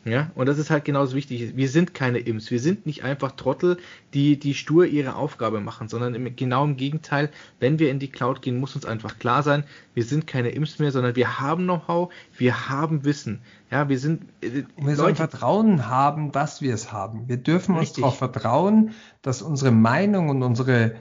Ja, 0.05 0.31
und 0.35 0.47
das 0.47 0.57
ist 0.57 0.71
halt 0.71 0.87
genauso 0.87 1.15
wichtig. 1.15 1.57
Wir 1.57 1.69
sind 1.69 1.93
keine 1.93 2.21
Imps. 2.21 2.51
Wir 2.51 2.59
sind 2.59 2.87
nicht 2.87 3.05
einfach 3.05 3.33
Trottel, 3.33 3.77
die, 4.15 4.39
die 4.39 4.55
stur 4.55 4.87
ihre 4.87 5.15
Aufgabe 5.15 5.61
machen, 5.61 5.89
sondern 5.89 6.15
im, 6.15 6.35
genau 6.37 6.65
im 6.65 6.79
Gegenteil, 6.79 7.31
wenn 7.59 7.79
wir 7.79 7.91
in 7.91 7.99
die 7.99 8.09
Cloud 8.09 8.41
gehen, 8.41 8.59
muss 8.59 8.75
uns 8.75 8.87
einfach 8.87 9.19
klar 9.19 9.43
sein, 9.43 9.65
wir 9.93 10.05
sind 10.05 10.27
keine 10.27 10.51
Imps 10.51 10.79
mehr, 10.79 10.91
sondern 10.91 11.17
wir 11.17 11.39
haben 11.39 11.65
Know-how, 11.65 12.11
wir 12.39 12.71
haben 12.71 13.05
Wissen. 13.05 13.43
Ja, 13.71 13.91
wir 13.91 13.99
sind. 13.99 14.23
Äh, 14.41 14.65
und 14.77 14.87
wir 14.87 14.97
sollen 14.97 15.17
Vertrauen 15.17 15.87
haben, 15.87 16.33
dass 16.33 16.63
wir 16.63 16.73
es 16.73 16.93
haben. 16.93 17.29
Wir 17.29 17.37
dürfen 17.37 17.77
uns 17.77 17.93
darauf 17.93 18.17
vertrauen, 18.17 18.93
dass 19.21 19.43
unsere 19.43 19.71
Meinung 19.71 20.31
und 20.31 20.43
unsere 20.43 20.95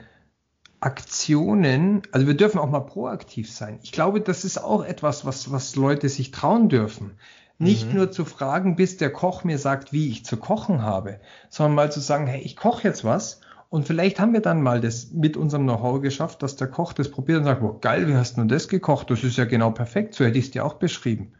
Aktionen, 0.80 2.02
also 2.12 2.26
wir 2.26 2.34
dürfen 2.34 2.58
auch 2.58 2.70
mal 2.70 2.80
proaktiv 2.80 3.50
sein. 3.50 3.78
Ich 3.82 3.92
glaube, 3.92 4.20
das 4.20 4.44
ist 4.44 4.62
auch 4.62 4.84
etwas, 4.84 5.24
was, 5.24 5.50
was 5.50 5.76
Leute 5.76 6.08
sich 6.10 6.30
trauen 6.32 6.68
dürfen. 6.68 7.12
Nicht 7.60 7.88
mhm. 7.88 7.96
nur 7.96 8.10
zu 8.10 8.24
fragen, 8.24 8.74
bis 8.74 8.96
der 8.96 9.12
Koch 9.12 9.44
mir 9.44 9.58
sagt, 9.58 9.92
wie 9.92 10.08
ich 10.08 10.24
zu 10.24 10.38
kochen 10.38 10.80
habe, 10.80 11.20
sondern 11.50 11.74
mal 11.74 11.92
zu 11.92 12.00
sagen, 12.00 12.26
hey, 12.26 12.40
ich 12.40 12.56
koche 12.56 12.88
jetzt 12.88 13.04
was 13.04 13.42
und 13.68 13.86
vielleicht 13.86 14.18
haben 14.18 14.32
wir 14.32 14.40
dann 14.40 14.62
mal 14.62 14.80
das 14.80 15.12
mit 15.12 15.36
unserem 15.36 15.64
Know-how 15.64 16.00
geschafft, 16.00 16.42
dass 16.42 16.56
der 16.56 16.68
Koch 16.68 16.94
das 16.94 17.10
probiert 17.10 17.40
und 17.40 17.44
sagt, 17.44 17.62
oh, 17.62 17.78
geil, 17.78 18.08
wie 18.08 18.14
hast 18.14 18.38
du 18.38 18.44
das 18.44 18.66
gekocht? 18.66 19.10
Das 19.10 19.22
ist 19.22 19.36
ja 19.36 19.44
genau 19.44 19.70
perfekt, 19.72 20.14
so 20.14 20.24
hätte 20.24 20.38
ich 20.38 20.46
es 20.46 20.50
dir 20.52 20.64
auch 20.64 20.74
beschrieben. 20.74 21.34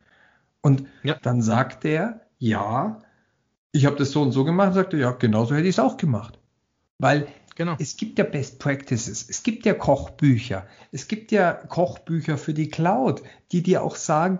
Und 0.60 0.84
ja. 1.02 1.16
dann 1.22 1.40
sagt 1.40 1.86
er, 1.86 2.20
ja, 2.38 2.98
ich 3.72 3.86
habe 3.86 3.96
das 3.96 4.10
so 4.10 4.20
und 4.20 4.32
so 4.32 4.44
gemacht, 4.44 4.68
und 4.68 4.74
sagt 4.74 4.92
er, 4.92 5.00
ja, 5.00 5.10
genau 5.12 5.46
so 5.46 5.54
hätte 5.54 5.68
ich 5.68 5.76
es 5.76 5.78
auch 5.78 5.96
gemacht. 5.96 6.38
Weil 6.98 7.28
Genau. 7.56 7.76
Es 7.78 7.96
gibt 7.96 8.18
ja 8.18 8.24
Best 8.24 8.58
Practices, 8.58 9.26
es 9.28 9.42
gibt 9.42 9.66
ja 9.66 9.74
Kochbücher, 9.74 10.66
es 10.92 11.08
gibt 11.08 11.32
ja 11.32 11.52
Kochbücher 11.52 12.38
für 12.38 12.54
die 12.54 12.68
Cloud, 12.68 13.22
die 13.52 13.62
dir 13.62 13.82
auch 13.82 13.96
sagen, 13.96 14.38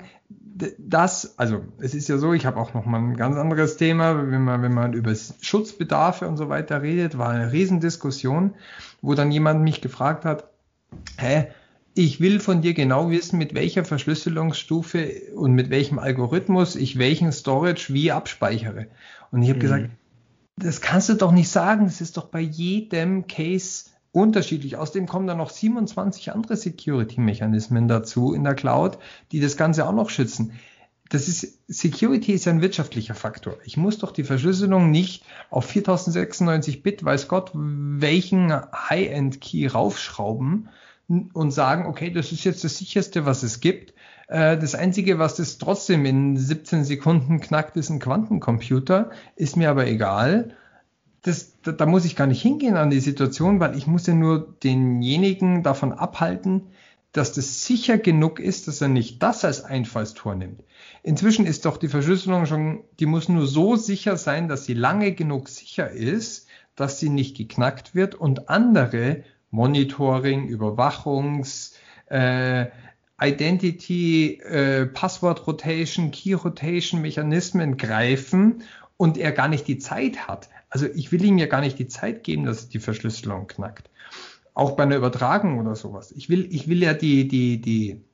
das, 0.79 1.39
also 1.39 1.65
es 1.79 1.95
ist 1.95 2.09
ja 2.09 2.19
so, 2.19 2.33
ich 2.33 2.47
habe 2.47 2.59
auch 2.59 2.75
noch 2.75 2.87
mal 2.87 2.99
ein 2.99 3.17
ganz 3.17 3.37
anderes 3.37 3.77
Thema, 3.77 4.31
wenn 4.31 4.43
man, 4.43 4.63
wenn 4.63 4.75
man 4.75 4.93
über 4.93 5.15
Schutzbedarfe 5.41 6.29
und 6.29 6.37
so 6.37 6.49
weiter 6.49 6.83
redet, 6.83 7.19
war 7.19 7.31
eine 7.31 7.53
Riesendiskussion, 7.53 8.55
wo 9.01 9.15
dann 9.15 9.33
jemand 9.33 9.63
mich 9.63 9.81
gefragt 9.81 10.25
hat, 10.25 10.49
hä, 11.19 11.49
ich 11.95 12.21
will 12.21 12.41
von 12.41 12.63
dir 12.63 12.75
genau 12.75 13.11
wissen, 13.11 13.39
mit 13.39 13.55
welcher 13.55 13.85
Verschlüsselungsstufe 13.85 15.11
und 15.35 15.53
mit 15.53 15.71
welchem 15.71 15.99
Algorithmus 15.99 16.77
ich 16.77 16.99
welchen 16.99 17.33
Storage 17.33 17.93
wie 17.93 18.13
abspeichere. 18.13 18.87
Und 19.31 19.43
ich 19.43 19.49
habe 19.49 19.59
mhm. 19.59 19.63
gesagt, 19.63 19.91
das 20.63 20.81
kannst 20.81 21.09
du 21.09 21.15
doch 21.15 21.33
nicht 21.33 21.49
sagen. 21.49 21.87
Das 21.87 22.01
ist 22.01 22.17
doch 22.17 22.27
bei 22.27 22.41
jedem 22.41 23.27
Case 23.27 23.91
unterschiedlich. 24.13 24.77
Außerdem 24.77 25.07
kommen 25.07 25.27
da 25.27 25.35
noch 25.35 25.51
27 25.51 26.33
andere 26.33 26.57
Security-Mechanismen 26.57 27.89
dazu 27.89 28.33
in 28.33 28.45
der 28.45 28.55
Cloud, 28.55 28.99
die 29.33 29.41
das 29.41 29.57
Ganze 29.57 29.87
auch 29.87 29.93
noch 29.93 30.11
schützen. 30.11 30.53
Das 31.09 31.27
ist, 31.27 31.59
Security 31.67 32.33
ist 32.33 32.47
ein 32.47 32.63
wirtschaftlicher 32.63 33.17
Faktor. 33.17 33.57
Ich 33.65 33.77
muss 33.77 33.99
doch 33.99 34.13
die 34.13 34.23
Verschlüsselung 34.23 34.93
nicht 34.93 35.25
auf 35.51 35.65
4096 35.65 36.85
Bit, 36.85 37.05
weiß 37.05 37.27
Gott, 37.27 37.51
welchen 37.53 38.53
High-End-Key 38.53 39.67
raufschrauben 39.67 40.69
und 41.09 41.51
sagen, 41.51 41.87
okay, 41.87 42.11
das 42.11 42.31
ist 42.31 42.45
jetzt 42.45 42.63
das 42.63 42.79
sicherste, 42.79 43.27
was 43.27 43.43
es 43.43 43.59
gibt. 43.59 43.93
Äh, 44.31 44.59
das 44.59 44.77
Einzige, 44.77 45.19
was 45.19 45.35
das 45.35 45.59
trotzdem 45.59 46.07
in 46.07 46.37
17 46.37 46.85
Sekunden 46.85 47.41
knackt, 47.41 47.77
ist 47.77 47.91
ein 47.91 47.99
Quantencomputer. 47.99 49.11
Ist 49.35 49.57
mir 49.57 49.71
aber 49.71 49.89
egal. 49.89 50.55
Das, 51.23 51.61
da, 51.63 51.73
da 51.73 51.85
muss 51.85 52.05
ich 52.05 52.15
gar 52.17 52.29
nicht 52.29 52.41
hingehen 52.41 52.77
an 52.77 52.91
die 52.91 53.01
Situation, 53.01 53.59
weil 53.59 53.77
ich 53.77 53.89
muss 53.89 54.07
ja 54.07 54.15
nur 54.15 54.55
denjenigen 54.63 55.65
davon 55.65 55.93
abhalten, 55.93 56.69
dass 57.13 57.33
das 57.33 57.65
sicher 57.65 57.99
genug 57.99 58.39
ist, 58.39 58.69
dass 58.69 58.81
er 58.81 58.87
nicht 58.87 59.21
das 59.21 59.45
als 59.45 59.65
Einfallstor 59.65 60.37
nimmt. 60.37 60.63
Inzwischen 61.03 61.45
ist 61.45 61.65
doch 61.65 61.77
die 61.77 61.89
Verschlüsselung 61.89 62.47
schon, 62.47 62.85
die 63.01 63.07
muss 63.07 63.29
nur 63.29 63.49
so 63.49 63.75
sicher 63.75 64.17
sein, 64.17 64.47
dass 64.47 64.65
sie 64.65 64.75
lange 64.75 65.13
genug 65.13 65.49
sicher 65.49 65.91
ist, 65.91 66.47
dass 66.77 67.01
sie 67.01 67.09
nicht 67.09 67.37
geknackt 67.37 67.97
wird 67.97 68.15
und 68.15 68.49
andere 68.49 69.25
Monitoring, 69.51 70.47
Überwachungs, 70.47 71.75
äh, 72.07 72.67
Identity, 73.21 74.41
äh, 74.41 74.87
Passwort 74.87 75.47
Rotation, 75.47 76.11
Key 76.11 76.33
Rotation 76.33 77.03
Mechanismen 77.03 77.77
greifen 77.77 78.63
und 78.97 79.19
er 79.19 79.33
gar 79.33 79.49
nicht 79.49 79.69
die 79.69 79.79
Zeit 79.79 80.29
hat. 80.29 80.49
Also 80.71 80.87
ich 80.87 81.13
will 81.13 81.25
ihm 81.25 81.39
ja 81.39 81.47
gar 81.47 81.61
nicht 81.61 81.79
die 81.79 81.89
Zeit 81.89 82.25
geben, 82.25 82.45
dass 82.45 82.69
die 82.69 82.79
Verschlüsselung 82.79 83.47
knackt. 83.47 83.91
Auch 84.55 84.73
bei 84.73 84.85
einer 84.85 84.97
Übertragung 84.97 85.59
oder 85.59 85.75
sowas. 85.75 86.13
Ich 86.13 86.29
will, 86.29 86.47
ich 86.51 86.69
will 86.69 86.83
ja 86.83 86.95
die, 86.95 87.29
die, 87.29 87.61
die, 87.61 88.05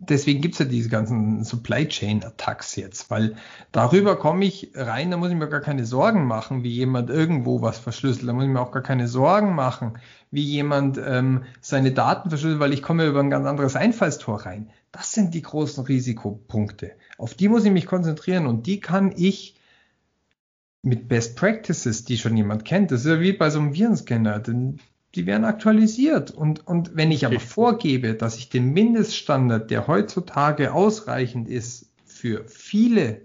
deswegen 0.00 0.40
gibt's 0.40 0.58
ja 0.58 0.64
diese 0.64 0.88
ganzen 0.88 1.44
Supply 1.44 1.86
Chain 1.86 2.24
Attacks 2.24 2.74
jetzt, 2.76 3.10
weil 3.10 3.36
darüber 3.70 4.16
komme 4.16 4.44
ich 4.46 4.72
rein, 4.74 5.10
da 5.10 5.16
muss 5.16 5.30
ich 5.30 5.36
mir 5.36 5.48
gar 5.48 5.60
keine 5.60 5.84
Sorgen 5.84 6.26
machen, 6.26 6.62
wie 6.62 6.70
jemand 6.70 7.10
irgendwo 7.10 7.60
was 7.62 7.78
verschlüsselt. 7.78 8.28
Da 8.28 8.32
muss 8.32 8.44
ich 8.44 8.50
mir 8.50 8.60
auch 8.60 8.72
gar 8.72 8.82
keine 8.82 9.08
Sorgen 9.08 9.54
machen, 9.54 9.98
wie 10.30 10.42
jemand 10.42 10.98
ähm, 10.98 11.44
seine 11.60 11.92
Daten 11.92 12.30
verschlüsselt, 12.30 12.60
weil 12.60 12.72
ich 12.72 12.82
komme 12.82 13.06
über 13.06 13.20
ein 13.20 13.30
ganz 13.30 13.46
anderes 13.46 13.76
Einfallstor 13.76 14.46
rein. 14.46 14.70
Das 14.90 15.12
sind 15.12 15.34
die 15.34 15.42
großen 15.42 15.84
Risikopunkte. 15.84 16.92
Auf 17.18 17.34
die 17.34 17.48
muss 17.48 17.64
ich 17.64 17.72
mich 17.72 17.86
konzentrieren 17.86 18.46
und 18.46 18.66
die 18.66 18.80
kann 18.80 19.12
ich 19.14 19.56
mit 20.82 21.08
Best 21.08 21.36
Practices, 21.36 22.04
die 22.04 22.16
schon 22.16 22.36
jemand 22.36 22.64
kennt, 22.64 22.90
das 22.90 23.00
ist 23.00 23.10
ja 23.10 23.20
wie 23.20 23.34
bei 23.34 23.50
so 23.50 23.60
einem 23.60 23.74
Virenscanner, 23.74 24.38
denn 24.38 24.80
die 25.14 25.26
werden 25.26 25.44
aktualisiert. 25.44 26.30
Und, 26.30 26.66
und 26.66 26.96
wenn 26.96 27.10
ich 27.10 27.26
aber 27.26 27.40
vorgebe, 27.40 28.14
dass 28.14 28.36
ich 28.36 28.48
den 28.48 28.72
Mindeststandard, 28.72 29.70
der 29.70 29.86
heutzutage 29.86 30.72
ausreichend 30.72 31.48
ist, 31.48 31.92
für 32.04 32.44
viele 32.46 33.22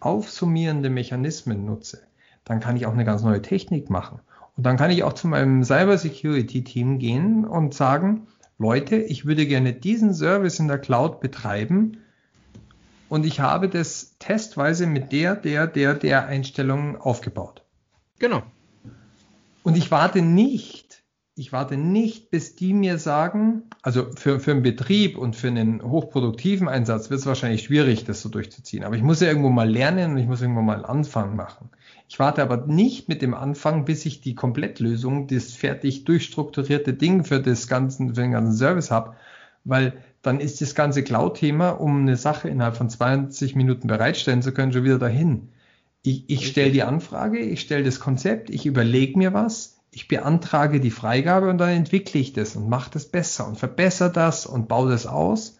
aufsummierende 0.00 0.90
Mechanismen 0.90 1.64
nutze, 1.64 2.02
dann 2.44 2.60
kann 2.60 2.76
ich 2.76 2.86
auch 2.86 2.92
eine 2.92 3.04
ganz 3.04 3.22
neue 3.22 3.42
Technik 3.42 3.90
machen. 3.90 4.20
Und 4.56 4.64
dann 4.64 4.76
kann 4.76 4.90
ich 4.90 5.02
auch 5.02 5.12
zu 5.12 5.28
meinem 5.28 5.64
Cyber 5.64 5.98
Security 5.98 6.64
Team 6.64 6.98
gehen 6.98 7.44
und 7.44 7.74
sagen, 7.74 8.26
Leute, 8.58 8.96
ich 8.96 9.26
würde 9.26 9.46
gerne 9.46 9.72
diesen 9.72 10.14
Service 10.14 10.58
in 10.58 10.68
der 10.68 10.78
Cloud 10.78 11.20
betreiben 11.20 11.98
und 13.08 13.26
ich 13.26 13.40
habe 13.40 13.68
das 13.68 14.16
testweise 14.18 14.86
mit 14.86 15.12
der, 15.12 15.36
der, 15.36 15.66
der, 15.66 15.94
der 15.94 16.26
Einstellung 16.26 16.96
aufgebaut. 16.96 17.62
Genau. 18.18 18.42
Und 19.66 19.76
ich 19.76 19.90
warte 19.90 20.22
nicht, 20.22 21.02
ich 21.34 21.52
warte 21.52 21.76
nicht, 21.76 22.30
bis 22.30 22.54
die 22.54 22.72
mir 22.72 22.98
sagen, 22.98 23.64
also 23.82 24.06
für, 24.14 24.38
für 24.38 24.52
einen 24.52 24.62
Betrieb 24.62 25.18
und 25.18 25.34
für 25.34 25.48
einen 25.48 25.82
hochproduktiven 25.82 26.68
Einsatz 26.68 27.10
wird 27.10 27.18
es 27.18 27.26
wahrscheinlich 27.26 27.64
schwierig, 27.64 28.04
das 28.04 28.22
so 28.22 28.28
durchzuziehen. 28.28 28.84
Aber 28.84 28.94
ich 28.94 29.02
muss 29.02 29.18
ja 29.18 29.26
irgendwo 29.26 29.48
mal 29.48 29.68
lernen 29.68 30.12
und 30.12 30.18
ich 30.18 30.28
muss 30.28 30.40
irgendwo 30.40 30.62
mal 30.62 30.76
einen 30.76 30.84
Anfang 30.84 31.34
machen. 31.34 31.70
Ich 32.08 32.20
warte 32.20 32.42
aber 32.42 32.68
nicht 32.68 33.08
mit 33.08 33.22
dem 33.22 33.34
Anfang, 33.34 33.84
bis 33.84 34.06
ich 34.06 34.20
die 34.20 34.36
Komplettlösung, 34.36 35.26
das 35.26 35.50
fertig 35.50 36.04
durchstrukturierte 36.04 36.94
Ding 36.94 37.24
für, 37.24 37.40
das 37.40 37.66
ganzen, 37.66 38.14
für 38.14 38.20
den 38.20 38.30
ganzen 38.30 38.56
Service 38.56 38.92
habe, 38.92 39.16
weil 39.64 39.94
dann 40.22 40.38
ist 40.38 40.60
das 40.60 40.76
ganze 40.76 41.02
Cloud-Thema, 41.02 41.70
um 41.70 42.02
eine 42.02 42.16
Sache 42.16 42.48
innerhalb 42.48 42.76
von 42.76 42.88
20 42.88 43.56
Minuten 43.56 43.88
bereitstellen 43.88 44.42
zu 44.42 44.52
können, 44.52 44.72
schon 44.72 44.84
wieder 44.84 45.00
dahin. 45.00 45.48
Ich, 46.06 46.30
ich 46.30 46.46
stelle 46.46 46.70
die 46.70 46.84
Anfrage, 46.84 47.40
ich 47.40 47.60
stelle 47.60 47.82
das 47.82 47.98
Konzept, 47.98 48.48
ich 48.50 48.64
überlege 48.64 49.18
mir 49.18 49.32
was, 49.32 49.80
ich 49.90 50.06
beantrage 50.06 50.78
die 50.78 50.92
Freigabe 50.92 51.50
und 51.50 51.58
dann 51.58 51.70
entwickle 51.70 52.20
ich 52.20 52.32
das 52.32 52.54
und 52.54 52.68
mache 52.68 52.92
das 52.92 53.06
besser 53.06 53.48
und 53.48 53.58
verbessere 53.58 54.12
das 54.12 54.46
und 54.46 54.68
baue 54.68 54.88
das 54.88 55.08
aus. 55.08 55.58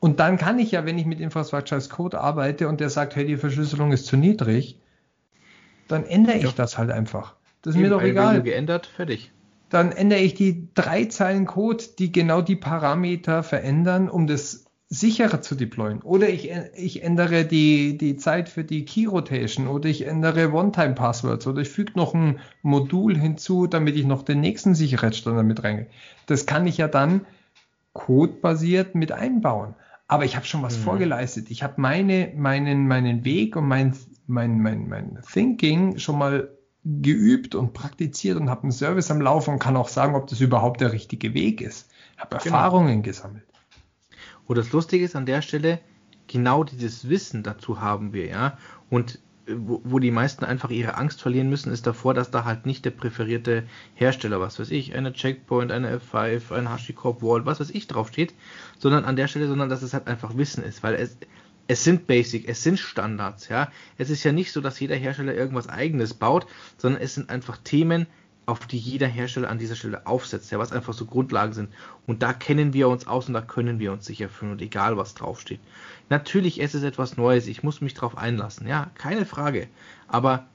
Und 0.00 0.20
dann 0.20 0.38
kann 0.38 0.58
ich 0.58 0.70
ja, 0.70 0.86
wenn 0.86 0.96
ich 0.96 1.04
mit 1.04 1.20
Infrastructure 1.20 1.76
as 1.76 1.90
Code 1.90 2.18
arbeite 2.18 2.66
und 2.68 2.80
der 2.80 2.88
sagt, 2.88 3.14
hey, 3.14 3.26
die 3.26 3.36
Verschlüsselung 3.36 3.92
ist 3.92 4.06
zu 4.06 4.16
niedrig, 4.16 4.80
dann 5.86 6.06
ändere 6.06 6.38
ich 6.38 6.44
ja. 6.44 6.52
das 6.56 6.78
halt 6.78 6.90
einfach. 6.90 7.34
Das 7.60 7.74
ist 7.74 7.76
Eben, 7.76 7.90
mir 7.90 7.94
doch 7.94 8.02
egal. 8.02 8.42
geändert, 8.42 8.86
fertig. 8.86 9.32
Dann 9.68 9.92
ändere 9.92 10.20
ich 10.20 10.32
die 10.32 10.68
drei 10.74 11.04
Zeilen 11.04 11.44
Code, 11.44 11.84
die 11.98 12.10
genau 12.10 12.40
die 12.40 12.56
Parameter 12.56 13.42
verändern, 13.42 14.08
um 14.08 14.26
das 14.26 14.63
sicherer 14.94 15.42
zu 15.42 15.54
deployen. 15.54 16.00
Oder 16.02 16.28
ich, 16.28 16.50
ich 16.74 17.02
ändere 17.02 17.44
die, 17.44 17.98
die 17.98 18.16
Zeit 18.16 18.48
für 18.48 18.64
die 18.64 18.84
Key 18.84 19.06
Rotation 19.06 19.66
oder 19.66 19.88
ich 19.88 20.06
ändere 20.06 20.52
One-Time-Passwords 20.52 21.46
oder 21.46 21.62
ich 21.62 21.68
füge 21.68 21.92
noch 21.96 22.14
ein 22.14 22.38
Modul 22.62 23.18
hinzu, 23.18 23.66
damit 23.66 23.96
ich 23.96 24.06
noch 24.06 24.22
den 24.22 24.40
nächsten 24.40 24.74
Sicherheitsstandard 24.74 25.46
mit 25.46 25.64
reingehe. 25.64 25.86
Das 26.26 26.46
kann 26.46 26.66
ich 26.66 26.78
ja 26.78 26.88
dann 26.88 27.26
codebasiert 27.92 28.94
mit 28.94 29.12
einbauen. 29.12 29.74
Aber 30.06 30.24
ich 30.24 30.36
habe 30.36 30.46
schon 30.46 30.62
was 30.62 30.78
mhm. 30.78 30.82
vorgeleistet. 30.82 31.50
Ich 31.50 31.62
habe 31.62 31.74
meine, 31.80 32.32
meinen, 32.36 32.86
meinen 32.86 33.24
Weg 33.24 33.56
und 33.56 33.66
mein, 33.66 33.96
mein, 34.26 34.60
mein, 34.60 34.88
mein 34.88 35.18
Thinking 35.32 35.98
schon 35.98 36.18
mal 36.18 36.50
geübt 36.84 37.54
und 37.54 37.72
praktiziert 37.72 38.38
und 38.38 38.50
habe 38.50 38.64
einen 38.64 38.72
Service 38.72 39.10
am 39.10 39.20
Laufen 39.20 39.54
und 39.54 39.58
kann 39.58 39.76
auch 39.76 39.88
sagen, 39.88 40.14
ob 40.14 40.26
das 40.26 40.40
überhaupt 40.40 40.82
der 40.82 40.92
richtige 40.92 41.32
Weg 41.32 41.62
ist. 41.62 41.90
Ich 42.14 42.20
habe 42.20 42.36
genau. 42.36 42.56
Erfahrungen 42.56 43.02
gesammelt. 43.02 43.46
Wo 44.46 44.54
das 44.54 44.72
Lustige 44.72 45.04
ist 45.04 45.16
an 45.16 45.26
der 45.26 45.42
Stelle, 45.42 45.80
genau 46.26 46.64
dieses 46.64 47.08
Wissen 47.08 47.42
dazu 47.42 47.80
haben 47.80 48.12
wir, 48.12 48.26
ja. 48.26 48.58
Und 48.90 49.18
äh, 49.46 49.54
wo, 49.56 49.80
wo, 49.84 49.98
die 49.98 50.10
meisten 50.10 50.44
einfach 50.44 50.70
ihre 50.70 50.96
Angst 50.96 51.22
verlieren 51.22 51.48
müssen, 51.48 51.72
ist 51.72 51.86
davor, 51.86 52.14
dass 52.14 52.30
da 52.30 52.44
halt 52.44 52.66
nicht 52.66 52.84
der 52.84 52.90
präferierte 52.90 53.64
Hersteller, 53.94 54.40
was 54.40 54.58
weiß 54.58 54.70
ich, 54.70 54.94
eine 54.94 55.12
Checkpoint, 55.12 55.72
eine 55.72 55.98
F5, 55.98 56.52
ein 56.52 56.68
HashiCorp 56.68 57.20
Vault, 57.20 57.46
was 57.46 57.60
weiß 57.60 57.70
ich, 57.70 57.86
draufsteht, 57.86 58.34
sondern 58.78 59.04
an 59.04 59.16
der 59.16 59.28
Stelle, 59.28 59.48
sondern 59.48 59.68
dass 59.68 59.82
es 59.82 59.94
halt 59.94 60.06
einfach 60.06 60.36
Wissen 60.36 60.64
ist, 60.64 60.82
weil 60.82 60.94
es, 60.94 61.16
es 61.66 61.84
sind 61.84 62.06
Basic, 62.06 62.48
es 62.48 62.62
sind 62.62 62.78
Standards, 62.78 63.48
ja. 63.48 63.70
Es 63.96 64.10
ist 64.10 64.24
ja 64.24 64.32
nicht 64.32 64.52
so, 64.52 64.60
dass 64.60 64.80
jeder 64.80 64.96
Hersteller 64.96 65.34
irgendwas 65.34 65.68
eigenes 65.68 66.14
baut, 66.14 66.46
sondern 66.76 67.00
es 67.00 67.14
sind 67.14 67.30
einfach 67.30 67.56
Themen, 67.58 68.06
auf 68.46 68.66
die 68.66 68.78
jeder 68.78 69.06
Hersteller 69.06 69.48
an 69.48 69.58
dieser 69.58 69.76
Stelle 69.76 70.06
aufsetzt, 70.06 70.50
ja, 70.50 70.58
was 70.58 70.72
einfach 70.72 70.92
so 70.92 71.06
Grundlagen 71.06 71.52
sind. 71.52 71.72
Und 72.06 72.22
da 72.22 72.32
kennen 72.32 72.72
wir 72.72 72.88
uns 72.88 73.06
aus 73.06 73.28
und 73.28 73.34
da 73.34 73.40
können 73.40 73.78
wir 73.78 73.92
uns 73.92 74.04
sicher 74.04 74.28
fühlen 74.28 74.52
und 74.52 74.62
egal 74.62 74.96
was 74.96 75.14
draufsteht. 75.14 75.60
Natürlich 76.10 76.60
ist 76.60 76.74
es 76.74 76.82
etwas 76.82 77.16
Neues, 77.16 77.46
ich 77.46 77.62
muss 77.62 77.80
mich 77.80 77.94
drauf 77.94 78.18
einlassen, 78.18 78.66
ja, 78.66 78.90
keine 78.94 79.24
Frage. 79.24 79.68
Aber 80.08 80.46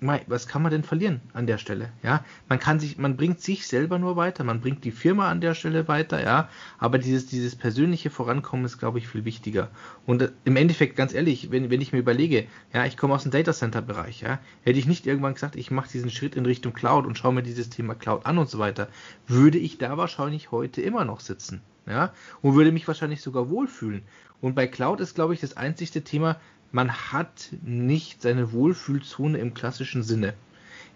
was 0.00 0.46
kann 0.46 0.62
man 0.62 0.70
denn 0.70 0.84
verlieren 0.84 1.20
an 1.32 1.46
der 1.46 1.58
Stelle? 1.58 1.90
Ja, 2.02 2.24
man 2.48 2.60
kann 2.60 2.78
sich, 2.78 2.98
man 2.98 3.16
bringt 3.16 3.40
sich 3.40 3.66
selber 3.66 3.98
nur 3.98 4.16
weiter, 4.16 4.44
man 4.44 4.60
bringt 4.60 4.84
die 4.84 4.92
Firma 4.92 5.28
an 5.28 5.40
der 5.40 5.54
Stelle 5.54 5.88
weiter, 5.88 6.22
ja, 6.22 6.48
aber 6.78 6.98
dieses, 6.98 7.26
dieses 7.26 7.56
persönliche 7.56 8.10
Vorankommen 8.10 8.64
ist, 8.64 8.78
glaube 8.78 8.98
ich, 8.98 9.08
viel 9.08 9.24
wichtiger. 9.24 9.70
Und 10.06 10.22
äh, 10.22 10.30
im 10.44 10.56
Endeffekt, 10.56 10.94
ganz 10.94 11.14
ehrlich, 11.14 11.50
wenn, 11.50 11.70
wenn 11.70 11.80
ich 11.80 11.92
mir 11.92 11.98
überlege, 11.98 12.46
ja, 12.72 12.86
ich 12.86 12.96
komme 12.96 13.14
aus 13.14 13.24
dem 13.24 13.32
Data 13.32 13.52
Center 13.52 13.82
Bereich, 13.82 14.20
ja, 14.20 14.38
hätte 14.62 14.78
ich 14.78 14.86
nicht 14.86 15.06
irgendwann 15.06 15.34
gesagt, 15.34 15.56
ich 15.56 15.70
mache 15.70 15.90
diesen 15.90 16.10
Schritt 16.10 16.36
in 16.36 16.46
Richtung 16.46 16.72
Cloud 16.72 17.04
und 17.04 17.18
schaue 17.18 17.32
mir 17.32 17.42
dieses 17.42 17.68
Thema 17.68 17.94
Cloud 17.94 18.24
an 18.24 18.38
und 18.38 18.48
so 18.48 18.58
weiter, 18.58 18.88
würde 19.26 19.58
ich 19.58 19.78
da 19.78 19.96
wahrscheinlich 19.96 20.52
heute 20.52 20.80
immer 20.80 21.04
noch 21.04 21.20
sitzen, 21.20 21.60
ja, 21.86 22.12
und 22.40 22.54
würde 22.54 22.70
mich 22.70 22.86
wahrscheinlich 22.86 23.20
sogar 23.20 23.50
wohlfühlen. 23.50 24.02
Und 24.40 24.54
bei 24.54 24.68
Cloud 24.68 25.00
ist, 25.00 25.16
glaube 25.16 25.34
ich, 25.34 25.40
das 25.40 25.56
einzigste 25.56 26.02
Thema, 26.02 26.36
man 26.72 26.92
hat 26.92 27.50
nicht 27.62 28.22
seine 28.22 28.52
Wohlfühlzone 28.52 29.38
im 29.38 29.54
klassischen 29.54 30.02
Sinne. 30.02 30.34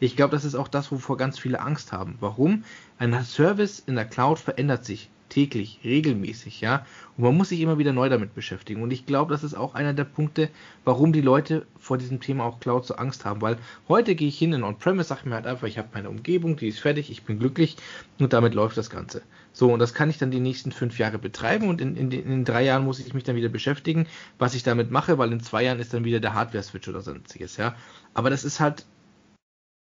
Ich 0.00 0.16
glaube, 0.16 0.32
das 0.32 0.44
ist 0.44 0.56
auch 0.56 0.68
das, 0.68 0.90
wovor 0.90 1.16
ganz 1.16 1.38
viele 1.38 1.60
Angst 1.60 1.92
haben. 1.92 2.16
Warum? 2.20 2.64
Ein 2.98 3.24
Service 3.24 3.78
in 3.78 3.94
der 3.94 4.04
Cloud 4.04 4.38
verändert 4.38 4.84
sich 4.84 5.10
täglich, 5.32 5.80
regelmäßig, 5.82 6.60
ja. 6.60 6.84
Und 7.16 7.24
man 7.24 7.36
muss 7.36 7.48
sich 7.48 7.60
immer 7.60 7.78
wieder 7.78 7.92
neu 7.92 8.10
damit 8.10 8.34
beschäftigen. 8.34 8.82
Und 8.82 8.90
ich 8.90 9.06
glaube, 9.06 9.32
das 9.32 9.42
ist 9.42 9.54
auch 9.54 9.74
einer 9.74 9.94
der 9.94 10.04
Punkte, 10.04 10.50
warum 10.84 11.12
die 11.12 11.22
Leute 11.22 11.66
vor 11.78 11.96
diesem 11.96 12.20
Thema 12.20 12.44
auch 12.44 12.60
Cloud 12.60 12.84
so 12.84 12.96
Angst 12.96 13.24
haben. 13.24 13.40
Weil 13.40 13.56
heute 13.88 14.14
gehe 14.14 14.28
ich 14.28 14.38
hin 14.38 14.52
in 14.52 14.62
On-Premise, 14.62 15.08
sage 15.08 15.28
mir 15.28 15.34
halt 15.34 15.46
einfach, 15.46 15.66
ich 15.66 15.78
habe 15.78 15.88
meine 15.94 16.10
Umgebung, 16.10 16.56
die 16.56 16.68
ist 16.68 16.80
fertig, 16.80 17.10
ich 17.10 17.22
bin 17.22 17.38
glücklich 17.38 17.76
und 18.18 18.34
damit 18.34 18.52
läuft 18.52 18.76
das 18.76 18.90
Ganze. 18.90 19.22
So, 19.54 19.72
und 19.72 19.78
das 19.78 19.94
kann 19.94 20.10
ich 20.10 20.18
dann 20.18 20.30
die 20.30 20.40
nächsten 20.40 20.70
fünf 20.70 20.98
Jahre 20.98 21.18
betreiben 21.18 21.68
und 21.68 21.80
in, 21.80 21.96
in, 21.96 22.10
in 22.10 22.44
drei 22.44 22.64
Jahren 22.64 22.84
muss 22.84 23.00
ich 23.00 23.14
mich 23.14 23.24
dann 23.24 23.36
wieder 23.36 23.48
beschäftigen, 23.48 24.06
was 24.38 24.54
ich 24.54 24.62
damit 24.62 24.90
mache, 24.90 25.16
weil 25.16 25.32
in 25.32 25.40
zwei 25.40 25.64
Jahren 25.64 25.80
ist 25.80 25.94
dann 25.94 26.04
wieder 26.04 26.20
der 26.20 26.34
Hardware-Switch 26.34 26.88
oder 26.88 27.00
sonstiges, 27.00 27.56
ja. 27.56 27.74
Aber 28.12 28.28
das 28.28 28.44
ist 28.44 28.60
halt, 28.60 28.84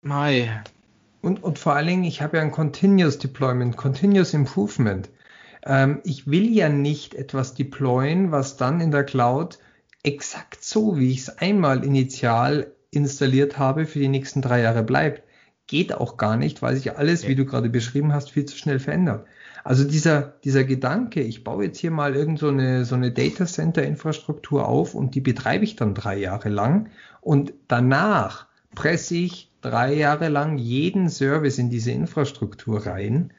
Mai. 0.02 0.64
Und, 1.22 1.44
und 1.44 1.60
vor 1.60 1.74
allen 1.74 1.88
Dingen, 1.88 2.04
ich 2.06 2.22
habe 2.22 2.38
ja 2.38 2.44
ein 2.44 2.52
Continuous 2.52 3.20
Deployment, 3.20 3.78
Continuous 3.78 4.34
Improvement. 4.34 5.10
Ähm, 5.66 6.00
ich 6.04 6.30
will 6.30 6.50
ja 6.50 6.70
nicht 6.70 7.16
etwas 7.16 7.54
deployen, 7.54 8.32
was 8.32 8.58
dann 8.58 8.82
in 8.82 8.92
der 8.92 9.04
Cloud 9.04 9.60
exakt 10.04 10.64
so, 10.64 10.98
wie 10.98 11.12
ich 11.12 11.20
es 11.20 11.38
einmal 11.38 11.84
initial 11.84 12.72
installiert 12.90 13.58
habe, 13.58 13.86
für 13.86 14.00
die 14.00 14.08
nächsten 14.08 14.42
drei 14.42 14.62
Jahre 14.62 14.84
bleibt. 14.84 15.24
Geht 15.68 15.94
auch 15.94 16.18
gar 16.18 16.36
nicht, 16.36 16.62
weil 16.62 16.76
sich 16.76 16.98
alles, 16.98 17.24
ja. 17.24 17.30
wie 17.30 17.36
du 17.36 17.46
gerade 17.46 17.70
beschrieben 17.70 18.14
hast, 18.14 18.32
viel 18.32 18.46
zu 18.46 18.58
schnell 18.58 18.80
verändert. 18.80 19.26
Also 19.64 19.84
dieser, 19.84 20.34
dieser 20.44 20.64
Gedanke, 20.64 21.22
ich 21.22 21.44
baue 21.44 21.66
jetzt 21.66 21.78
hier 21.78 21.92
mal 21.92 22.16
irgend 22.16 22.40
so 22.40 22.50
eine, 22.50 22.84
so 22.84 22.96
eine 22.96 23.12
Data 23.12 23.46
Center 23.46 23.84
Infrastruktur 23.84 24.68
auf 24.68 24.96
und 24.96 25.14
die 25.16 25.22
betreibe 25.22 25.64
ich 25.64 25.76
dann 25.76 25.94
drei 25.94 26.18
Jahre 26.18 26.50
lang 26.50 26.90
und 27.22 27.54
danach 27.68 28.48
presse 28.74 29.16
ich 29.16 29.52
drei 29.62 29.94
Jahre 29.94 30.30
lang 30.30 30.58
jeden 30.58 31.10
Service 31.10 31.60
in 31.60 31.70
diese 31.70 31.92
Infrastruktur 31.92 32.86
rein, 32.86 33.32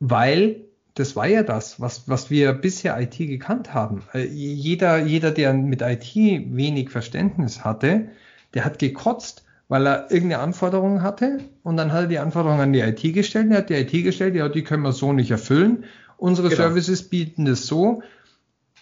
weil 0.00 0.64
das 0.94 1.16
war 1.16 1.26
ja 1.26 1.42
das, 1.42 1.80
was, 1.80 2.08
was 2.08 2.30
wir 2.30 2.52
bisher 2.52 2.98
IT 3.00 3.18
gekannt 3.18 3.74
haben. 3.74 4.02
Äh, 4.14 4.26
jeder, 4.26 4.98
jeder, 4.98 5.32
der 5.32 5.52
mit 5.52 5.82
IT 5.82 6.14
wenig 6.14 6.90
Verständnis 6.90 7.64
hatte, 7.64 8.08
der 8.54 8.64
hat 8.64 8.78
gekotzt, 8.78 9.44
weil 9.68 9.86
er 9.86 10.10
irgendeine 10.10 10.42
Anforderung 10.42 11.02
hatte 11.02 11.38
und 11.64 11.76
dann 11.76 11.92
hat 11.92 12.02
er 12.02 12.06
die 12.06 12.18
Anforderung 12.18 12.60
an 12.60 12.72
die 12.72 12.80
IT 12.80 13.02
gestellt, 13.12 13.50
er 13.50 13.58
hat 13.58 13.70
die 13.70 13.74
IT 13.74 13.90
gestellt, 13.90 14.36
ja, 14.36 14.48
die 14.48 14.62
können 14.62 14.82
wir 14.82 14.92
so 14.92 15.12
nicht 15.12 15.30
erfüllen. 15.30 15.84
Unsere 16.16 16.48
genau. 16.48 16.62
Services 16.62 17.08
bieten 17.08 17.44
das 17.44 17.66
so. 17.66 18.02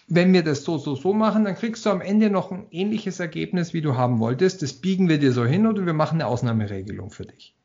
Wenn 0.07 0.33
wir 0.33 0.43
das 0.43 0.63
so, 0.63 0.77
so, 0.77 0.95
so 0.95 1.13
machen, 1.13 1.45
dann 1.45 1.55
kriegst 1.55 1.85
du 1.85 1.89
am 1.89 2.01
Ende 2.01 2.29
noch 2.29 2.51
ein 2.51 2.67
ähnliches 2.69 3.19
Ergebnis, 3.19 3.73
wie 3.73 3.81
du 3.81 3.95
haben 3.95 4.19
wolltest. 4.19 4.61
Das 4.61 4.73
biegen 4.73 5.09
wir 5.09 5.17
dir 5.17 5.31
so 5.31 5.45
hin 5.45 5.65
oder 5.65 5.85
wir 5.85 5.93
machen 5.93 6.21
eine 6.21 6.27
Ausnahmeregelung 6.27 7.09
für 7.09 7.25
dich. 7.25 7.55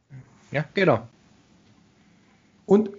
Ja, 0.53 0.65
genau. 0.73 1.07
Und 2.65 2.91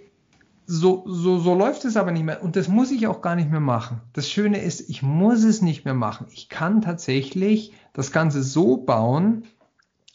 so, 0.72 1.02
so, 1.04 1.38
so 1.38 1.54
läuft 1.54 1.84
es 1.84 1.96
aber 1.96 2.12
nicht 2.12 2.24
mehr. 2.24 2.44
Und 2.44 2.54
das 2.54 2.68
muss 2.68 2.92
ich 2.92 3.08
auch 3.08 3.22
gar 3.22 3.34
nicht 3.34 3.50
mehr 3.50 3.60
machen. 3.60 4.00
Das 4.12 4.30
Schöne 4.30 4.62
ist, 4.62 4.88
ich 4.88 5.02
muss 5.02 5.42
es 5.42 5.62
nicht 5.62 5.84
mehr 5.84 5.94
machen. 5.94 6.28
Ich 6.30 6.48
kann 6.48 6.80
tatsächlich 6.80 7.72
das 7.92 8.12
Ganze 8.12 8.44
so 8.44 8.76
bauen, 8.76 9.42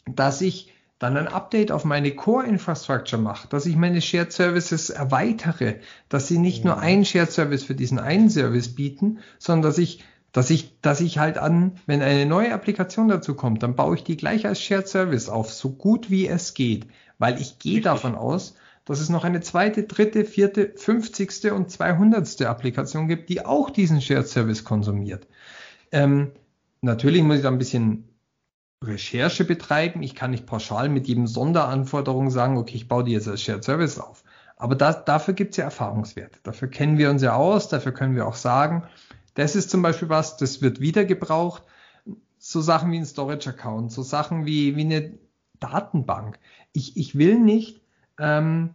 dass 0.06 0.40
ich 0.40 0.72
dann 0.98 1.18
ein 1.18 1.28
Update 1.28 1.72
auf 1.72 1.84
meine 1.84 2.10
Core-Infrastructure 2.12 3.20
mache, 3.20 3.48
dass 3.48 3.66
ich 3.66 3.76
meine 3.76 4.00
Shared 4.00 4.32
Services 4.32 4.88
erweitere, 4.88 5.80
dass 6.08 6.26
sie 6.26 6.38
nicht 6.38 6.64
ja. 6.64 6.70
nur 6.70 6.78
einen 6.78 7.04
Shared 7.04 7.30
Service 7.30 7.64
für 7.64 7.74
diesen 7.74 7.98
einen 7.98 8.30
Service 8.30 8.74
bieten, 8.74 9.18
sondern 9.38 9.68
dass 9.68 9.76
ich, 9.76 10.04
dass 10.32 10.48
ich, 10.48 10.80
dass 10.80 11.02
ich 11.02 11.18
halt 11.18 11.36
an, 11.36 11.72
wenn 11.84 12.00
eine 12.00 12.24
neue 12.24 12.54
Applikation 12.54 13.08
dazu 13.08 13.34
kommt, 13.34 13.62
dann 13.62 13.76
baue 13.76 13.96
ich 13.96 14.04
die 14.04 14.16
gleich 14.16 14.46
als 14.46 14.62
Shared 14.62 14.88
Service 14.88 15.28
auf, 15.28 15.52
so 15.52 15.68
gut 15.68 16.08
wie 16.08 16.26
es 16.26 16.54
geht, 16.54 16.86
weil 17.18 17.38
ich 17.42 17.58
gehe 17.58 17.82
davon 17.82 18.14
aus, 18.14 18.54
dass 18.86 19.00
es 19.00 19.10
noch 19.10 19.24
eine 19.24 19.40
zweite, 19.40 19.82
dritte, 19.82 20.24
vierte, 20.24 20.72
fünfzigste 20.76 21.52
und 21.52 21.70
zweihundertste 21.70 22.48
Applikation 22.48 23.08
gibt, 23.08 23.28
die 23.28 23.44
auch 23.44 23.68
diesen 23.68 24.00
Shared 24.00 24.28
Service 24.28 24.64
konsumiert. 24.64 25.26
Ähm, 25.92 26.32
natürlich 26.80 27.22
muss 27.22 27.36
ich 27.36 27.42
da 27.42 27.48
ein 27.48 27.58
bisschen 27.58 28.08
Recherche 28.82 29.44
betreiben. 29.44 30.02
Ich 30.02 30.14
kann 30.14 30.30
nicht 30.30 30.46
pauschal 30.46 30.88
mit 30.88 31.08
jedem 31.08 31.26
Sonderanforderung 31.26 32.30
sagen, 32.30 32.56
okay, 32.56 32.76
ich 32.76 32.88
baue 32.88 33.04
die 33.04 33.12
jetzt 33.12 33.28
als 33.28 33.42
Shared 33.42 33.64
Service 33.64 33.98
auf. 33.98 34.22
Aber 34.56 34.74
das, 34.74 35.04
dafür 35.04 35.34
gibt 35.34 35.50
es 35.50 35.56
ja 35.56 35.64
Erfahrungswerte. 35.64 36.38
Dafür 36.42 36.68
kennen 36.68 36.96
wir 36.96 37.10
uns 37.10 37.22
ja 37.22 37.34
aus, 37.34 37.68
dafür 37.68 37.92
können 37.92 38.14
wir 38.14 38.26
auch 38.26 38.36
sagen, 38.36 38.84
das 39.34 39.56
ist 39.56 39.68
zum 39.68 39.82
Beispiel 39.82 40.08
was, 40.08 40.36
das 40.36 40.62
wird 40.62 40.80
wieder 40.80 41.04
gebraucht. 41.04 41.64
So 42.38 42.60
Sachen 42.60 42.92
wie 42.92 42.98
ein 42.98 43.04
Storage-Account, 43.04 43.90
so 43.90 44.02
Sachen 44.02 44.46
wie, 44.46 44.76
wie 44.76 44.82
eine 44.82 45.18
Datenbank. 45.58 46.38
Ich, 46.72 46.96
ich 46.96 47.18
will 47.18 47.38
nicht 47.40 47.80
ähm, 48.18 48.74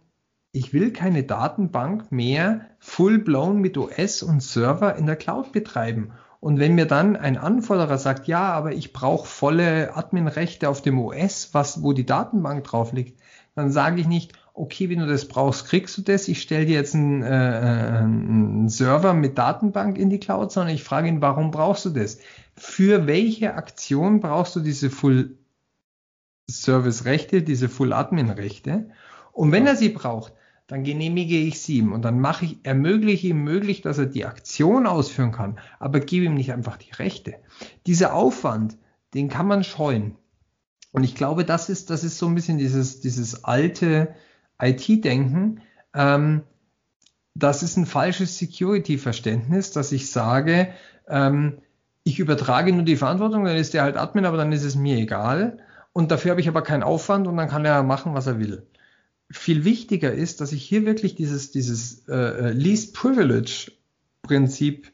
ich 0.52 0.74
will 0.74 0.92
keine 0.92 1.22
Datenbank 1.22 2.12
mehr 2.12 2.66
full-blown 2.78 3.60
mit 3.60 3.78
OS 3.78 4.22
und 4.22 4.42
Server 4.42 4.96
in 4.96 5.06
der 5.06 5.16
Cloud 5.16 5.52
betreiben. 5.52 6.12
Und 6.40 6.58
wenn 6.58 6.74
mir 6.74 6.86
dann 6.86 7.16
ein 7.16 7.38
Anforderer 7.38 7.98
sagt, 7.98 8.26
ja, 8.26 8.52
aber 8.52 8.72
ich 8.72 8.92
brauche 8.92 9.26
volle 9.26 9.96
Adminrechte 9.96 10.68
auf 10.68 10.82
dem 10.82 10.98
OS, 10.98 11.50
was, 11.52 11.82
wo 11.82 11.92
die 11.92 12.04
Datenbank 12.04 12.64
drauf 12.64 12.92
liegt, 12.92 13.20
dann 13.54 13.70
sage 13.70 14.00
ich 14.00 14.08
nicht, 14.08 14.32
okay, 14.54 14.90
wenn 14.90 14.98
du 14.98 15.06
das 15.06 15.28
brauchst, 15.28 15.66
kriegst 15.66 15.96
du 15.96 16.02
das. 16.02 16.28
Ich 16.28 16.42
stelle 16.42 16.66
dir 16.66 16.74
jetzt 16.74 16.94
einen, 16.94 17.22
äh, 17.22 17.26
einen, 17.26 18.68
Server 18.68 19.14
mit 19.14 19.38
Datenbank 19.38 19.98
in 19.98 20.10
die 20.10 20.20
Cloud, 20.20 20.52
sondern 20.52 20.74
ich 20.74 20.84
frage 20.84 21.08
ihn, 21.08 21.22
warum 21.22 21.50
brauchst 21.50 21.84
du 21.84 21.90
das? 21.90 22.18
Für 22.56 23.06
welche 23.06 23.54
Aktion 23.54 24.20
brauchst 24.20 24.56
du 24.56 24.60
diese 24.60 24.90
Full 24.90 25.38
Service 26.50 27.04
Rechte, 27.04 27.42
diese 27.42 27.68
Full 27.68 27.92
Admin 27.92 28.30
Rechte? 28.30 28.90
Und 29.32 29.50
wenn 29.50 29.66
er 29.66 29.76
sie 29.76 29.88
braucht, 29.88 30.32
dann 30.66 30.84
genehmige 30.84 31.36
ich 31.36 31.60
sie 31.60 31.78
ihm 31.78 31.92
und 31.92 32.02
dann 32.02 32.20
mache 32.20 32.44
ich, 32.44 32.58
ermögliche 32.62 33.28
ihm 33.28 33.44
möglich, 33.44 33.82
dass 33.82 33.98
er 33.98 34.06
die 34.06 34.24
Aktion 34.24 34.86
ausführen 34.86 35.32
kann, 35.32 35.58
aber 35.78 36.00
gebe 36.00 36.26
ihm 36.26 36.34
nicht 36.34 36.52
einfach 36.52 36.76
die 36.76 36.92
Rechte. 36.92 37.34
Dieser 37.86 38.14
Aufwand, 38.14 38.78
den 39.14 39.28
kann 39.28 39.46
man 39.46 39.64
scheuen. 39.64 40.16
Und 40.92 41.04
ich 41.04 41.14
glaube, 41.14 41.44
das 41.44 41.68
ist, 41.68 41.90
das 41.90 42.04
ist 42.04 42.18
so 42.18 42.26
ein 42.26 42.34
bisschen 42.34 42.58
dieses, 42.58 43.00
dieses 43.00 43.44
alte 43.44 44.14
IT-Denken. 44.60 45.60
Ähm, 45.94 46.42
das 47.34 47.62
ist 47.62 47.76
ein 47.76 47.86
falsches 47.86 48.38
Security-Verständnis, 48.38 49.72
dass 49.72 49.92
ich 49.92 50.10
sage, 50.10 50.68
ähm, 51.08 51.58
ich 52.04 52.18
übertrage 52.18 52.72
nur 52.72 52.84
die 52.84 52.96
Verantwortung, 52.96 53.44
dann 53.44 53.56
ist 53.56 53.74
der 53.74 53.82
halt 53.82 53.96
Admin, 53.96 54.26
aber 54.26 54.36
dann 54.36 54.52
ist 54.52 54.64
es 54.64 54.76
mir 54.76 54.96
egal. 54.96 55.58
Und 55.92 56.10
dafür 56.10 56.32
habe 56.32 56.40
ich 56.40 56.48
aber 56.48 56.62
keinen 56.62 56.82
Aufwand 56.82 57.26
und 57.26 57.36
dann 57.36 57.48
kann 57.48 57.64
er 57.64 57.82
machen, 57.82 58.14
was 58.14 58.26
er 58.26 58.38
will 58.38 58.66
viel 59.32 59.64
wichtiger 59.64 60.12
ist, 60.12 60.40
dass 60.40 60.52
ich 60.52 60.62
hier 60.62 60.86
wirklich 60.86 61.14
dieses, 61.14 61.50
dieses 61.50 62.06
äh, 62.08 62.14
äh, 62.14 62.52
Least 62.52 62.94
Privilege 62.94 63.72
Prinzip 64.22 64.92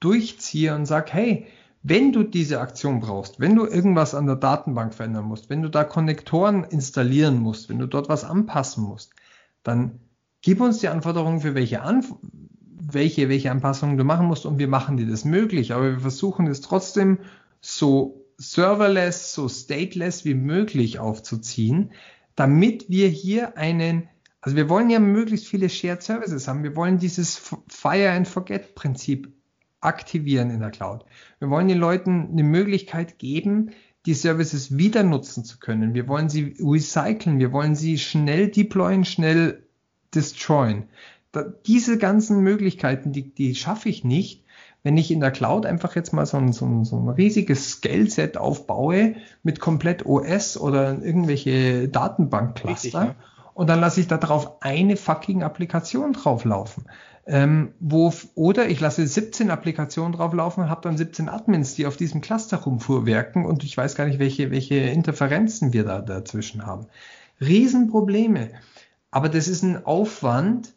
durchziehe 0.00 0.74
und 0.74 0.86
sage, 0.86 1.12
hey, 1.12 1.46
wenn 1.82 2.12
du 2.12 2.24
diese 2.24 2.60
Aktion 2.60 3.00
brauchst, 3.00 3.38
wenn 3.38 3.54
du 3.54 3.64
irgendwas 3.64 4.14
an 4.14 4.26
der 4.26 4.36
Datenbank 4.36 4.92
verändern 4.92 5.24
musst, 5.24 5.48
wenn 5.48 5.62
du 5.62 5.70
da 5.70 5.84
Konnektoren 5.84 6.64
installieren 6.64 7.38
musst, 7.38 7.68
wenn 7.68 7.78
du 7.78 7.86
dort 7.86 8.08
was 8.08 8.24
anpassen 8.24 8.82
musst, 8.84 9.12
dann 9.62 10.00
gib 10.42 10.60
uns 10.60 10.78
die 10.78 10.88
Anforderungen 10.88 11.40
für 11.40 11.54
welche, 11.54 11.82
Anf 11.82 12.12
welche, 12.88 13.28
welche 13.28 13.50
Anpassungen 13.50 13.96
du 13.96 14.04
machen 14.04 14.26
musst 14.26 14.46
und 14.46 14.58
wir 14.58 14.68
machen 14.68 14.96
dir 14.96 15.06
das 15.06 15.24
möglich. 15.24 15.72
Aber 15.72 15.92
wir 15.92 16.00
versuchen 16.00 16.46
es 16.48 16.60
trotzdem 16.60 17.18
so 17.60 18.26
serverless, 18.36 19.32
so 19.32 19.48
stateless 19.48 20.24
wie 20.24 20.34
möglich 20.34 20.98
aufzuziehen, 20.98 21.92
damit 22.36 22.88
wir 22.88 23.08
hier 23.08 23.56
einen, 23.58 24.08
also 24.40 24.56
wir 24.56 24.68
wollen 24.68 24.90
ja 24.90 25.00
möglichst 25.00 25.48
viele 25.48 25.68
Shared 25.68 26.02
Services 26.02 26.46
haben. 26.46 26.62
Wir 26.62 26.76
wollen 26.76 26.98
dieses 26.98 27.36
Fire 27.68 28.10
and 28.10 28.28
Forget 28.28 28.74
Prinzip 28.74 29.32
aktivieren 29.80 30.50
in 30.50 30.60
der 30.60 30.70
Cloud. 30.70 31.04
Wir 31.38 31.50
wollen 31.50 31.68
den 31.68 31.78
Leuten 31.78 32.28
eine 32.30 32.44
Möglichkeit 32.44 33.18
geben, 33.18 33.70
die 34.04 34.14
Services 34.14 34.76
wieder 34.76 35.02
nutzen 35.02 35.44
zu 35.44 35.58
können. 35.58 35.94
Wir 35.94 36.06
wollen 36.06 36.28
sie 36.28 36.54
recyceln. 36.60 37.40
Wir 37.40 37.52
wollen 37.52 37.74
sie 37.74 37.98
schnell 37.98 38.48
deployen, 38.48 39.04
schnell 39.04 39.66
destroyen. 40.14 40.84
Da, 41.32 41.42
diese 41.42 41.98
ganzen 41.98 42.40
Möglichkeiten, 42.40 43.12
die, 43.12 43.34
die 43.34 43.54
schaffe 43.54 43.88
ich 43.88 44.04
nicht, 44.04 44.44
wenn 44.86 44.96
ich 44.96 45.10
in 45.10 45.18
der 45.18 45.32
Cloud 45.32 45.66
einfach 45.66 45.96
jetzt 45.96 46.12
mal 46.12 46.26
so 46.26 46.36
ein, 46.36 46.52
so 46.52 46.64
ein, 46.64 46.84
so 46.84 46.96
ein 46.96 47.08
riesiges 47.08 47.70
Scale-Set 47.70 48.36
aufbaue 48.36 49.16
mit 49.42 49.58
komplett 49.58 50.06
OS 50.06 50.56
oder 50.56 51.02
irgendwelche 51.02 51.88
Datenbank-Cluster 51.88 53.04
ja. 53.04 53.14
und 53.54 53.68
dann 53.68 53.80
lasse 53.80 54.00
ich 54.00 54.06
da 54.06 54.16
drauf 54.16 54.62
eine 54.62 54.96
fucking 54.96 55.42
Applikation 55.42 56.12
drauflaufen. 56.12 56.84
Ähm, 57.26 57.72
wo, 57.80 58.12
oder 58.36 58.68
ich 58.68 58.78
lasse 58.78 59.04
17 59.04 59.50
Applikationen 59.50 60.12
drauflaufen 60.12 60.62
und 60.62 60.70
habe 60.70 60.82
dann 60.82 60.96
17 60.96 61.28
Admins, 61.28 61.74
die 61.74 61.86
auf 61.86 61.96
diesem 61.96 62.20
Cluster 62.20 62.58
rumfuhrwerken 62.58 63.44
und 63.44 63.64
ich 63.64 63.76
weiß 63.76 63.96
gar 63.96 64.06
nicht, 64.06 64.20
welche, 64.20 64.52
welche 64.52 64.76
Interferenzen 64.76 65.72
wir 65.72 65.82
da 65.82 66.00
dazwischen 66.00 66.64
haben. 66.64 66.86
Riesenprobleme. 67.40 68.50
Aber 69.10 69.28
das 69.28 69.48
ist 69.48 69.64
ein 69.64 69.84
Aufwand, 69.84 70.74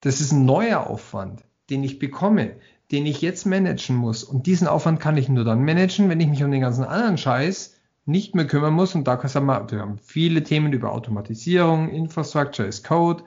das 0.00 0.20
ist 0.20 0.32
ein 0.32 0.44
neuer 0.46 0.88
Aufwand, 0.88 1.44
den 1.70 1.84
ich 1.84 2.00
bekomme 2.00 2.56
den 2.92 3.06
ich 3.06 3.22
jetzt 3.22 3.46
managen 3.46 3.96
muss. 3.96 4.22
Und 4.22 4.46
diesen 4.46 4.68
Aufwand 4.68 5.00
kann 5.00 5.16
ich 5.16 5.28
nur 5.28 5.44
dann 5.44 5.64
managen, 5.64 6.08
wenn 6.08 6.20
ich 6.20 6.28
mich 6.28 6.44
um 6.44 6.50
den 6.50 6.60
ganzen 6.60 6.84
anderen 6.84 7.18
Scheiß 7.18 7.76
nicht 8.04 8.34
mehr 8.34 8.46
kümmern 8.46 8.74
muss. 8.74 8.94
Und 8.94 9.08
da 9.08 9.26
sagen 9.26 9.46
wir, 9.46 9.70
wir 9.70 9.80
haben 9.80 9.98
viele 9.98 10.42
Themen 10.42 10.72
über 10.72 10.92
Automatisierung, 10.92 11.88
Infrastructure 11.88 12.68
as 12.68 12.82
Code, 12.82 13.24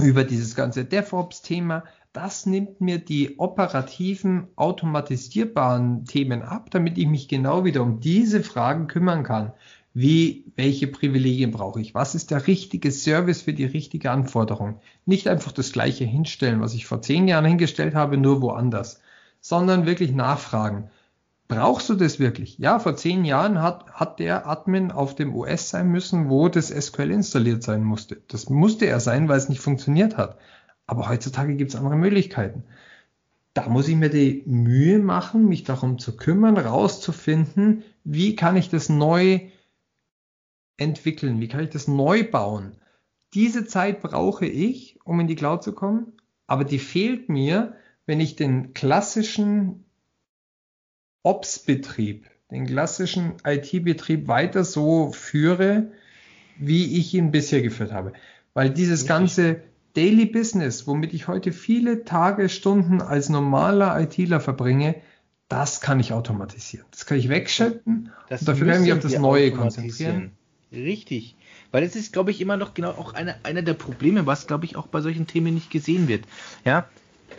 über 0.00 0.24
dieses 0.24 0.54
ganze 0.54 0.84
DevOps-Thema. 0.84 1.84
Das 2.12 2.46
nimmt 2.46 2.80
mir 2.80 2.98
die 2.98 3.38
operativen, 3.38 4.46
automatisierbaren 4.54 6.04
Themen 6.04 6.42
ab, 6.42 6.70
damit 6.70 6.96
ich 6.96 7.08
mich 7.08 7.26
genau 7.26 7.64
wieder 7.64 7.82
um 7.82 7.98
diese 7.98 8.42
Fragen 8.44 8.86
kümmern 8.86 9.24
kann 9.24 9.52
wie, 9.94 10.43
welche 10.56 10.86
Privilegien 10.86 11.50
brauche 11.50 11.80
ich? 11.80 11.94
Was 11.94 12.14
ist 12.14 12.30
der 12.30 12.46
richtige 12.46 12.90
Service 12.92 13.42
für 13.42 13.52
die 13.52 13.64
richtige 13.64 14.10
Anforderung? 14.10 14.80
Nicht 15.04 15.26
einfach 15.28 15.52
das 15.52 15.72
gleiche 15.72 16.04
hinstellen, 16.04 16.60
was 16.60 16.74
ich 16.74 16.86
vor 16.86 17.02
zehn 17.02 17.26
Jahren 17.26 17.44
hingestellt 17.44 17.94
habe, 17.94 18.16
nur 18.16 18.40
woanders, 18.40 19.00
sondern 19.40 19.86
wirklich 19.86 20.12
nachfragen. 20.12 20.90
Brauchst 21.48 21.90
du 21.90 21.94
das 21.94 22.18
wirklich? 22.18 22.58
Ja, 22.58 22.78
vor 22.78 22.96
zehn 22.96 23.24
Jahren 23.24 23.60
hat, 23.60 23.92
hat 23.92 24.18
der 24.18 24.46
Admin 24.46 24.90
auf 24.90 25.14
dem 25.14 25.34
OS 25.34 25.70
sein 25.70 25.88
müssen, 25.88 26.30
wo 26.30 26.48
das 26.48 26.68
SQL 26.68 27.10
installiert 27.10 27.62
sein 27.62 27.84
musste. 27.84 28.22
Das 28.28 28.48
musste 28.48 28.86
er 28.86 29.00
sein, 29.00 29.28
weil 29.28 29.38
es 29.38 29.48
nicht 29.48 29.60
funktioniert 29.60 30.16
hat. 30.16 30.38
Aber 30.86 31.08
heutzutage 31.08 31.54
gibt 31.56 31.70
es 31.70 31.76
andere 31.76 31.96
Möglichkeiten. 31.96 32.64
Da 33.52 33.68
muss 33.68 33.88
ich 33.88 33.96
mir 33.96 34.10
die 34.10 34.42
Mühe 34.46 34.98
machen, 34.98 35.48
mich 35.48 35.64
darum 35.64 35.98
zu 35.98 36.16
kümmern, 36.16 36.56
rauszufinden, 36.56 37.84
wie 38.04 38.36
kann 38.36 38.56
ich 38.56 38.68
das 38.68 38.88
neu 38.88 39.40
entwickeln? 40.76 41.40
Wie 41.40 41.48
kann 41.48 41.60
ich 41.60 41.70
das 41.70 41.88
neu 41.88 42.28
bauen? 42.28 42.76
Diese 43.34 43.66
Zeit 43.66 44.00
brauche 44.00 44.46
ich, 44.46 44.98
um 45.04 45.20
in 45.20 45.26
die 45.26 45.34
Cloud 45.34 45.62
zu 45.62 45.72
kommen, 45.72 46.12
aber 46.46 46.64
die 46.64 46.78
fehlt 46.78 47.28
mir, 47.28 47.74
wenn 48.06 48.20
ich 48.20 48.36
den 48.36 48.74
klassischen 48.74 49.84
Ops-Betrieb, 51.22 52.26
den 52.50 52.66
klassischen 52.66 53.34
IT-Betrieb 53.44 54.28
weiter 54.28 54.64
so 54.64 55.10
führe, 55.12 55.90
wie 56.58 56.98
ich 56.98 57.14
ihn 57.14 57.30
bisher 57.30 57.62
geführt 57.62 57.92
habe. 57.92 58.12
Weil 58.52 58.70
dieses 58.70 59.06
ganze 59.06 59.62
Daily 59.94 60.26
Business, 60.26 60.86
womit 60.86 61.14
ich 61.14 61.26
heute 61.28 61.52
viele 61.52 62.04
Tage, 62.04 62.48
Stunden 62.48 63.00
als 63.00 63.28
normaler 63.28 63.98
ITler 64.00 64.40
verbringe, 64.40 64.96
das 65.48 65.80
kann 65.80 65.98
ich 65.98 66.12
automatisieren. 66.12 66.86
Das 66.90 67.06
kann 67.06 67.18
ich 67.18 67.28
wegschalten 67.28 68.10
das 68.28 68.40
und 68.40 68.48
dafür 68.48 68.74
ich 68.74 68.80
mich 68.80 68.92
auf 68.92 69.00
das 69.00 69.18
Neue 69.18 69.50
konzentrieren. 69.52 70.32
Richtig. 70.72 71.36
Weil 71.70 71.84
es 71.84 71.96
ist, 71.96 72.12
glaube 72.12 72.30
ich, 72.30 72.40
immer 72.40 72.56
noch 72.56 72.74
genau 72.74 72.90
auch 72.90 73.14
einer 73.14 73.36
eine 73.44 73.62
der 73.62 73.74
Probleme, 73.74 74.26
was, 74.26 74.46
glaube 74.46 74.64
ich, 74.64 74.76
auch 74.76 74.86
bei 74.88 75.00
solchen 75.00 75.26
Themen 75.26 75.54
nicht 75.54 75.70
gesehen 75.70 76.08
wird. 76.08 76.26
Ja, 76.64 76.88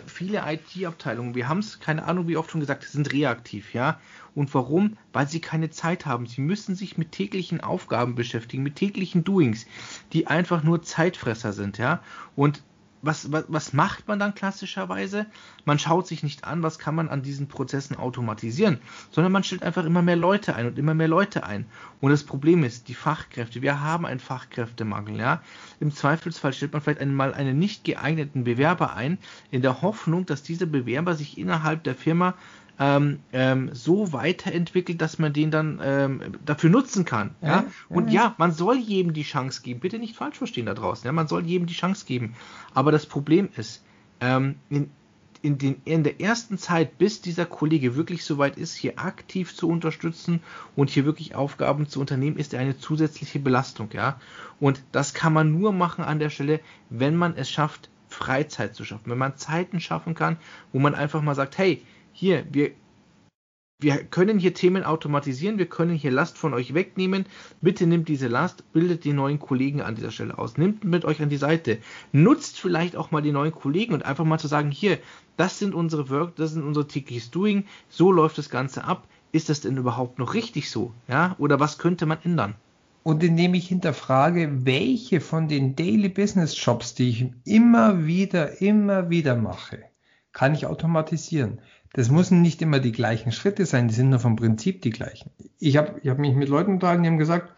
viele 0.07 0.43
IT-Abteilungen, 0.45 1.35
wir 1.35 1.47
haben 1.47 1.59
es, 1.59 1.79
keine 1.79 2.05
Ahnung, 2.05 2.27
wie 2.27 2.37
oft 2.37 2.51
schon 2.51 2.61
gesagt, 2.61 2.83
sind 2.83 3.11
reaktiv, 3.13 3.73
ja. 3.73 3.99
Und 4.33 4.53
warum? 4.53 4.97
Weil 5.13 5.27
sie 5.27 5.39
keine 5.41 5.69
Zeit 5.69 6.05
haben. 6.05 6.27
Sie 6.27 6.41
müssen 6.41 6.75
sich 6.75 6.97
mit 6.97 7.11
täglichen 7.11 7.61
Aufgaben 7.61 8.15
beschäftigen, 8.15 8.63
mit 8.63 8.75
täglichen 8.75 9.23
Doings, 9.23 9.65
die 10.13 10.27
einfach 10.27 10.63
nur 10.63 10.81
Zeitfresser 10.81 11.53
sind, 11.53 11.77
ja. 11.77 12.01
Und 12.35 12.63
was, 13.05 13.31
was, 13.31 13.45
was 13.47 13.73
macht 13.73 14.07
man 14.07 14.19
dann 14.19 14.35
klassischerweise? 14.35 15.25
Man 15.63 15.79
schaut 15.79 16.07
sich 16.07 16.23
nicht 16.23 16.43
an, 16.43 16.63
was 16.63 16.79
kann 16.79 16.95
man 16.95 17.09
an 17.09 17.21
diesen 17.21 17.47
Prozessen 17.47 17.95
automatisieren, 17.95 18.79
sondern 19.11 19.31
man 19.31 19.43
stellt 19.43 19.63
einfach 19.63 19.85
immer 19.85 20.01
mehr 20.01 20.15
Leute 20.15 20.55
ein 20.55 20.67
und 20.67 20.79
immer 20.79 20.93
mehr 20.93 21.07
Leute 21.07 21.45
ein. 21.45 21.65
Und 22.01 22.11
das 22.11 22.23
Problem 22.23 22.63
ist, 22.63 22.87
die 22.87 22.95
Fachkräfte, 22.95 23.61
wir 23.61 23.81
haben 23.81 24.05
einen 24.05 24.19
Fachkräftemangel, 24.19 25.17
ja. 25.17 25.41
Im 25.79 25.93
Zweifelsfall 25.93 26.53
stellt 26.53 26.73
man 26.73 26.81
vielleicht 26.81 27.01
einmal 27.01 27.33
einen 27.33 27.59
nicht 27.59 27.83
geeigneten 27.83 28.43
Bewerber 28.43 28.95
ein, 28.95 29.17
in 29.51 29.61
der 29.61 29.81
Hoffnung, 29.81 30.25
dass 30.25 30.43
dieser 30.43 30.65
Bewerber 30.65 31.15
sich 31.15 31.37
innerhalb 31.37 31.83
der 31.83 31.95
Firma 31.95 32.35
ähm, 32.79 33.19
ähm, 33.31 33.69
so 33.73 34.11
weiterentwickelt, 34.11 35.01
dass 35.01 35.19
man 35.19 35.33
den 35.33 35.51
dann 35.51 35.79
ähm, 35.83 36.21
dafür 36.45 36.69
nutzen 36.69 37.05
kann. 37.05 37.35
Ja? 37.41 37.47
ja? 37.47 37.65
Und 37.89 38.11
ja, 38.11 38.35
man 38.37 38.51
soll 38.51 38.77
jedem 38.77 39.13
die 39.13 39.23
Chance 39.23 39.61
geben. 39.61 39.79
Bitte 39.79 39.99
nicht 39.99 40.15
falsch 40.15 40.37
verstehen 40.37 40.65
da 40.65 40.73
draußen. 40.73 41.05
Ja? 41.05 41.11
Man 41.11 41.27
soll 41.27 41.45
jedem 41.45 41.67
die 41.67 41.73
Chance 41.73 42.05
geben. 42.05 42.35
Aber 42.73 42.91
das 42.91 43.05
Problem 43.05 43.49
ist, 43.55 43.83
ähm, 44.19 44.55
in, 44.69 44.89
in, 45.41 45.57
den, 45.57 45.81
in 45.85 46.03
der 46.03 46.19
ersten 46.19 46.57
Zeit, 46.57 46.97
bis 46.97 47.21
dieser 47.21 47.45
Kollege 47.45 47.95
wirklich 47.95 48.25
so 48.25 48.37
weit 48.37 48.57
ist, 48.57 48.75
hier 48.75 48.99
aktiv 48.99 49.55
zu 49.55 49.69
unterstützen 49.69 50.41
und 50.75 50.89
hier 50.89 51.05
wirklich 51.05 51.35
Aufgaben 51.35 51.87
zu 51.87 52.01
unternehmen, 52.01 52.37
ist 52.37 52.53
er 52.53 52.59
eine 52.59 52.77
zusätzliche 52.77 53.39
Belastung. 53.39 53.89
Ja? 53.93 54.19
Und 54.59 54.81
das 54.91 55.13
kann 55.13 55.33
man 55.33 55.57
nur 55.57 55.71
machen 55.71 56.03
an 56.03 56.19
der 56.19 56.29
Stelle, 56.29 56.59
wenn 56.89 57.15
man 57.15 57.35
es 57.37 57.49
schafft, 57.49 57.89
Freizeit 58.09 58.75
zu 58.75 58.85
schaffen. 58.85 59.11
Wenn 59.11 59.17
man 59.17 59.37
Zeiten 59.37 59.79
schaffen 59.79 60.15
kann, 60.15 60.37
wo 60.71 60.79
man 60.79 60.95
einfach 60.95 61.21
mal 61.21 61.35
sagt, 61.35 61.57
hey, 61.57 61.81
hier, 62.15 62.45
wir 62.51 62.71
wir 63.81 64.05
können 64.05 64.39
hier 64.39 64.53
Themen 64.53 64.85
automatisieren, 64.85 65.57
wir 65.57 65.65
können 65.65 65.95
hier 65.95 66.09
Last 66.09 66.37
von 66.37 66.53
euch 66.53 66.73
wegnehmen. 66.73 67.25
Bitte 67.59 67.85
nimmt 67.85 68.07
diese 68.07 68.29
Last, 68.29 68.71
bildet 68.71 69.03
die 69.03 69.11
neuen 69.11 69.37
Kollegen 69.37 69.81
an 69.81 69.95
dieser 69.95 70.11
Stelle 70.11 70.37
aus, 70.37 70.57
nimmt 70.57 70.85
mit 70.85 71.03
euch 71.03 71.21
an 71.21 71.27
die 71.27 71.35
Seite, 71.35 71.79
nutzt 72.13 72.57
vielleicht 72.57 72.95
auch 72.95 73.11
mal 73.11 73.21
die 73.21 73.33
neuen 73.33 73.51
Kollegen 73.51 73.93
und 73.93 74.05
einfach 74.05 74.23
mal 74.23 74.39
zu 74.39 74.47
sagen, 74.47 74.71
hier, 74.71 74.97
das 75.35 75.59
sind 75.59 75.75
unsere 75.75 76.09
Work, 76.09 76.37
das 76.37 76.53
sind 76.53 76.63
unsere 76.63 76.87
tägliches 76.87 77.31
Doing, 77.31 77.65
so 77.89 78.13
läuft 78.13 78.37
das 78.37 78.49
Ganze 78.49 78.85
ab. 78.85 79.09
Ist 79.33 79.49
das 79.49 79.59
denn 79.59 79.75
überhaupt 79.75 80.19
noch 80.19 80.35
richtig 80.35 80.71
so? 80.71 80.93
Ja, 81.09 81.35
oder 81.37 81.59
was 81.59 81.77
könnte 81.77 82.05
man 82.05 82.19
ändern? 82.23 82.55
Und 83.03 83.23
indem 83.23 83.53
ich 83.55 83.67
hinterfrage, 83.67 84.65
welche 84.65 85.19
von 85.19 85.49
den 85.49 85.75
Daily 85.75 86.07
Business 86.07 86.55
Jobs, 86.65 86.95
die 86.95 87.09
ich 87.09 87.25
immer 87.43 88.05
wieder, 88.05 88.61
immer 88.61 89.09
wieder 89.09 89.35
mache, 89.35 89.83
kann 90.35 90.53
ich 90.53 90.65
automatisieren. 90.65 91.59
Das 91.95 92.11
müssen 92.11 92.41
nicht 92.41 92.61
immer 92.61 92.79
die 92.79 92.91
gleichen 92.91 93.31
Schritte 93.31 93.65
sein, 93.65 93.87
die 93.87 93.93
sind 93.93 94.09
nur 94.09 94.19
vom 94.19 94.35
Prinzip 94.35 94.81
die 94.81 94.89
gleichen. 94.89 95.31
Ich 95.59 95.77
habe 95.77 95.97
ich 96.03 96.09
hab 96.09 96.19
mich 96.19 96.35
mit 96.35 96.49
Leuten 96.49 96.73
unterhalten, 96.73 97.03
die 97.03 97.07
haben 97.07 97.17
gesagt, 97.17 97.53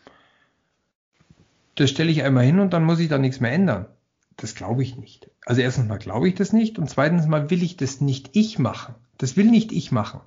das 1.73 1.89
stelle 1.89 2.11
ich 2.11 2.21
einmal 2.21 2.45
hin 2.45 2.59
und 2.59 2.71
dann 2.71 2.83
muss 2.83 2.99
ich 2.99 3.09
da 3.09 3.17
nichts 3.17 3.39
mehr 3.39 3.51
ändern. 3.51 3.87
Das 4.35 4.53
glaube 4.53 4.83
ich 4.83 4.95
nicht. 4.95 5.31
Also 5.47 5.61
erstens 5.61 5.87
mal 5.87 5.97
glaube 5.97 6.29
ich 6.29 6.35
das 6.35 6.53
nicht 6.53 6.77
und 6.77 6.87
zweitens 6.87 7.25
mal 7.25 7.49
will 7.49 7.63
ich 7.63 7.77
das 7.77 7.99
nicht 7.99 8.29
ich 8.33 8.59
machen. 8.59 8.93
Das 9.17 9.37
will 9.37 9.49
nicht 9.49 9.71
ich 9.71 9.91
machen. 9.91 10.19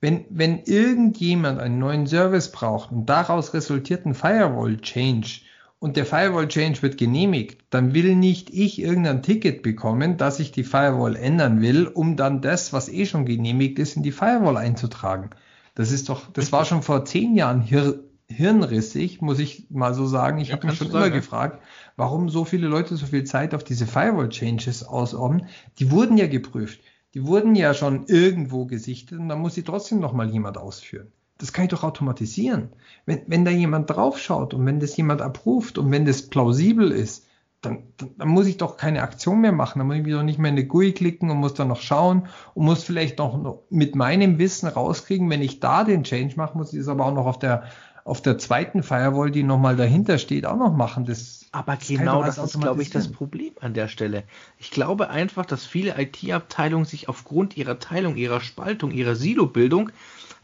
Wenn, 0.00 0.24
wenn 0.30 0.60
irgendjemand 0.64 1.60
einen 1.60 1.78
neuen 1.78 2.06
Service 2.06 2.52
braucht 2.52 2.90
und 2.90 3.04
daraus 3.04 3.52
resultiert 3.52 4.06
ein 4.06 4.14
Firewall-Change, 4.14 5.42
und 5.80 5.96
der 5.96 6.04
Firewall 6.04 6.46
Change 6.46 6.82
wird 6.82 6.98
genehmigt, 6.98 7.64
dann 7.70 7.94
will 7.94 8.14
nicht 8.14 8.50
ich 8.50 8.80
irgendein 8.80 9.22
Ticket 9.22 9.62
bekommen, 9.62 10.18
dass 10.18 10.38
ich 10.38 10.52
die 10.52 10.62
Firewall 10.62 11.16
ändern 11.16 11.62
will, 11.62 11.86
um 11.86 12.16
dann 12.16 12.42
das, 12.42 12.72
was 12.72 12.88
eh 12.90 13.06
schon 13.06 13.24
genehmigt 13.24 13.78
ist, 13.78 13.96
in 13.96 14.02
die 14.02 14.12
Firewall 14.12 14.58
einzutragen. 14.58 15.30
Das 15.74 15.90
ist 15.90 16.10
doch, 16.10 16.30
das 16.32 16.52
war 16.52 16.66
schon 16.66 16.82
vor 16.82 17.04
zehn 17.06 17.34
Jahren 17.34 17.62
hir 17.62 17.98
hirnrissig, 18.28 19.20
muss 19.20 19.40
ich 19.40 19.66
mal 19.70 19.92
so 19.92 20.06
sagen. 20.06 20.38
Ich 20.38 20.48
ja, 20.48 20.56
habe 20.56 20.68
mich 20.68 20.76
schon 20.76 20.90
immer 20.90 21.10
gefragt, 21.10 21.60
warum 21.96 22.28
so 22.28 22.44
viele 22.44 22.68
Leute 22.68 22.94
so 22.94 23.06
viel 23.06 23.24
Zeit 23.24 23.54
auf 23.54 23.64
diese 23.64 23.88
Firewall 23.88 24.28
Changes 24.28 24.84
ausopfern. 24.84 25.48
Die 25.80 25.90
wurden 25.90 26.16
ja 26.16 26.28
geprüft. 26.28 26.80
Die 27.14 27.26
wurden 27.26 27.56
ja 27.56 27.74
schon 27.74 28.06
irgendwo 28.06 28.66
gesichtet 28.66 29.18
und 29.18 29.28
dann 29.28 29.40
muss 29.40 29.54
sie 29.54 29.64
trotzdem 29.64 29.98
noch 29.98 30.12
mal 30.12 30.30
jemand 30.30 30.58
ausführen 30.58 31.10
das 31.40 31.52
kann 31.52 31.64
ich 31.64 31.70
doch 31.70 31.84
automatisieren. 31.84 32.70
Wenn, 33.06 33.22
wenn 33.26 33.44
da 33.44 33.50
jemand 33.50 33.88
draufschaut 33.90 34.52
und 34.54 34.66
wenn 34.66 34.78
das 34.78 34.96
jemand 34.96 35.22
abruft 35.22 35.78
und 35.78 35.90
wenn 35.90 36.04
das 36.04 36.22
plausibel 36.28 36.92
ist, 36.92 37.26
dann, 37.62 37.82
dann, 37.96 38.10
dann, 38.16 38.28
muss 38.28 38.46
ich 38.46 38.56
doch 38.56 38.76
keine 38.76 39.02
Aktion 39.02 39.40
mehr 39.40 39.52
machen. 39.52 39.78
Dann 39.78 39.86
muss 39.86 39.96
ich 39.96 40.04
wieder 40.04 40.22
nicht 40.22 40.38
mehr 40.38 40.50
in 40.50 40.56
eine 40.56 40.66
GUI 40.66 40.92
klicken 40.92 41.30
und 41.30 41.38
muss 41.38 41.54
dann 41.54 41.68
noch 41.68 41.80
schauen 41.80 42.28
und 42.54 42.64
muss 42.64 42.84
vielleicht 42.84 43.18
noch 43.18 43.62
mit 43.70 43.94
meinem 43.94 44.38
Wissen 44.38 44.66
rauskriegen, 44.66 45.28
wenn 45.30 45.42
ich 45.42 45.60
da 45.60 45.84
den 45.84 46.04
Change 46.04 46.36
mache, 46.36 46.56
muss 46.56 46.72
ich 46.72 46.78
das 46.78 46.88
aber 46.88 47.06
auch 47.06 47.14
noch 47.14 47.26
auf 47.26 47.38
der, 47.38 47.64
auf 48.04 48.22
der 48.22 48.38
zweiten 48.38 48.82
Firewall, 48.82 49.30
die 49.30 49.42
nochmal 49.42 49.76
dahinter 49.76 50.18
steht, 50.18 50.46
auch 50.46 50.56
noch 50.56 50.74
machen. 50.74 51.04
Das, 51.04 51.46
aber 51.52 51.76
das 51.76 51.88
genau 51.88 52.22
das 52.22 52.38
ist, 52.38 52.60
glaube 52.60 52.82
ich, 52.82 52.90
das 52.90 53.12
Problem 53.12 53.52
an 53.60 53.74
der 53.74 53.88
Stelle. 53.88 54.24
Ich 54.58 54.70
glaube 54.70 55.10
einfach, 55.10 55.44
dass 55.44 55.66
viele 55.66 56.00
IT-Abteilungen 56.00 56.86
sich 56.86 57.08
aufgrund 57.08 57.56
ihrer 57.56 57.78
Teilung, 57.78 58.16
ihrer 58.16 58.40
Spaltung, 58.40 58.90
ihrer 58.90 59.16
Silo-Bildung 59.16 59.90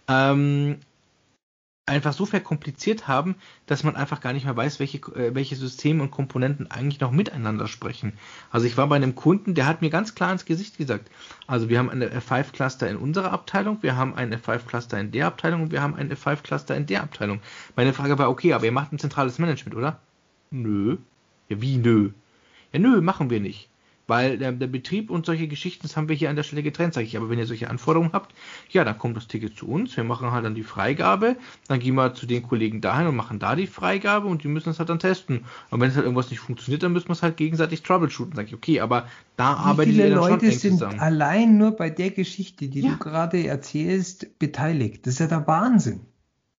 ähm, 0.08 0.78
einfach 1.88 2.12
so 2.12 2.26
verkompliziert 2.26 3.06
haben, 3.06 3.36
dass 3.66 3.84
man 3.84 3.94
einfach 3.94 4.20
gar 4.20 4.32
nicht 4.32 4.44
mehr 4.44 4.56
weiß, 4.56 4.80
welche, 4.80 4.98
äh, 5.14 5.34
welche 5.34 5.54
Systeme 5.54 6.02
und 6.02 6.10
Komponenten 6.10 6.68
eigentlich 6.68 7.00
noch 7.00 7.12
miteinander 7.12 7.68
sprechen. 7.68 8.14
Also 8.50 8.66
ich 8.66 8.76
war 8.76 8.88
bei 8.88 8.96
einem 8.96 9.14
Kunden, 9.14 9.54
der 9.54 9.66
hat 9.66 9.82
mir 9.82 9.90
ganz 9.90 10.16
klar 10.16 10.32
ins 10.32 10.44
Gesicht 10.44 10.78
gesagt, 10.78 11.08
also 11.46 11.68
wir 11.68 11.78
haben 11.78 11.88
eine 11.88 12.08
F5-Cluster 12.08 12.90
in 12.90 12.96
unserer 12.96 13.32
Abteilung, 13.32 13.78
wir 13.82 13.96
haben 13.96 14.16
einen 14.16 14.34
F5-Cluster 14.34 14.98
in 14.98 15.12
der 15.12 15.28
Abteilung 15.28 15.62
und 15.62 15.70
wir 15.70 15.80
haben 15.80 15.94
einen 15.94 16.12
F5-Cluster 16.12 16.76
in 16.76 16.86
der 16.86 17.04
Abteilung. 17.04 17.40
Meine 17.76 17.92
Frage 17.92 18.18
war, 18.18 18.30
okay, 18.30 18.52
aber 18.52 18.64
ihr 18.64 18.72
macht 18.72 18.92
ein 18.92 18.98
zentrales 18.98 19.38
Management, 19.38 19.76
oder? 19.76 20.00
Nö. 20.50 20.96
Ja, 21.48 21.60
wie 21.60 21.76
nö? 21.76 22.10
Ja, 22.72 22.80
nö, 22.80 23.00
machen 23.00 23.30
wir 23.30 23.38
nicht 23.38 23.68
weil 24.06 24.38
der, 24.38 24.52
der, 24.52 24.66
Betrieb 24.66 25.10
und 25.10 25.26
solche 25.26 25.48
Geschichten, 25.48 25.82
das 25.82 25.96
haben 25.96 26.08
wir 26.08 26.16
hier 26.16 26.30
an 26.30 26.36
der 26.36 26.42
Stelle 26.42 26.62
getrennt, 26.62 26.94
sage 26.94 27.06
ich. 27.06 27.16
Aber 27.16 27.28
wenn 27.28 27.38
ihr 27.38 27.46
solche 27.46 27.70
Anforderungen 27.70 28.12
habt, 28.12 28.34
ja, 28.70 28.84
dann 28.84 28.98
kommt 28.98 29.16
das 29.16 29.26
Ticket 29.26 29.56
zu 29.56 29.66
uns, 29.68 29.96
wir 29.96 30.04
machen 30.04 30.30
halt 30.30 30.44
dann 30.44 30.54
die 30.54 30.62
Freigabe, 30.62 31.36
dann 31.68 31.80
gehen 31.80 31.94
wir 31.94 32.14
zu 32.14 32.26
den 32.26 32.42
Kollegen 32.42 32.80
dahin 32.80 33.06
und 33.06 33.16
machen 33.16 33.38
da 33.38 33.56
die 33.56 33.66
Freigabe 33.66 34.28
und 34.28 34.44
die 34.44 34.48
müssen 34.48 34.70
es 34.70 34.78
halt 34.78 34.88
dann 34.88 34.98
testen. 34.98 35.44
Und 35.70 35.80
wenn 35.80 35.90
es 35.90 35.96
halt 35.96 36.04
irgendwas 36.04 36.30
nicht 36.30 36.40
funktioniert, 36.40 36.82
dann 36.82 36.92
müssen 36.92 37.08
wir 37.08 37.14
es 37.14 37.22
halt 37.22 37.36
gegenseitig 37.36 37.82
troubleshooten. 37.82 38.36
Sage 38.36 38.48
ich, 38.48 38.54
okay, 38.54 38.80
aber 38.80 39.06
da 39.36 39.54
arbeiten 39.54 39.94
wir 39.96 40.10
dann 40.10 40.18
Leute 40.18 40.46
schon 40.46 40.58
sind 40.58 40.72
zusammen. 40.72 41.00
allein 41.00 41.58
nur 41.58 41.72
bei 41.72 41.90
der 41.90 42.10
Geschichte, 42.10 42.68
die 42.68 42.80
ja. 42.80 42.90
du 42.90 42.98
gerade 42.98 43.46
erzählst, 43.46 44.38
beteiligt. 44.38 45.06
Das 45.06 45.14
ist 45.14 45.20
ja 45.20 45.26
der 45.26 45.46
Wahnsinn. 45.46 46.00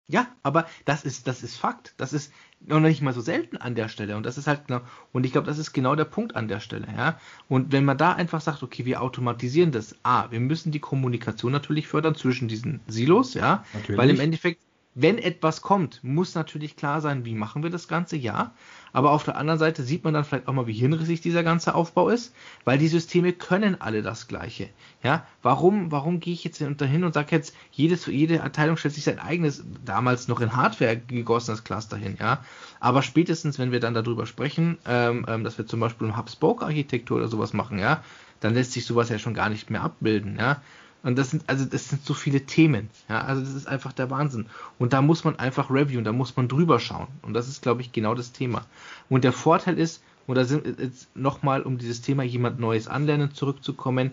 Ja, 0.10 0.28
aber 0.41 0.68
das 0.86 1.03
ist, 1.03 1.28
das 1.28 1.43
ist 1.43 1.58
Fakt. 1.58 1.93
Das 1.97 2.14
ist 2.14 2.32
noch 2.62 2.80
nicht 2.80 3.01
mal 3.01 3.14
so 3.14 3.22
selten 3.22 3.58
an 3.58 3.76
der 3.76 3.89
Stelle. 3.89 4.16
Und 4.16 4.26
das 4.26 4.38
ist 4.38 4.47
halt 4.47 4.68
genau, 4.68 4.82
und 5.12 5.26
ich 5.26 5.34
glaube, 5.34 5.47
das 5.47 5.58
ist 5.58 5.74
genau 5.74 5.95
der 5.95 6.05
Punkt 6.05 6.36
an 6.36 6.47
der 6.47 6.62
Stelle, 6.62 6.88
ja. 6.95 7.20
Und 7.49 7.72
wenn 7.74 7.84
man 7.84 7.97
da 7.97 8.14
einfach 8.14 8.39
sagt, 8.41 8.64
okay, 8.64 8.86
wir 8.86 9.01
automatisieren 9.01 9.72
das, 9.72 9.95
A, 10.03 10.32
wir 10.32 10.39
müssen 10.39 10.72
die 10.72 10.80
Kommunikation 10.80 11.51
natürlich 11.51 11.88
fördern 11.88 12.16
zwischen 12.16 12.47
diesen 12.47 12.80
Silos, 12.88 13.34
ja. 13.34 13.66
Natürlich. 13.74 13.99
Weil 13.99 14.10
im 14.10 14.20
Endeffekt 14.20 14.62
wenn 15.00 15.20
etwas 15.20 15.62
kommt, 15.62 16.04
muss 16.04 16.34
natürlich 16.34 16.76
klar 16.76 17.02
sein, 17.02 17.24
wie 17.24 17.36
machen 17.36 17.62
wir 17.62 17.70
das 17.70 17.88
Ganze, 17.88 18.18
ja. 18.18 18.56
Aber 18.93 19.12
auf 19.12 19.24
der 19.24 19.38
anderen 19.38 19.60
Seite 19.60 19.84
sieht 19.84 20.04
man 20.04 20.16
dann 20.16 20.24
vielleicht 20.24 20.48
auch 20.48 20.54
mal, 20.54 20.66
wie 20.66 20.74
hirnrissig 20.74 21.22
dieser 21.22 21.43
ganze 21.43 21.76
Aufbau 21.76 22.10
ist, 22.10 22.34
weil 22.66 22.80
die 22.80 22.88
Systeme 22.88 23.32
können 23.32 23.80
alle 23.80 24.02
das 24.02 24.28
Gleiche. 24.28 24.70
Ja, 25.04 25.28
warum, 25.43 25.91
warum 25.91 26.20
gehe 26.20 26.34
ich 26.34 26.43
jetzt 26.43 26.64
dahin 26.78 27.04
und 27.04 27.14
sage 27.14 27.36
jetzt, 27.36 27.56
jedes, 27.72 28.08
jede 28.08 28.41
Abteilung 28.41 28.76
stellt 28.76 28.95
sich 28.95 29.04
sein 29.04 29.20
eigenes, 29.20 29.64
damals 29.86 30.28
noch 30.28 30.41
in 30.41 30.56
Hardware 30.56 30.98
gegossenes 30.98 31.64
Cluster 31.64 31.95
hin, 31.95 32.18
ja. 32.20 32.43
Aber 32.80 33.04
spätestens, 33.04 33.60
wenn 33.60 33.72
wir 33.72 33.80
dann 33.80 33.93
darüber 33.93 34.26
sprechen, 34.26 34.80
ähm, 34.88 35.28
ähm, 35.28 35.43
dass 35.43 35.60
wir 35.60 35.68
zum 35.68 35.80
Beispiel 35.80 36.08
eine 36.08 36.18
Hub-Spoke-Architektur 36.18 37.18
oder 37.18 37.28
sowas 37.28 37.54
machen, 37.54 37.78
ja, 37.78 38.04
dann 38.39 38.56
lässt 38.56 38.72
sich 38.72 38.88
sowas 38.88 39.10
ja 39.10 39.20
schon 39.20 39.36
gar 39.36 39.50
nicht 39.50 39.70
mehr 39.70 39.84
abbilden, 39.84 40.38
ja. 40.39 40.60
Und 41.08 41.18
das 41.18 41.30
sind, 41.30 41.45
also 41.47 41.64
das 41.64 41.88
sind 41.88 42.03
so 42.03 42.14
viele 42.14 42.41
Themen. 42.41 42.89
Ja, 43.08 43.22
also 43.22 43.39
das 43.39 43.53
ist 43.53 43.66
einfach 43.66 43.93
der 43.93 44.10
Wahnsinn. 44.10 44.47
Und 44.78 44.91
da 44.91 45.01
muss 45.01 45.24
man 45.24 45.39
einfach 45.39 45.72
reviewen, 45.72 46.03
da 46.03 46.12
muss 46.12 46.36
man 46.36 46.49
drüber 46.49 46.82
schauen. 46.82 47.08
Und 47.22 47.34
das 47.34 47.47
ist, 47.47 47.62
glaube 47.62 47.80
ich, 47.80 47.93
genau 47.93 48.14
das 48.14 48.34
Thema. 48.34 48.66
Und 49.08 49.24
der 49.24 49.32
Vorteil 49.32 49.80
ist, 49.80 50.03
und 50.28 50.36
da 50.36 50.43
sind 50.43 50.68
jetzt 50.82 51.16
nochmal, 51.16 51.62
um 51.62 51.78
dieses 51.78 52.01
Thema 52.01 52.24
jemand 52.24 52.60
Neues 52.60 52.89
anlernen 52.89 53.34
zurückzukommen, 53.34 54.12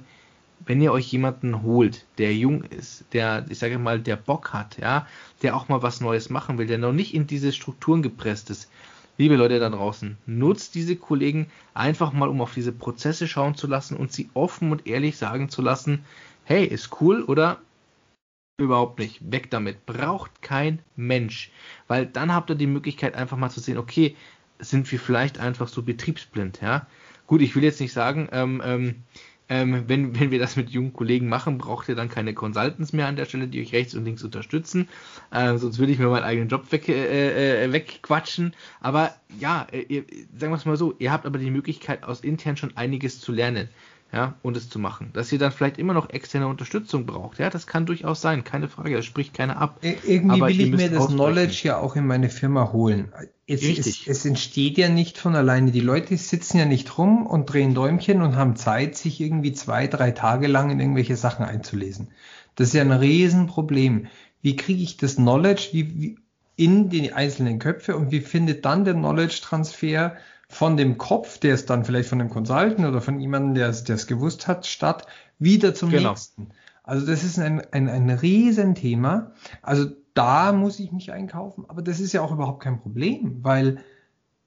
wenn 0.67 0.81
ihr 0.81 0.93
euch 0.93 1.11
jemanden 1.11 1.65
holt, 1.65 2.07
der 2.19 2.33
jung 2.33 2.63
ist, 2.63 3.07
der, 3.13 3.45
ich 3.49 3.59
sage 3.59 3.81
mal, 3.81 3.99
der 3.99 4.15
Bock 4.15 4.53
hat, 4.53 4.79
ja, 4.79 5.09
der 5.43 5.57
auch 5.57 5.69
mal 5.69 5.83
was 5.83 6.01
Neues 6.01 6.31
machen 6.31 6.59
will, 6.59 6.69
der 6.69 6.79
noch 6.79 6.93
nicht 6.93 7.13
in 7.13 7.27
diese 7.27 7.53
Strukturen 7.53 8.03
gepresst 8.03 8.51
ist, 8.51 8.71
liebe 9.19 9.35
Leute 9.35 9.59
da 9.59 9.69
draußen, 9.69 10.17
nutzt 10.27 10.77
diese 10.77 10.95
Kollegen 10.95 11.49
einfach 11.75 12.13
mal, 12.13 12.29
um 12.29 12.41
auf 12.41 12.55
diese 12.55 12.71
Prozesse 12.73 13.27
schauen 13.27 13.57
zu 13.57 13.67
lassen 13.67 13.97
und 13.97 14.13
sie 14.13 14.31
offen 14.35 14.71
und 14.71 14.87
ehrlich 14.87 15.17
sagen 15.17 15.49
zu 15.49 15.61
lassen, 15.61 16.05
hey, 16.45 16.65
ist 16.65 17.01
cool 17.01 17.23
oder 17.23 17.61
überhaupt 18.59 18.99
nicht, 18.99 19.21
weg 19.33 19.51
damit. 19.51 19.87
Braucht 19.87 20.43
kein 20.43 20.81
Mensch. 20.97 21.51
Weil 21.89 22.07
dann 22.07 22.33
habt 22.33 22.51
ihr 22.51 22.57
die 22.57 22.67
Möglichkeit 22.67 23.15
einfach 23.15 23.37
mal 23.37 23.51
zu 23.51 23.61
sehen, 23.61 23.79
okay, 23.79 24.17
sind 24.59 24.91
wir 24.93 25.01
vielleicht 25.01 25.39
einfach 25.39 25.69
so 25.69 25.83
betriebsblind, 25.83 26.61
ja. 26.63 26.87
Gut, 27.27 27.43
ich 27.43 27.57
will 27.57 27.65
jetzt 27.65 27.81
nicht 27.81 27.93
sagen, 27.93 28.29
ähm, 28.33 28.63
ähm, 28.65 28.95
ähm, 29.49 29.85
wenn, 29.89 30.19
wenn 30.19 30.31
wir 30.31 30.39
das 30.39 30.57
mit 30.57 30.71
jungen 30.71 30.93
Kollegen 30.93 31.29
machen, 31.29 31.59
braucht 31.59 31.89
ihr 31.89 31.95
dann 31.95 32.09
keine 32.09 32.33
Consultants 32.33 32.93
mehr 32.93 33.07
an 33.07 33.17
der 33.17 33.27
Stelle, 33.27 33.49
die 33.49 33.61
euch 33.61 33.73
rechts 33.73 33.95
und 33.95 34.05
links 34.05 34.23
unterstützen. 34.23 34.89
Ähm, 35.33 35.59
sonst 35.59 35.79
würde 35.79 35.93
ich 35.93 35.99
mir 35.99 36.09
meinen 36.09 36.25
eigenen 36.25 36.49
Job 36.49 36.71
weg, 36.73 36.89
äh, 36.89 37.65
äh, 37.65 37.73
wegquatschen. 37.73 38.55
Aber 38.81 39.15
ja, 39.39 39.67
äh, 39.71 39.83
ihr, 39.83 40.05
sagen 40.37 40.53
wir 40.53 40.57
es 40.57 40.65
mal 40.65 40.77
so, 40.77 40.95
ihr 40.99 41.13
habt 41.13 41.27
aber 41.27 41.39
die 41.39 41.51
Möglichkeit, 41.51 42.05
aus 42.05 42.21
intern 42.21 42.57
schon 42.57 42.77
einiges 42.77 43.21
zu 43.21 43.33
lernen 43.33 43.69
ja, 44.15 44.35
und 44.43 44.57
es 44.57 44.71
zu 44.71 44.79
machen. 44.79 45.11
Dass 45.13 45.33
ihr 45.33 45.41
dann 45.41 45.51
vielleicht 45.51 45.77
immer 45.77 45.93
noch 45.93 46.09
externe 46.09 46.47
Unterstützung 46.47 47.05
braucht, 47.05 47.41
ja, 47.41 47.51
das 47.51 47.67
kann 47.67 47.85
durchaus 47.85 48.21
sein, 48.21 48.45
keine 48.45 48.69
Frage, 48.69 48.95
das 48.95 49.05
spricht 49.05 49.35
keiner 49.35 49.59
ab. 49.59 49.79
Irgendwie 49.83 50.41
Aber 50.41 50.49
will 50.49 50.61
ich 50.61 50.71
mir 50.71 50.89
das 50.89 51.09
Knowledge 51.09 51.63
ja 51.65 51.79
auch 51.79 51.97
in 51.97 52.07
meine 52.07 52.31
Firma 52.31 52.73
holen. 52.73 53.13
Es, 53.49 53.63
es, 53.63 54.07
es, 54.07 54.25
entsteht 54.25 54.79
ja 54.79 54.89
nicht 54.89 55.19
von 55.19 55.35
alleine. 55.35 55.73
Die 55.73 55.81
Leute 55.81 56.17
sitzen 56.17 56.59
ja 56.59 56.65
nicht 56.65 56.97
rum 56.97 57.27
und 57.27 57.53
drehen 57.53 57.75
Däumchen 57.75 58.23
und 58.23 58.37
haben 58.37 58.55
Zeit, 58.55 58.97
sich 58.97 59.21
irgendwie 59.21 59.53
zwei, 59.53 59.89
drei 59.89 60.13
Tage 60.13 60.47
lang 60.47 60.71
in 60.71 60.79
irgendwelche 60.79 61.17
Sachen 61.17 61.45
einzulesen. 61.45 62.09
Das 62.55 62.69
ist 62.69 62.75
ja 62.75 62.83
ein 62.83 62.93
Riesenproblem. 62.93 64.07
Wie 64.43 64.55
kriege 64.55 64.83
ich 64.83 64.97
das 64.97 65.17
Knowledge 65.17 65.71
wie, 65.73 66.01
wie 66.01 66.19
in 66.57 66.89
die 66.89 67.13
einzelnen 67.13 67.59
Köpfe 67.59 67.97
und 67.97 68.13
wie 68.13 68.21
findet 68.21 68.65
dann 68.65 68.85
der 68.85 68.95
Knowledge-Transfer 68.95 70.17
von 70.55 70.77
dem 70.77 70.99
Kopf, 70.99 71.39
der 71.39 71.55
es 71.55 71.67
dann 71.67 71.85
vielleicht 71.85 72.09
von 72.09 72.21
dem 72.21 72.31
Consultant 72.31 72.87
oder 72.87 73.01
von 73.01 73.19
jemandem, 73.19 73.55
der 73.55 73.69
es 73.71 74.07
gewusst 74.07 74.47
hat, 74.47 74.67
statt 74.67 75.05
wieder 75.41 75.75
zum 75.75 75.91
genau. 75.91 76.11
nächsten. 76.11 76.51
Also 76.85 77.05
das 77.05 77.25
ist 77.25 77.41
ein, 77.41 77.61
ein, 77.73 77.89
ein 77.89 78.09
Riesenthema. 78.09 79.33
Also 79.63 79.87
da 80.15 80.53
muss 80.53 80.79
ich 80.79 80.93
mich 80.93 81.11
einkaufen, 81.11 81.65
aber 81.67 81.83
das 81.83 81.99
ist 81.99 82.13
ja 82.13 82.23
auch 82.23 82.31
überhaupt 82.31 82.63
kein 82.63 82.79
Problem, 82.79 83.43
weil 83.43 83.79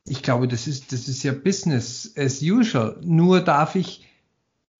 ich 0.05 0.23
glaube, 0.23 0.47
das 0.47 0.65
ist, 0.65 0.93
das 0.93 1.09
ist 1.09 1.23
ja 1.23 1.33
Business 1.33 2.13
as 2.15 2.41
usual. 2.41 3.01
Nur 3.03 3.41
darf 3.41 3.75
ich 3.75 4.07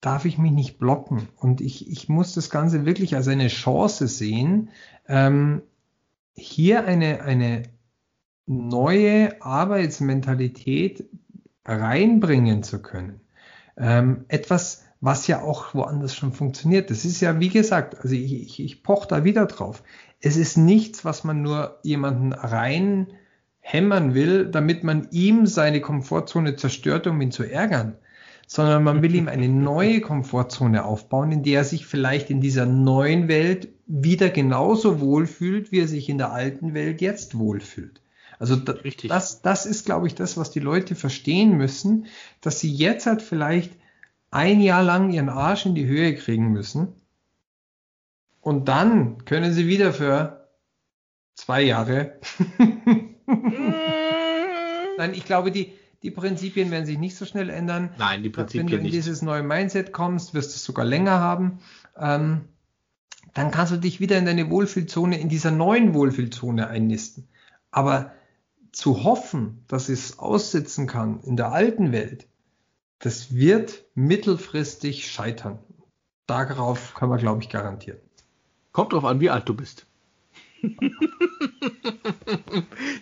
darf 0.00 0.24
ich 0.24 0.38
mich 0.38 0.52
nicht 0.52 0.78
blocken. 0.78 1.28
Und 1.36 1.60
ich, 1.60 1.90
ich 1.90 2.08
muss 2.08 2.32
das 2.32 2.48
Ganze 2.48 2.86
wirklich 2.86 3.16
als 3.16 3.28
eine 3.28 3.48
Chance 3.48 4.08
sehen, 4.08 4.70
ähm, 5.08 5.60
hier 6.32 6.86
eine, 6.86 7.22
eine 7.22 7.64
neue 8.48 9.42
Arbeitsmentalität 9.42 11.04
reinbringen 11.64 12.62
zu 12.62 12.80
können. 12.80 13.20
Ähm, 13.76 14.24
etwas, 14.28 14.84
was 15.00 15.26
ja 15.26 15.42
auch 15.42 15.74
woanders 15.74 16.16
schon 16.16 16.32
funktioniert. 16.32 16.90
Das 16.90 17.04
ist 17.04 17.20
ja, 17.20 17.38
wie 17.40 17.50
gesagt, 17.50 18.00
also 18.00 18.14
ich, 18.14 18.32
ich, 18.32 18.60
ich 18.60 18.82
poche 18.82 19.06
da 19.06 19.24
wieder 19.24 19.46
drauf. 19.46 19.82
Es 20.20 20.36
ist 20.36 20.56
nichts, 20.56 21.04
was 21.04 21.24
man 21.24 21.42
nur 21.42 21.78
jemanden 21.82 22.32
rein 22.32 23.08
hämmern 23.60 24.14
will, 24.14 24.46
damit 24.46 24.82
man 24.82 25.08
ihm 25.10 25.46
seine 25.46 25.80
Komfortzone 25.80 26.56
zerstört, 26.56 27.06
um 27.06 27.20
ihn 27.20 27.30
zu 27.30 27.44
ärgern, 27.44 27.96
sondern 28.46 28.82
man 28.82 29.02
will 29.02 29.14
ihm 29.14 29.28
eine 29.28 29.48
neue 29.48 30.00
Komfortzone 30.00 30.84
aufbauen, 30.84 31.32
in 31.32 31.42
der 31.42 31.60
er 31.60 31.64
sich 31.64 31.86
vielleicht 31.86 32.30
in 32.30 32.40
dieser 32.40 32.64
neuen 32.64 33.28
Welt 33.28 33.68
wieder 33.86 34.30
genauso 34.30 35.00
wohlfühlt, 35.00 35.70
wie 35.70 35.80
er 35.80 35.88
sich 35.88 36.08
in 36.08 36.18
der 36.18 36.32
alten 36.32 36.72
Welt 36.72 37.02
jetzt 37.02 37.38
wohlfühlt. 37.38 38.00
Also 38.38 38.56
da, 38.56 38.74
das, 39.08 39.42
das 39.42 39.66
ist, 39.66 39.84
glaube 39.86 40.06
ich, 40.06 40.14
das, 40.14 40.36
was 40.36 40.50
die 40.50 40.60
Leute 40.60 40.94
verstehen 40.94 41.56
müssen, 41.56 42.06
dass 42.40 42.60
sie 42.60 42.72
jetzt 42.72 43.06
halt 43.06 43.22
vielleicht 43.22 43.72
ein 44.30 44.60
Jahr 44.60 44.82
lang 44.82 45.10
ihren 45.10 45.28
Arsch 45.28 45.66
in 45.66 45.74
die 45.74 45.86
Höhe 45.86 46.14
kriegen 46.14 46.52
müssen 46.52 46.94
und 48.40 48.68
dann 48.68 49.24
können 49.24 49.52
sie 49.52 49.66
wieder 49.66 49.92
für 49.92 50.48
zwei 51.34 51.62
Jahre. 51.62 52.18
Nein, 54.96 55.12
ich 55.12 55.24
glaube, 55.24 55.50
die, 55.50 55.72
die 56.02 56.10
Prinzipien 56.10 56.70
werden 56.70 56.86
sich 56.86 56.98
nicht 56.98 57.16
so 57.16 57.24
schnell 57.24 57.50
ändern. 57.50 57.90
Nein, 57.98 58.22
die 58.22 58.30
Prinzipien 58.30 58.64
nicht. 58.66 58.72
Wenn 58.72 58.80
du 58.80 58.86
in 58.86 58.92
dieses 58.92 59.22
neue 59.22 59.42
Mindset 59.42 59.92
kommst, 59.92 60.34
wirst 60.34 60.50
du 60.50 60.54
es 60.56 60.64
sogar 60.64 60.84
länger 60.84 61.20
haben. 61.20 61.58
Ähm, 61.96 62.42
dann 63.34 63.50
kannst 63.50 63.72
du 63.72 63.76
dich 63.76 64.00
wieder 64.00 64.16
in 64.18 64.24
deine 64.24 64.50
Wohlfühlzone, 64.50 65.20
in 65.20 65.28
dieser 65.28 65.50
neuen 65.50 65.94
Wohlfühlzone 65.94 66.68
einnisten. 66.68 67.28
Aber 67.70 68.12
zu 68.78 69.02
hoffen, 69.02 69.64
dass 69.66 69.88
es 69.88 70.20
aussitzen 70.20 70.86
kann 70.86 71.20
in 71.22 71.36
der 71.36 71.50
alten 71.50 71.90
Welt, 71.90 72.28
das 73.00 73.34
wird 73.34 73.84
mittelfristig 73.96 75.10
scheitern. 75.10 75.58
Darauf 76.28 76.94
kann 76.94 77.08
man, 77.08 77.18
glaube 77.18 77.42
ich, 77.42 77.48
garantieren. 77.48 77.98
Kommt 78.70 78.92
drauf 78.92 79.04
an, 79.04 79.18
wie 79.18 79.30
alt 79.30 79.48
du 79.48 79.54
bist. 79.54 79.86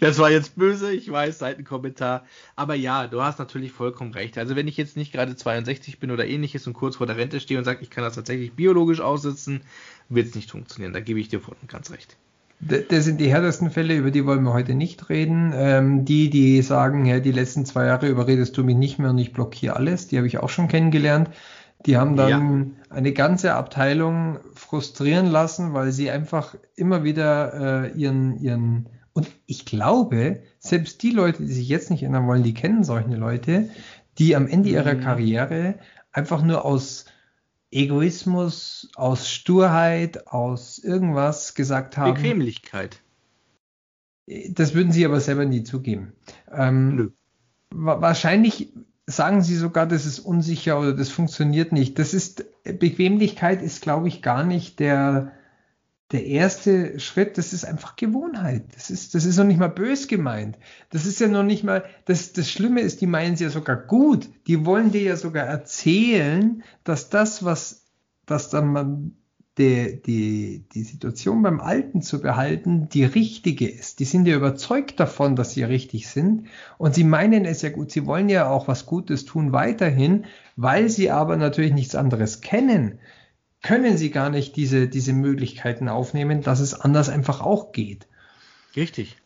das 0.00 0.18
war 0.18 0.30
jetzt 0.30 0.56
böse, 0.56 0.92
ich 0.92 1.10
weiß, 1.10 1.40
Seitenkommentar. 1.40 2.24
Aber 2.54 2.74
ja, 2.74 3.06
du 3.06 3.20
hast 3.22 3.38
natürlich 3.38 3.72
vollkommen 3.72 4.14
recht. 4.14 4.38
Also 4.38 4.56
wenn 4.56 4.68
ich 4.68 4.78
jetzt 4.78 4.96
nicht 4.96 5.12
gerade 5.12 5.36
62 5.36 6.00
bin 6.00 6.10
oder 6.10 6.26
ähnliches 6.26 6.66
und 6.66 6.72
kurz 6.72 6.96
vor 6.96 7.06
der 7.06 7.18
Rente 7.18 7.38
stehe 7.38 7.58
und 7.58 7.64
sage, 7.64 7.82
ich 7.82 7.90
kann 7.90 8.02
das 8.02 8.14
tatsächlich 8.14 8.54
biologisch 8.54 9.00
aussitzen, 9.00 9.60
wird 10.08 10.28
es 10.28 10.34
nicht 10.36 10.50
funktionieren. 10.50 10.94
Da 10.94 11.00
gebe 11.00 11.20
ich 11.20 11.28
dir 11.28 11.40
voll 11.40 11.56
und 11.60 11.68
ganz 11.68 11.90
recht. 11.90 12.16
Das 12.58 13.04
sind 13.04 13.20
die 13.20 13.30
härtesten 13.30 13.70
Fälle, 13.70 13.96
über 13.96 14.10
die 14.10 14.24
wollen 14.24 14.42
wir 14.42 14.54
heute 14.54 14.74
nicht 14.74 15.10
reden. 15.10 15.52
Ähm, 15.54 16.04
die, 16.04 16.30
die 16.30 16.62
sagen, 16.62 17.04
ja, 17.04 17.20
die 17.20 17.32
letzten 17.32 17.66
zwei 17.66 17.86
Jahre 17.86 18.08
überredest 18.08 18.56
du 18.56 18.64
mich 18.64 18.76
nicht 18.76 18.98
mehr 18.98 19.10
und 19.10 19.18
ich 19.18 19.32
blockiere 19.32 19.76
alles, 19.76 20.08
die 20.08 20.16
habe 20.16 20.26
ich 20.26 20.38
auch 20.38 20.48
schon 20.48 20.68
kennengelernt. 20.68 21.30
Die 21.84 21.98
haben 21.98 22.16
dann 22.16 22.74
ja. 22.90 22.96
eine 22.96 23.12
ganze 23.12 23.54
Abteilung 23.54 24.38
frustrieren 24.54 25.26
lassen, 25.26 25.74
weil 25.74 25.92
sie 25.92 26.10
einfach 26.10 26.56
immer 26.74 27.04
wieder 27.04 27.84
äh, 27.84 27.92
ihren, 27.92 28.40
ihren, 28.40 28.88
und 29.12 29.30
ich 29.44 29.66
glaube, 29.66 30.42
selbst 30.58 31.02
die 31.02 31.10
Leute, 31.10 31.44
die 31.44 31.52
sich 31.52 31.68
jetzt 31.68 31.90
nicht 31.90 32.02
ändern 32.02 32.26
wollen, 32.26 32.42
die 32.42 32.54
kennen 32.54 32.82
solche 32.82 33.14
Leute, 33.14 33.68
die 34.18 34.34
am 34.34 34.48
Ende 34.48 34.70
ihrer 34.70 34.94
mhm. 34.94 35.00
Karriere 35.00 35.74
einfach 36.12 36.42
nur 36.42 36.64
aus 36.64 37.04
Egoismus, 37.76 38.88
aus 38.94 39.30
Sturheit, 39.30 40.28
aus 40.28 40.78
irgendwas 40.78 41.54
gesagt 41.54 41.98
haben. 41.98 42.14
Bequemlichkeit. 42.14 43.02
Das 44.48 44.74
würden 44.74 44.92
sie 44.92 45.04
aber 45.04 45.20
selber 45.20 45.44
nie 45.44 45.62
zugeben. 45.62 46.14
Ähm, 46.50 46.96
Nö. 46.96 47.10
Wahrscheinlich 47.70 48.72
sagen 49.06 49.42
sie 49.42 49.56
sogar, 49.56 49.86
das 49.86 50.06
ist 50.06 50.20
unsicher 50.20 50.80
oder 50.80 50.94
das 50.94 51.10
funktioniert 51.10 51.72
nicht. 51.72 51.98
Das 51.98 52.14
ist, 52.14 52.46
Bequemlichkeit 52.64 53.62
ist, 53.62 53.82
glaube 53.82 54.08
ich, 54.08 54.22
gar 54.22 54.42
nicht 54.42 54.80
der, 54.80 55.32
der 56.12 56.26
erste 56.26 57.00
Schritt. 57.00 57.38
Das 57.38 57.52
ist 57.52 57.64
einfach 57.64 57.96
Gewohnheit. 57.96 58.64
Das 58.74 58.90
ist, 58.90 59.14
das 59.14 59.24
ist 59.24 59.36
noch 59.36 59.44
nicht 59.44 59.58
mal 59.58 59.68
bös 59.68 60.08
gemeint. 60.08 60.58
Das 60.90 61.06
ist 61.06 61.20
ja 61.20 61.28
noch 61.28 61.42
nicht 61.42 61.64
mal, 61.64 61.84
das, 62.04 62.32
das 62.32 62.50
Schlimme 62.50 62.80
ist, 62.80 63.00
die 63.00 63.06
meinen 63.06 63.36
sie 63.36 63.44
ja 63.44 63.50
sogar 63.50 63.76
gut. 63.76 64.28
Die 64.46 64.64
wollen 64.64 64.92
dir 64.92 65.02
ja 65.02 65.16
sogar 65.16 65.46
erzählen, 65.46 66.62
dass 66.84 67.10
das, 67.10 67.44
was, 67.44 67.86
dass 68.24 68.50
dann 68.50 68.68
man 68.68 69.16
die, 69.58 70.02
die, 70.02 70.64
die 70.72 70.82
Situation 70.82 71.42
beim 71.42 71.60
Alten 71.60 72.02
zu 72.02 72.20
behalten, 72.20 72.88
die 72.90 73.04
richtige 73.04 73.66
ist. 73.66 74.00
Die 74.00 74.04
sind 74.04 74.26
ja 74.26 74.36
überzeugt 74.36 75.00
davon, 75.00 75.34
dass 75.34 75.54
sie 75.54 75.62
richtig 75.62 76.08
sind 76.08 76.48
und 76.76 76.94
sie 76.94 77.04
meinen 77.04 77.46
es 77.46 77.62
ja 77.62 77.70
gut. 77.70 77.90
Sie 77.90 78.04
wollen 78.04 78.28
ja 78.28 78.50
auch 78.50 78.68
was 78.68 78.84
Gutes 78.84 79.24
tun 79.24 79.52
weiterhin, 79.52 80.26
weil 80.56 80.90
sie 80.90 81.10
aber 81.10 81.36
natürlich 81.36 81.72
nichts 81.72 81.94
anderes 81.94 82.42
kennen, 82.42 82.98
können 83.62 83.96
sie 83.96 84.10
gar 84.10 84.30
nicht 84.30 84.56
diese, 84.56 84.88
diese 84.88 85.12
Möglichkeiten 85.12 85.88
aufnehmen, 85.88 86.42
dass 86.42 86.60
es 86.60 86.74
anders 86.74 87.08
einfach 87.08 87.40
auch 87.40 87.72
geht. 87.72 88.06
Richtig. 88.76 89.16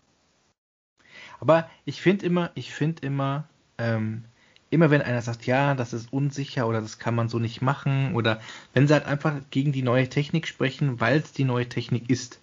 Aber 1.41 1.69
ich 1.85 2.01
finde 2.03 2.27
immer, 2.27 2.51
ich 2.55 2.73
finde 2.73 3.07
immer, 3.07 3.49
ähm, 3.79 4.25
immer 4.71 4.91
wenn 4.91 5.03
einer 5.03 5.23
sagt, 5.23 5.47
ja, 5.47 5.75
das 5.75 5.93
ist 5.93 6.13
unsicher 6.13 6.69
oder 6.69 6.81
das 6.81 6.99
kann 6.99 7.15
man 7.15 7.29
so 7.29 7.39
nicht 7.39 7.61
machen 7.61 8.15
oder 8.15 8.41
wenn 8.73 8.87
sie 8.87 8.95
halt 8.95 9.07
einfach 9.07 9.35
gegen 9.51 9.73
die 9.73 9.83
neue 9.83 10.09
Technik 10.09 10.47
sprechen, 10.47 11.01
weil 11.01 11.19
es 11.19 11.33
die 11.33 11.45
neue 11.45 11.69
Technik 11.69 12.09
ist. 12.09 12.41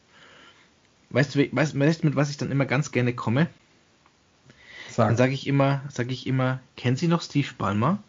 Weißt 1.10 1.36
du, 1.36 1.40
weißt, 1.52 1.80
weißt, 1.80 2.04
mit 2.04 2.16
was 2.16 2.30
ich 2.30 2.38
dann 2.38 2.52
immer 2.52 2.66
ganz 2.66 2.92
gerne 2.92 3.14
komme? 3.14 3.48
Sag. 4.90 5.08
Dann 5.08 5.18
sage 5.18 5.34
ich 5.34 5.48
immer, 5.48 5.84
sage 5.90 6.12
ich 6.12 6.28
immer, 6.28 6.60
kennen 6.76 6.98
Sie 6.98 7.08
noch 7.08 7.22
Steve 7.22 7.48
Ballmer? 7.58 8.04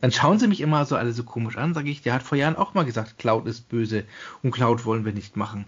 Dann 0.00 0.12
schauen 0.12 0.38
sie 0.38 0.48
mich 0.48 0.60
immer 0.60 0.84
so 0.86 0.96
alle 0.96 1.12
so 1.12 1.24
komisch 1.24 1.56
an, 1.56 1.74
sage 1.74 1.90
ich, 1.90 2.02
der 2.02 2.14
hat 2.14 2.22
vor 2.22 2.38
Jahren 2.38 2.56
auch 2.56 2.74
mal 2.74 2.84
gesagt, 2.84 3.18
Cloud 3.18 3.46
ist 3.46 3.68
böse 3.68 4.04
und 4.42 4.50
Cloud 4.50 4.84
wollen 4.84 5.04
wir 5.04 5.12
nicht 5.12 5.36
machen. 5.36 5.66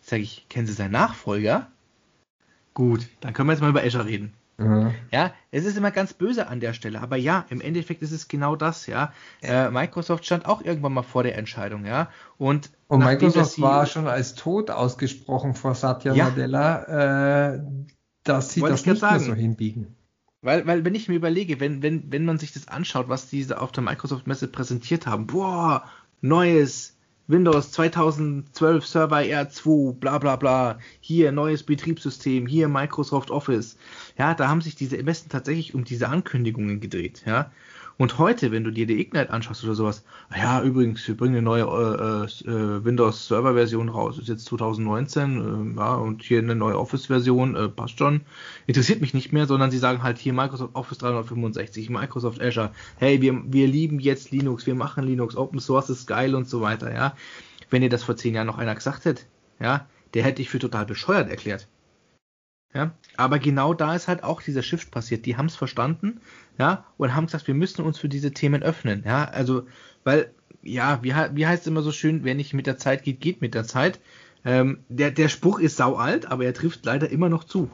Sage 0.00 0.22
ich, 0.22 0.46
kennen 0.48 0.66
Sie 0.66 0.72
seinen 0.72 0.92
Nachfolger? 0.92 1.68
Gut, 2.74 3.08
dann 3.20 3.32
können 3.32 3.48
wir 3.48 3.54
jetzt 3.54 3.62
mal 3.62 3.70
über 3.70 3.82
Azure 3.82 4.06
reden. 4.06 4.32
Mhm. 4.58 4.94
Ja, 5.10 5.32
es 5.50 5.64
ist 5.64 5.76
immer 5.76 5.90
ganz 5.90 6.14
böse 6.14 6.46
an 6.46 6.60
der 6.60 6.72
Stelle, 6.72 7.00
aber 7.00 7.16
ja, 7.16 7.44
im 7.50 7.60
Endeffekt 7.60 8.02
ist 8.02 8.12
es 8.12 8.28
genau 8.28 8.56
das, 8.56 8.86
ja. 8.86 9.12
Äh, 9.42 9.70
Microsoft 9.70 10.24
stand 10.24 10.46
auch 10.46 10.62
irgendwann 10.62 10.94
mal 10.94 11.02
vor 11.02 11.24
der 11.24 11.36
Entscheidung, 11.36 11.84
ja. 11.84 12.08
Und, 12.38 12.70
und 12.88 13.00
Microsoft 13.00 13.60
war 13.60 13.86
schon 13.86 14.06
als 14.06 14.34
tot 14.34 14.70
ausgesprochen 14.70 15.54
vor 15.54 15.74
Satya 15.74 16.14
ja, 16.14 16.28
Nadella, 16.28 17.54
äh, 17.54 17.60
dass 18.24 18.52
sie 18.52 18.60
das 18.60 18.86
nicht 18.86 19.02
mehr 19.02 19.20
so 19.20 19.34
hinbiegen. 19.34 19.95
Weil, 20.46 20.64
weil, 20.64 20.84
wenn 20.84 20.94
ich 20.94 21.08
mir 21.08 21.16
überlege, 21.16 21.58
wenn, 21.58 21.82
wenn, 21.82 22.12
wenn 22.12 22.24
man 22.24 22.38
sich 22.38 22.52
das 22.52 22.68
anschaut, 22.68 23.08
was 23.08 23.28
diese 23.28 23.60
auf 23.60 23.72
der 23.72 23.82
Microsoft-Messe 23.82 24.46
präsentiert 24.46 25.04
haben, 25.04 25.26
boah, 25.26 25.82
neues 26.20 26.96
Windows 27.26 27.72
2012 27.72 28.86
Server 28.86 29.18
R2, 29.18 29.94
bla 29.94 30.18
bla 30.18 30.36
bla, 30.36 30.78
hier 31.00 31.32
neues 31.32 31.64
Betriebssystem, 31.64 32.46
hier 32.46 32.68
Microsoft 32.68 33.32
Office. 33.32 33.76
Ja, 34.16 34.34
da 34.34 34.46
haben 34.46 34.60
sich 34.60 34.76
diese 34.76 35.02
Messen 35.02 35.30
tatsächlich 35.30 35.74
um 35.74 35.82
diese 35.82 36.08
Ankündigungen 36.08 36.78
gedreht, 36.78 37.24
ja. 37.26 37.50
Und 37.98 38.18
heute, 38.18 38.52
wenn 38.52 38.62
du 38.62 38.70
dir 38.70 38.86
die 38.86 39.00
Ignite 39.00 39.30
anschaust 39.30 39.64
oder 39.64 39.74
sowas, 39.74 40.04
ja, 40.36 40.62
übrigens, 40.62 41.06
wir 41.08 41.16
bringen 41.16 41.36
eine 41.36 41.42
neue 41.42 41.62
äh, 41.64 42.48
äh, 42.48 42.84
Windows 42.84 43.26
Server 43.26 43.54
Version 43.54 43.88
raus, 43.88 44.18
ist 44.18 44.28
jetzt 44.28 44.44
2019, 44.46 45.74
äh, 45.76 45.80
ja, 45.80 45.94
und 45.94 46.22
hier 46.22 46.40
eine 46.40 46.54
neue 46.54 46.78
Office 46.78 47.06
Version, 47.06 47.56
äh, 47.56 47.68
passt 47.68 47.98
schon. 47.98 48.20
Interessiert 48.66 49.00
mich 49.00 49.14
nicht 49.14 49.32
mehr, 49.32 49.46
sondern 49.46 49.70
sie 49.70 49.78
sagen 49.78 50.02
halt 50.02 50.18
hier 50.18 50.34
Microsoft 50.34 50.74
Office 50.74 50.98
365, 50.98 51.88
Microsoft 51.88 52.42
Azure, 52.42 52.72
hey, 52.98 53.22
wir, 53.22 53.40
wir 53.46 53.66
lieben 53.66 53.98
jetzt 53.98 54.30
Linux, 54.30 54.66
wir 54.66 54.74
machen 54.74 55.04
Linux, 55.04 55.34
Open 55.34 55.60
Source 55.60 55.88
ist 55.88 56.06
geil 56.06 56.34
und 56.34 56.48
so 56.48 56.60
weiter, 56.60 56.92
ja. 56.92 57.16
Wenn 57.70 57.82
ihr 57.82 57.88
das 57.90 58.02
vor 58.02 58.16
zehn 58.16 58.34
Jahren 58.34 58.46
noch 58.46 58.58
einer 58.58 58.74
gesagt 58.74 59.06
hätte, 59.06 59.22
ja, 59.58 59.86
der 60.12 60.22
hätte 60.22 60.42
ich 60.42 60.50
für 60.50 60.58
total 60.58 60.84
bescheuert 60.84 61.30
erklärt. 61.30 61.66
Ja, 62.76 62.90
aber 63.16 63.38
genau 63.38 63.72
da 63.72 63.94
ist 63.94 64.06
halt 64.06 64.22
auch 64.22 64.42
dieser 64.42 64.62
Shift 64.62 64.90
passiert. 64.90 65.24
Die 65.24 65.38
haben 65.38 65.46
es 65.46 65.56
verstanden, 65.56 66.20
ja, 66.58 66.84
und 66.98 67.14
haben 67.14 67.24
gesagt, 67.24 67.46
wir 67.46 67.54
müssen 67.54 67.82
uns 67.82 67.98
für 67.98 68.10
diese 68.10 68.32
Themen 68.32 68.62
öffnen, 68.62 69.02
ja, 69.06 69.24
also, 69.24 69.66
weil, 70.04 70.30
ja, 70.62 70.98
wie, 71.02 71.14
wie 71.32 71.46
heißt 71.46 71.62
es 71.62 71.68
immer 71.68 71.80
so 71.80 71.90
schön, 71.90 72.22
wer 72.22 72.34
nicht 72.34 72.52
mit 72.52 72.66
der 72.66 72.76
Zeit 72.76 73.02
geht, 73.02 73.22
geht 73.22 73.40
mit 73.40 73.54
der 73.54 73.64
Zeit. 73.64 73.98
Ähm, 74.44 74.80
der, 74.90 75.10
der 75.10 75.30
Spruch 75.30 75.58
ist 75.58 75.78
sau 75.78 75.94
alt, 75.94 76.26
aber 76.26 76.44
er 76.44 76.52
trifft 76.52 76.84
leider 76.84 77.08
immer 77.08 77.30
noch 77.30 77.44
zu. 77.44 77.70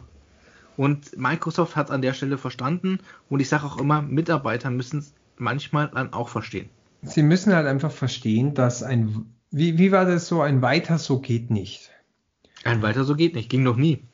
Und 0.77 1.19
Microsoft 1.19 1.75
hat 1.75 1.89
es 1.89 1.93
an 1.93 2.01
der 2.01 2.15
Stelle 2.15 2.39
verstanden 2.39 3.01
und 3.29 3.41
ich 3.41 3.49
sage 3.49 3.67
auch 3.67 3.79
immer, 3.79 4.03
Mitarbeiter 4.03 4.71
müssen 4.71 5.01
es 5.01 5.15
manchmal 5.37 5.91
dann 5.93 6.13
auch 6.13 6.29
verstehen. 6.29 6.69
Sie 7.03 7.25
müssen 7.25 7.53
halt 7.53 7.67
einfach 7.67 7.91
verstehen, 7.91 8.55
dass 8.55 8.85
ein, 8.85 9.27
wie, 9.51 9.79
wie 9.79 9.91
war 9.91 10.05
das 10.05 10.29
so, 10.29 10.43
ein 10.43 10.63
weiter 10.63 10.99
so 10.99 11.19
geht 11.19 11.51
nicht. 11.51 11.91
Ein 12.63 12.83
weiter 12.83 13.03
so 13.03 13.17
geht 13.17 13.35
nicht, 13.35 13.51
ging 13.51 13.65
noch 13.65 13.77
nie. 13.77 14.05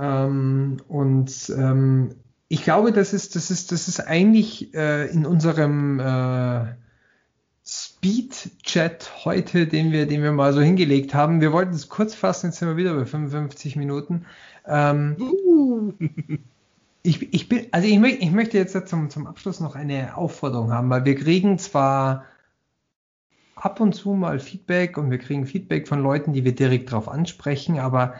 Ähm, 0.00 0.78
und 0.88 1.52
ähm, 1.56 2.14
ich 2.48 2.64
glaube, 2.64 2.92
das 2.92 3.12
ist, 3.12 3.36
das 3.36 3.50
ist, 3.50 3.70
das 3.70 3.86
ist 3.86 4.00
eigentlich 4.00 4.74
äh, 4.74 5.06
in 5.10 5.26
unserem 5.26 6.00
äh, 6.00 6.74
Speed-Chat 7.64 9.24
heute, 9.24 9.66
den 9.66 9.92
wir, 9.92 10.06
den 10.06 10.22
wir 10.22 10.32
mal 10.32 10.52
so 10.52 10.60
hingelegt 10.60 11.14
haben. 11.14 11.40
Wir 11.40 11.52
wollten 11.52 11.74
es 11.74 11.88
kurz 11.88 12.14
fassen, 12.14 12.46
jetzt 12.46 12.58
sind 12.58 12.68
wir 12.68 12.76
wieder 12.76 12.94
bei 12.94 13.04
55 13.04 13.76
Minuten. 13.76 14.24
Ähm, 14.66 15.16
uh. 15.20 15.92
ich, 17.02 17.32
ich, 17.32 17.48
bin, 17.48 17.66
also 17.70 17.86
ich, 17.86 18.02
ich 18.02 18.30
möchte 18.30 18.56
jetzt 18.56 18.88
zum, 18.88 19.10
zum 19.10 19.26
Abschluss 19.26 19.60
noch 19.60 19.76
eine 19.76 20.16
Aufforderung 20.16 20.72
haben, 20.72 20.88
weil 20.90 21.04
wir 21.04 21.14
kriegen 21.14 21.58
zwar 21.58 22.24
ab 23.54 23.80
und 23.80 23.94
zu 23.94 24.12
mal 24.14 24.40
Feedback 24.40 24.96
und 24.96 25.10
wir 25.10 25.18
kriegen 25.18 25.46
Feedback 25.46 25.86
von 25.86 26.02
Leuten, 26.02 26.32
die 26.32 26.44
wir 26.44 26.54
direkt 26.54 26.90
darauf 26.90 27.08
ansprechen, 27.08 27.78
aber 27.78 28.14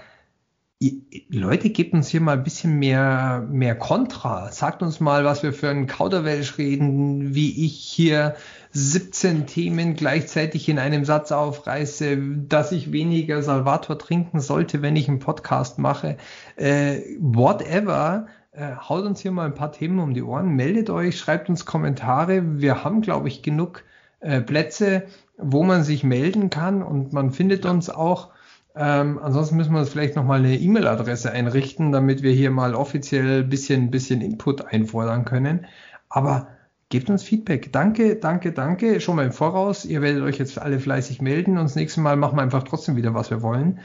Leute, 1.28 1.68
gebt 1.68 1.93
uns 1.93 2.09
hier 2.09 2.22
mal 2.22 2.39
ein 2.39 2.43
bisschen 2.43 2.78
mehr, 2.78 3.47
mehr 3.51 3.74
Kontra. 3.74 4.51
Sagt 4.51 4.83
uns 4.83 4.99
mal, 4.99 5.26
was 5.26 5.43
wir 5.43 5.53
für 5.53 5.68
einen 5.68 5.87
Kauderwelsch 5.87 6.57
reden, 6.57 7.35
wie 7.35 7.66
ich 7.66 7.76
hier 7.76 8.35
17 8.70 9.47
Themen 9.47 9.95
gleichzeitig 9.95 10.70
in 10.70 10.78
einem 10.78 11.05
Satz 11.05 11.33
aufreiße, 11.33 12.16
dass 12.49 12.72
ich 12.72 12.93
weniger 12.93 13.43
Salvator 13.43 13.99
trinken 13.99 14.41
sollte, 14.41 14.81
wenn 14.81 14.97
ich 14.97 15.07
einen 15.07 15.18
Podcast 15.18 15.78
mache. 15.78 16.16
Äh, 16.57 17.01
whatever. 17.18 18.28
Äh, 18.53 18.76
haut 18.76 19.05
uns 19.05 19.20
hier 19.20 19.33
mal 19.33 19.45
ein 19.45 19.55
paar 19.55 19.72
Themen 19.72 19.99
um 19.99 20.14
die 20.14 20.22
Ohren. 20.22 20.49
Meldet 20.49 20.89
euch, 20.89 21.18
schreibt 21.18 21.51
uns 21.51 21.66
Kommentare. 21.66 22.59
Wir 22.59 22.85
haben, 22.85 23.03
glaube 23.03 23.28
ich, 23.28 23.43
genug 23.43 23.85
äh, 24.20 24.41
Plätze, 24.41 25.03
wo 25.37 25.62
man 25.62 25.85
sich 25.85 26.05
melden 26.05 26.49
kann 26.49 26.83
und 26.83 27.12
man 27.12 27.33
findet 27.33 27.66
uns 27.66 27.91
auch 27.91 28.31
ähm, 28.75 29.18
ansonsten 29.18 29.57
müssen 29.57 29.73
wir 29.73 29.81
uns 29.81 29.91
vielleicht 29.91 30.16
nochmal 30.16 30.39
eine 30.39 30.57
E-Mail-Adresse 30.57 31.33
einrichten, 31.33 31.93
damit 31.93 32.23
wir 32.23 32.33
hier 32.33 32.51
mal 32.51 32.75
offiziell 32.75 33.43
ein 33.43 33.49
bisschen, 33.49 33.91
bisschen 33.91 34.21
Input 34.21 34.64
einfordern 34.64 35.25
können. 35.25 35.66
Aber 36.09 36.49
gebt 36.89 37.11
uns 37.11 37.23
Feedback. 37.23 37.73
Danke, 37.73 38.16
danke, 38.16 38.53
danke. 38.53 39.01
Schon 39.01 39.16
mal 39.16 39.27
im 39.27 39.33
Voraus. 39.33 39.85
Ihr 39.85 40.03
werdet 40.03 40.23
euch 40.23 40.39
jetzt 40.39 40.59
alle 40.59 40.79
fleißig 40.79 41.21
melden 41.21 41.59
und 41.59 41.64
das 41.64 41.75
nächste 41.75 42.01
Mal 42.01 42.16
machen 42.16 42.37
wir 42.37 42.43
einfach 42.43 42.62
trotzdem 42.62 42.97
wieder, 42.97 43.14
was 43.14 43.31
wir 43.31 43.43
wollen. 43.43 43.81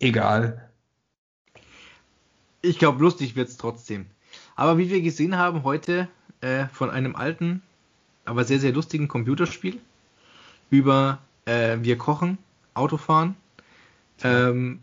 Egal. 0.00 0.68
Ich 2.62 2.78
glaube, 2.78 3.00
lustig 3.02 3.36
wird 3.36 3.48
es 3.48 3.56
trotzdem. 3.56 4.06
Aber 4.56 4.78
wie 4.78 4.90
wir 4.90 5.02
gesehen 5.02 5.36
haben 5.36 5.62
heute 5.62 6.08
äh, 6.40 6.66
von 6.72 6.90
einem 6.90 7.14
alten, 7.14 7.62
aber 8.24 8.44
sehr, 8.44 8.58
sehr 8.58 8.72
lustigen 8.72 9.06
Computerspiel 9.06 9.78
über 10.70 11.18
äh, 11.44 11.76
wir 11.80 11.98
kochen, 11.98 12.38
Autofahren 12.74 13.36
ähm, 14.22 14.80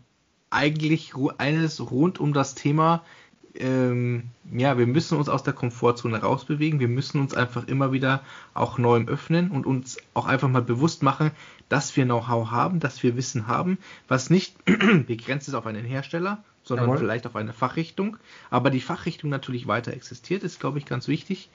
eigentlich 0.50 1.14
eines 1.38 1.90
rund 1.90 2.20
um 2.20 2.32
das 2.32 2.54
Thema, 2.54 3.02
ähm, 3.54 4.30
ja, 4.50 4.78
wir 4.78 4.86
müssen 4.86 5.18
uns 5.18 5.28
aus 5.28 5.42
der 5.42 5.52
Komfortzone 5.52 6.18
rausbewegen, 6.18 6.80
wir 6.80 6.88
müssen 6.88 7.20
uns 7.20 7.34
einfach 7.34 7.66
immer 7.68 7.92
wieder 7.92 8.22
auch 8.54 8.78
neuem 8.78 9.08
öffnen 9.08 9.50
und 9.50 9.66
uns 9.66 9.98
auch 10.14 10.26
einfach 10.26 10.48
mal 10.48 10.62
bewusst 10.62 11.02
machen, 11.02 11.32
dass 11.68 11.96
wir 11.96 12.04
Know-how 12.04 12.50
haben, 12.50 12.80
dass 12.80 13.02
wir 13.02 13.16
Wissen 13.16 13.46
haben, 13.46 13.78
was 14.08 14.30
nicht 14.30 14.56
begrenzt 14.64 15.48
ist 15.48 15.54
auf 15.54 15.66
einen 15.66 15.84
Hersteller, 15.84 16.42
sondern 16.62 16.86
Jawohl. 16.86 16.98
vielleicht 16.98 17.26
auf 17.26 17.36
eine 17.36 17.52
Fachrichtung, 17.52 18.16
aber 18.50 18.70
die 18.70 18.80
Fachrichtung 18.80 19.30
natürlich 19.30 19.66
weiter 19.66 19.92
existiert, 19.92 20.42
ist, 20.42 20.60
glaube 20.60 20.78
ich, 20.78 20.86
ganz 20.86 21.08
wichtig. 21.08 21.50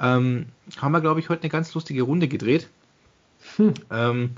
Ähm, 0.00 0.46
haben 0.78 0.92
wir, 0.92 1.00
glaube 1.00 1.20
ich, 1.20 1.28
heute 1.28 1.42
eine 1.42 1.50
ganz 1.50 1.74
lustige 1.74 2.02
Runde 2.02 2.28
gedreht. 2.28 2.68
Hm. 3.56 3.74
Ähm, 3.90 4.30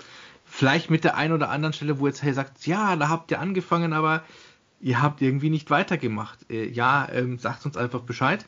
Vielleicht 0.57 0.89
mit 0.89 1.03
der 1.03 1.17
einen 1.17 1.33
oder 1.33 1.51
anderen 1.51 1.73
Stelle, 1.73 1.99
wo 1.99 2.07
jetzt 2.07 2.23
hey 2.23 2.33
sagt, 2.33 2.65
ja, 2.65 2.95
da 2.95 3.09
habt 3.09 3.29
ihr 3.33 3.41
angefangen, 3.41 3.93
aber 3.93 4.23
ihr 4.81 5.03
habt 5.03 5.21
irgendwie 5.21 5.51
nicht 5.51 5.69
weitergemacht. 5.69 6.49
Äh, 6.49 6.69
ja, 6.69 7.09
ähm, 7.13 7.41
sagt 7.41 7.67
uns 7.67 7.77
einfach 7.77 8.03
Bescheid. 8.03 8.47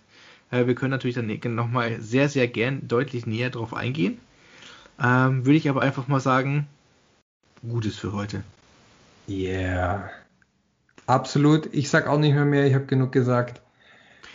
Äh, 0.52 0.68
wir 0.68 0.76
können 0.76 0.92
natürlich 0.92 1.16
dann 1.16 1.54
nochmal 1.56 2.00
sehr, 2.00 2.28
sehr 2.28 2.46
gern 2.46 2.86
deutlich 2.86 3.26
näher 3.26 3.50
drauf 3.50 3.74
eingehen. 3.74 4.20
Ähm, 5.02 5.44
Würde 5.44 5.56
ich 5.56 5.68
aber 5.68 5.82
einfach 5.82 6.06
mal 6.06 6.20
sagen, 6.20 6.68
Gutes 7.68 7.96
für 7.96 8.12
heute. 8.12 8.44
Yeah. 9.28 10.08
Absolut. 11.06 11.74
Ich 11.74 11.90
sag 11.90 12.06
auch 12.06 12.20
nicht 12.20 12.34
mehr 12.34 12.44
mehr, 12.44 12.68
ich 12.68 12.74
habe 12.74 12.86
genug 12.86 13.10
gesagt. 13.10 13.60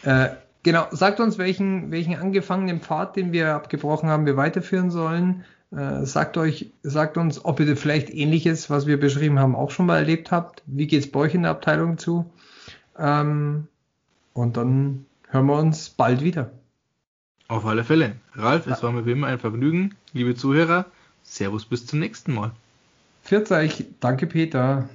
Äh, 0.03 0.31
genau, 0.63 0.87
sagt 0.91 1.21
uns, 1.21 1.37
welchen, 1.37 1.89
welchen 1.91 2.17
angefangenen 2.17 2.81
Pfad, 2.81 3.15
den 3.15 3.31
wir 3.31 3.55
abgebrochen 3.55 4.09
haben, 4.09 4.25
wir 4.25 4.35
weiterführen 4.35 4.91
sollen. 4.91 5.45
Äh, 5.71 6.05
sagt 6.05 6.37
euch, 6.37 6.71
sagt 6.83 7.17
uns, 7.17 7.45
ob 7.45 7.59
ihr 7.59 7.77
vielleicht 7.77 8.09
ähnliches, 8.09 8.69
was 8.69 8.87
wir 8.87 8.99
beschrieben 8.99 9.39
haben, 9.39 9.55
auch 9.55 9.71
schon 9.71 9.85
mal 9.85 9.97
erlebt 9.97 10.31
habt. 10.31 10.63
Wie 10.65 10.87
geht 10.87 11.01
es 11.01 11.11
bei 11.11 11.21
euch 11.21 11.33
in 11.33 11.43
der 11.43 11.51
Abteilung 11.51 11.97
zu? 11.97 12.29
Ähm, 12.97 13.67
und 14.33 14.57
dann 14.57 15.05
hören 15.29 15.45
wir 15.45 15.57
uns 15.57 15.89
bald 15.89 16.23
wieder. 16.23 16.51
Auf 17.47 17.65
alle 17.65 17.83
Fälle. 17.83 18.15
Ralf, 18.33 18.67
es 18.67 18.83
war 18.83 18.91
mir 18.91 19.05
wie 19.05 19.11
immer 19.11 19.27
ein 19.27 19.39
Vergnügen. 19.39 19.95
Liebe 20.13 20.35
Zuhörer, 20.35 20.85
Servus 21.23 21.65
bis 21.65 21.85
zum 21.85 21.99
nächsten 21.99 22.33
Mal. 22.33 22.51
Euch. 23.51 23.85
Danke, 23.99 24.27
Peter. 24.27 24.89